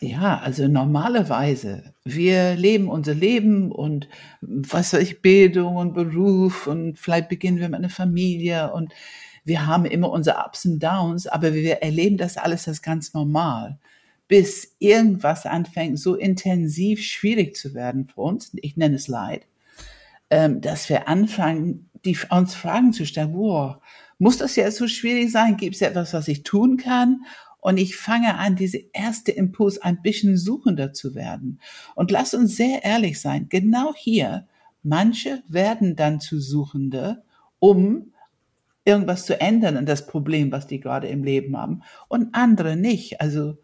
Ja, 0.00 0.38
also 0.40 0.68
normalerweise, 0.68 1.94
wir 2.04 2.54
leben 2.54 2.88
unser 2.88 3.14
Leben 3.14 3.72
und 3.72 4.08
was 4.42 4.92
weiß 4.92 5.00
ich, 5.00 5.22
Bildung 5.22 5.76
und 5.76 5.94
Beruf 5.94 6.66
und 6.66 6.98
vielleicht 6.98 7.28
beginnen 7.28 7.58
wir 7.58 7.68
mit 7.68 7.78
einer 7.78 7.88
Familie 7.88 8.72
und 8.72 8.92
wir 9.44 9.66
haben 9.66 9.86
immer 9.86 10.10
unsere 10.10 10.44
Ups 10.44 10.66
und 10.66 10.80
Downs, 10.80 11.26
aber 11.26 11.54
wir 11.54 11.82
erleben 11.82 12.18
das 12.18 12.36
alles 12.36 12.68
als 12.68 12.82
ganz 12.82 13.14
normal, 13.14 13.78
bis 14.28 14.74
irgendwas 14.78 15.46
anfängt, 15.46 15.98
so 15.98 16.14
intensiv 16.14 17.02
schwierig 17.02 17.56
zu 17.56 17.74
werden 17.74 18.08
für 18.08 18.20
uns, 18.20 18.50
ich 18.54 18.76
nenne 18.76 18.96
es 18.96 19.08
Leid, 19.08 19.46
ähm, 20.30 20.60
dass 20.60 20.88
wir 20.88 21.08
anfangen, 21.08 21.88
die, 22.04 22.16
uns 22.30 22.54
Fragen 22.54 22.92
zu 22.92 23.06
stellen, 23.06 23.34
wow, 23.34 23.76
muss 24.18 24.38
das 24.38 24.56
jetzt 24.56 24.78
so 24.78 24.88
schwierig 24.88 25.30
sein? 25.30 25.56
Gibt 25.56 25.76
es 25.76 25.82
etwas, 25.82 26.12
was 26.12 26.28
ich 26.28 26.42
tun 26.42 26.76
kann? 26.76 27.22
Und 27.58 27.78
ich 27.78 27.96
fange 27.96 28.36
an, 28.36 28.56
diese 28.56 28.80
erste 28.92 29.32
Impuls 29.32 29.78
ein 29.78 30.00
bisschen 30.00 30.36
suchender 30.36 30.92
zu 30.92 31.14
werden. 31.14 31.60
Und 31.94 32.10
lass 32.10 32.32
uns 32.32 32.56
sehr 32.56 32.84
ehrlich 32.84 33.20
sein, 33.20 33.48
genau 33.48 33.92
hier, 33.94 34.46
manche 34.82 35.42
werden 35.48 35.96
dann 35.96 36.20
zu 36.20 36.40
Suchende, 36.40 37.24
um 37.58 38.12
irgendwas 38.84 39.26
zu 39.26 39.40
ändern 39.40 39.76
an 39.76 39.86
das 39.86 40.06
Problem, 40.06 40.52
was 40.52 40.68
die 40.68 40.78
gerade 40.80 41.08
im 41.08 41.24
Leben 41.24 41.56
haben. 41.56 41.82
Und 42.08 42.34
andere 42.34 42.76
nicht. 42.76 43.20
Also 43.20 43.58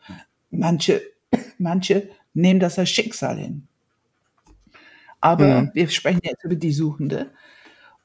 manche, 0.53 1.03
manche 1.59 2.09
nehmen 2.35 2.61
das 2.61 2.79
als 2.79 2.91
Schicksal 2.91 3.39
hin. 3.39 3.67
Aber 5.21 5.49
ja. 5.49 5.71
wir 5.75 5.89
sprechen 5.89 6.21
jetzt 6.23 6.45
über 6.45 6.57
die 6.57 6.73
Suchende. 6.73 7.31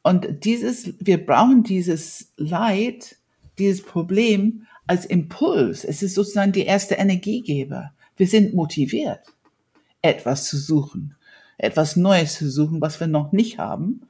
Und 0.04 0.45
dieses, 0.45 0.93
wir 1.00 1.24
brauchen 1.26 1.64
dieses 1.64 2.32
Leid, 2.38 3.18
dieses 3.58 3.82
Problem 3.84 4.68
als 4.86 5.06
Impuls. 5.06 5.84
Es 5.84 6.02
ist 6.02 6.16
sozusagen 6.16 6.52
die 6.52 6.66
erste 6.66 6.95
Energiegeber. 6.95 7.91
Wir 8.16 8.28
sind 8.28 8.54
motiviert, 8.54 9.22
etwas 10.02 10.45
zu 10.45 10.58
suchen, 10.58 11.16
etwas 11.58 11.95
Neues 11.95 12.38
zu 12.38 12.50
suchen, 12.50 12.82
was 12.82 13.00
wir 13.00 13.08
noch 13.08 13.32
nicht 13.32 13.58
haben, 13.58 14.08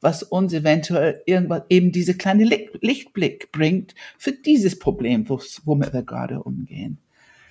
was 0.00 0.22
uns 0.22 0.52
eventuell 0.52 1.22
irgendwas, 1.26 1.62
eben 1.68 1.92
diese 1.92 2.16
kleine 2.16 2.44
Lichtblick 2.44 3.50
bringt 3.50 3.94
für 4.16 4.32
dieses 4.32 4.78
Problem, 4.78 5.28
womit 5.28 5.92
wir 5.92 6.02
gerade 6.02 6.42
umgehen. 6.42 6.98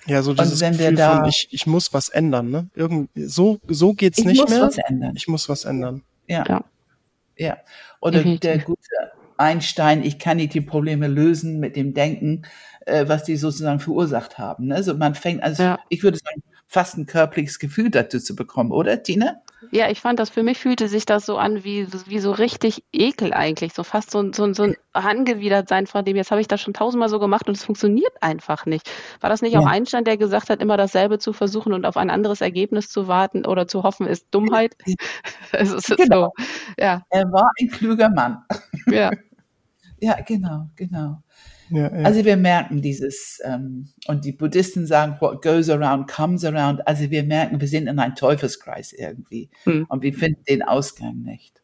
Ja, 0.08 0.22
so 0.22 0.32
dieses 0.34 0.60
wenn 0.60 0.72
Gefühl 0.72 0.94
da, 0.94 1.16
von, 1.18 1.28
ich, 1.28 1.48
ich 1.50 1.66
muss 1.66 1.92
was 1.92 2.08
ändern, 2.08 2.50
ne? 2.50 2.68
Irgend, 2.74 3.10
so, 3.14 3.58
so 3.68 3.92
geht's 3.92 4.24
nicht 4.24 4.48
mehr. 4.48 4.56
Ich 4.56 4.62
muss 4.64 4.76
was 4.76 4.78
ändern. 4.88 5.12
Ich 5.16 5.28
muss 5.28 5.48
was 5.48 5.64
ändern. 5.64 6.02
Ja. 6.26 6.44
Ja. 6.48 6.64
ja. 7.36 7.56
Oder 8.00 8.24
mhm. 8.24 8.40
der 8.40 8.58
gute 8.58 8.80
Einstein, 9.36 10.02
ich 10.02 10.18
kann 10.18 10.38
nicht 10.38 10.54
die 10.54 10.60
Probleme 10.60 11.06
lösen 11.06 11.60
mit 11.60 11.76
dem 11.76 11.94
Denken, 11.94 12.42
äh, 12.86 13.06
was 13.06 13.24
die 13.24 13.36
sozusagen 13.36 13.80
verursacht 13.80 14.38
haben. 14.38 14.68
Ne? 14.68 14.76
Also 14.76 14.94
man 14.94 15.14
fängt, 15.14 15.42
also 15.42 15.62
ja. 15.62 15.78
ich 15.88 16.02
würde 16.02 16.18
sagen, 16.18 16.42
fast 16.66 16.96
ein 16.96 17.06
körperliches 17.06 17.58
Gefühl 17.58 17.90
dazu 17.90 18.18
zu 18.18 18.34
bekommen, 18.34 18.72
oder 18.72 19.02
Tina? 19.02 19.42
Ja, 19.70 19.90
ich 19.90 20.00
fand 20.00 20.18
das, 20.18 20.30
für 20.30 20.42
mich 20.42 20.58
fühlte 20.58 20.88
sich 20.88 21.06
das 21.06 21.26
so 21.26 21.36
an 21.38 21.64
wie, 21.64 21.86
wie 22.06 22.18
so 22.18 22.32
richtig 22.32 22.84
Ekel 22.92 23.32
eigentlich, 23.32 23.74
so 23.74 23.82
fast 23.82 24.10
so, 24.10 24.32
so, 24.32 24.52
so 24.52 24.62
ein 24.62 24.76
angewidert 24.92 25.68
sein 25.68 25.86
von 25.86 26.04
dem, 26.04 26.16
jetzt 26.16 26.30
habe 26.30 26.40
ich 26.40 26.48
das 26.48 26.60
schon 26.60 26.74
tausendmal 26.74 27.08
so 27.08 27.18
gemacht 27.18 27.48
und 27.48 27.56
es 27.56 27.64
funktioniert 27.64 28.12
einfach 28.20 28.66
nicht. 28.66 28.90
War 29.20 29.30
das 29.30 29.42
nicht 29.42 29.52
ja. 29.52 29.60
auch 29.60 29.66
Einstein, 29.66 30.04
der 30.04 30.16
gesagt 30.16 30.50
hat, 30.50 30.60
immer 30.60 30.76
dasselbe 30.76 31.18
zu 31.18 31.32
versuchen 31.32 31.72
und 31.72 31.86
auf 31.86 31.96
ein 31.96 32.10
anderes 32.10 32.40
Ergebnis 32.40 32.88
zu 32.88 33.08
warten 33.08 33.46
oder 33.46 33.68
zu 33.68 33.82
hoffen, 33.82 34.06
ist 34.06 34.26
Dummheit? 34.30 34.76
es 35.52 35.72
ist 35.72 35.96
genau. 35.96 36.32
so, 36.36 36.44
ja. 36.78 37.02
Er 37.10 37.24
war 37.32 37.50
ein 37.60 37.68
kluger 37.68 38.10
Mann. 38.10 38.44
Ja. 38.86 39.10
ja, 40.00 40.20
genau, 40.22 40.68
genau. 40.76 41.22
Ja, 41.70 41.94
ja. 41.94 42.04
Also 42.04 42.24
wir 42.24 42.36
merken 42.36 42.82
dieses, 42.82 43.40
ähm, 43.44 43.88
und 44.06 44.24
die 44.24 44.32
Buddhisten 44.32 44.86
sagen, 44.86 45.16
what 45.20 45.42
goes 45.42 45.68
around 45.68 46.08
comes 46.08 46.44
around. 46.44 46.86
Also 46.86 47.10
wir 47.10 47.22
merken, 47.22 47.60
wir 47.60 47.68
sind 47.68 47.86
in 47.86 47.98
einem 47.98 48.14
Teufelskreis 48.14 48.92
irgendwie 48.92 49.50
hm. 49.64 49.86
und 49.88 50.02
wir 50.02 50.14
finden 50.14 50.42
den 50.44 50.62
Ausgang 50.62 51.22
nicht. 51.22 51.60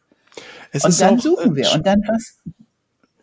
Es 0.72 0.84
und 0.84 1.00
dann 1.00 1.18
auch, 1.18 1.22
suchen 1.22 1.56
wir. 1.56 1.66
Äh, 1.66 1.74
und 1.74 1.86
dann 1.86 2.02
was. 2.06 2.38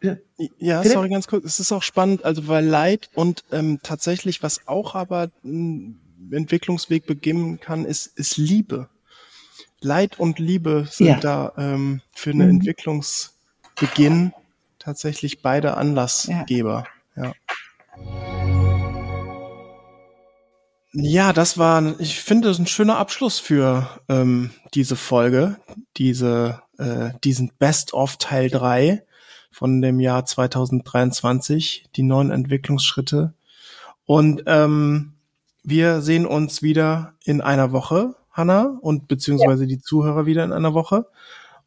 Ja, 0.01 0.17
ja 0.57 0.84
sorry, 0.84 1.09
ganz 1.09 1.27
kurz. 1.27 1.45
Es 1.45 1.59
ist 1.59 1.71
auch 1.71 1.84
spannend, 1.84 2.25
also 2.25 2.47
weil 2.47 2.65
Leid 2.65 3.09
und 3.13 3.43
ähm, 3.51 3.79
tatsächlich, 3.84 4.41
was 4.41 4.67
auch 4.67 4.95
aber 4.95 5.29
ein 5.43 5.99
Entwicklungsweg 6.32 7.05
beginnen 7.05 7.59
kann, 7.59 7.86
ist, 7.86 8.07
ist 8.17 8.38
Liebe. 8.38 8.89
Leid 9.82 10.19
und 10.19 10.39
Liebe 10.39 10.88
sind 10.89 11.07
ja. 11.07 11.19
da 11.19 11.53
ähm, 11.57 12.01
für 12.13 12.32
einen 12.32 12.47
mhm. 12.47 12.55
Entwicklungsbeginn 12.55 14.34
tatsächlich 14.82 15.41
beide 15.41 15.77
Anlassgeber. 15.77 16.86
Ja. 17.15 17.34
ja. 20.93 21.34
Das 21.34 21.57
war, 21.57 21.99
ich 21.99 22.19
finde, 22.19 22.49
das 22.49 22.59
ein 22.59 22.67
schöner 22.67 22.97
Abschluss 22.97 23.39
für 23.39 23.89
ähm, 24.09 24.51
diese 24.73 24.95
Folge, 24.95 25.57
diese, 25.97 26.61
äh, 26.77 27.11
diesen 27.23 27.51
Best 27.59 27.93
of 27.93 28.17
Teil 28.17 28.49
3 28.49 29.03
von 29.51 29.82
dem 29.82 29.99
Jahr 29.99 30.25
2023, 30.25 31.86
die 31.95 32.03
neuen 32.03 32.32
Entwicklungsschritte. 32.32 33.34
Und 34.05 34.43
ähm, 34.47 35.13
wir 35.63 36.01
sehen 36.01 36.25
uns 36.25 36.61
wieder 36.61 37.13
in 37.23 37.41
einer 37.41 37.71
Woche, 37.71 38.15
Hanna, 38.32 38.77
und 38.82 39.07
beziehungsweise 39.07 39.63
ja. 39.63 39.67
die 39.67 39.82
Zuhörer 39.82 40.25
wieder 40.25 40.43
in 40.43 40.53
einer 40.53 40.73
Woche. 40.73 41.05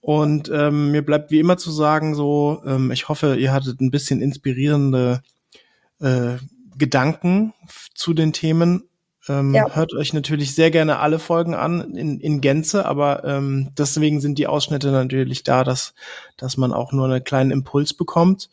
Und 0.05 0.51
ähm, 0.53 0.91
mir 0.91 1.03
bleibt 1.03 1.31
wie 1.31 1.41
immer 1.41 1.57
zu 1.57 1.71
sagen, 1.71 2.15
so, 2.15 2.61
ähm, 2.67 2.91
ich 2.91 3.09
hoffe, 3.09 3.37
ihr 3.37 3.55
hattet 3.55 3.81
ein 3.81 3.91
bisschen 3.91 4.21
inspirierende 4.21 5.23
äh, 5.99 6.35
Gedanken 6.77 7.55
zu 7.95 8.13
den 8.13 8.35
Themen. 8.35 8.85
Ähm, 9.31 9.55
ja. 9.55 9.75
Hört 9.75 9.95
euch 9.95 10.13
natürlich 10.13 10.55
sehr 10.55 10.71
gerne 10.71 10.99
alle 10.99 11.19
Folgen 11.19 11.55
an 11.55 11.97
in, 11.97 12.21
in 12.21 12.43
Gänze, 12.43 12.85
aber 12.85 13.25
ähm, 13.25 13.71
deswegen 13.79 14.21
sind 14.21 14.39
die 14.39 14.47
Ausschnitte 14.47 14.91
natürlich 14.91 15.43
da, 15.43 15.65
dass, 15.65 15.95
dass 16.37 16.59
man 16.59 16.75
auch 16.75 16.93
nur 16.93 17.07
einen 17.07 17.25
kleinen 17.25 17.51
Impuls 17.51 17.95
bekommt. 17.95 18.51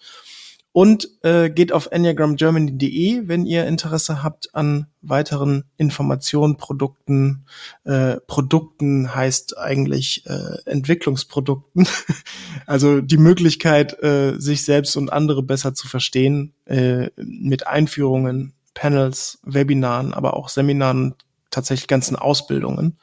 Und 0.74 1.10
äh, 1.24 1.50
geht 1.50 1.74
auf 1.74 1.90
enneagramgermany.de, 1.92 3.28
wenn 3.28 3.46
ihr 3.46 3.66
Interesse 3.68 4.24
habt 4.24 4.56
an 4.56 4.88
weiteren 5.02 5.66
Informationen, 5.76 6.56
Produkten. 6.56 7.46
Äh, 7.84 8.18
Produkten 8.26 9.14
heißt 9.14 9.58
eigentlich 9.58 10.26
äh, 10.28 10.58
Entwicklungsprodukten. 10.66 11.88
also 12.68 13.02
die 13.02 13.18
Möglichkeit, 13.18 14.02
äh, 14.02 14.40
sich 14.40 14.64
selbst 14.64 14.96
und 14.96 15.12
andere 15.12 15.44
besser 15.44 15.74
zu 15.74 15.90
verstehen 15.90 16.54
äh, 16.66 17.10
mit 17.18 17.68
Einführungen, 17.68 18.54
Panels, 18.74 19.40
Webinaren, 19.44 20.14
aber 20.14 20.38
auch 20.38 20.48
Seminaren, 20.48 21.16
tatsächlich 21.50 21.88
ganzen 21.88 22.16
Ausbildungen. 22.16 22.98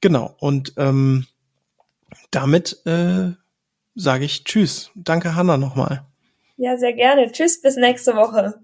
Genau. 0.00 0.34
Und 0.38 0.72
ähm, 0.78 1.26
damit 2.30 2.84
äh, 2.86 3.32
sage 3.94 4.24
ich 4.24 4.44
Tschüss. 4.44 4.90
Danke, 4.94 5.34
Hanna, 5.34 5.58
nochmal. 5.58 6.06
Ja, 6.60 6.76
sehr 6.76 6.92
gerne. 6.92 7.30
Tschüss, 7.30 7.60
bis 7.62 7.76
nächste 7.76 8.16
Woche. 8.16 8.60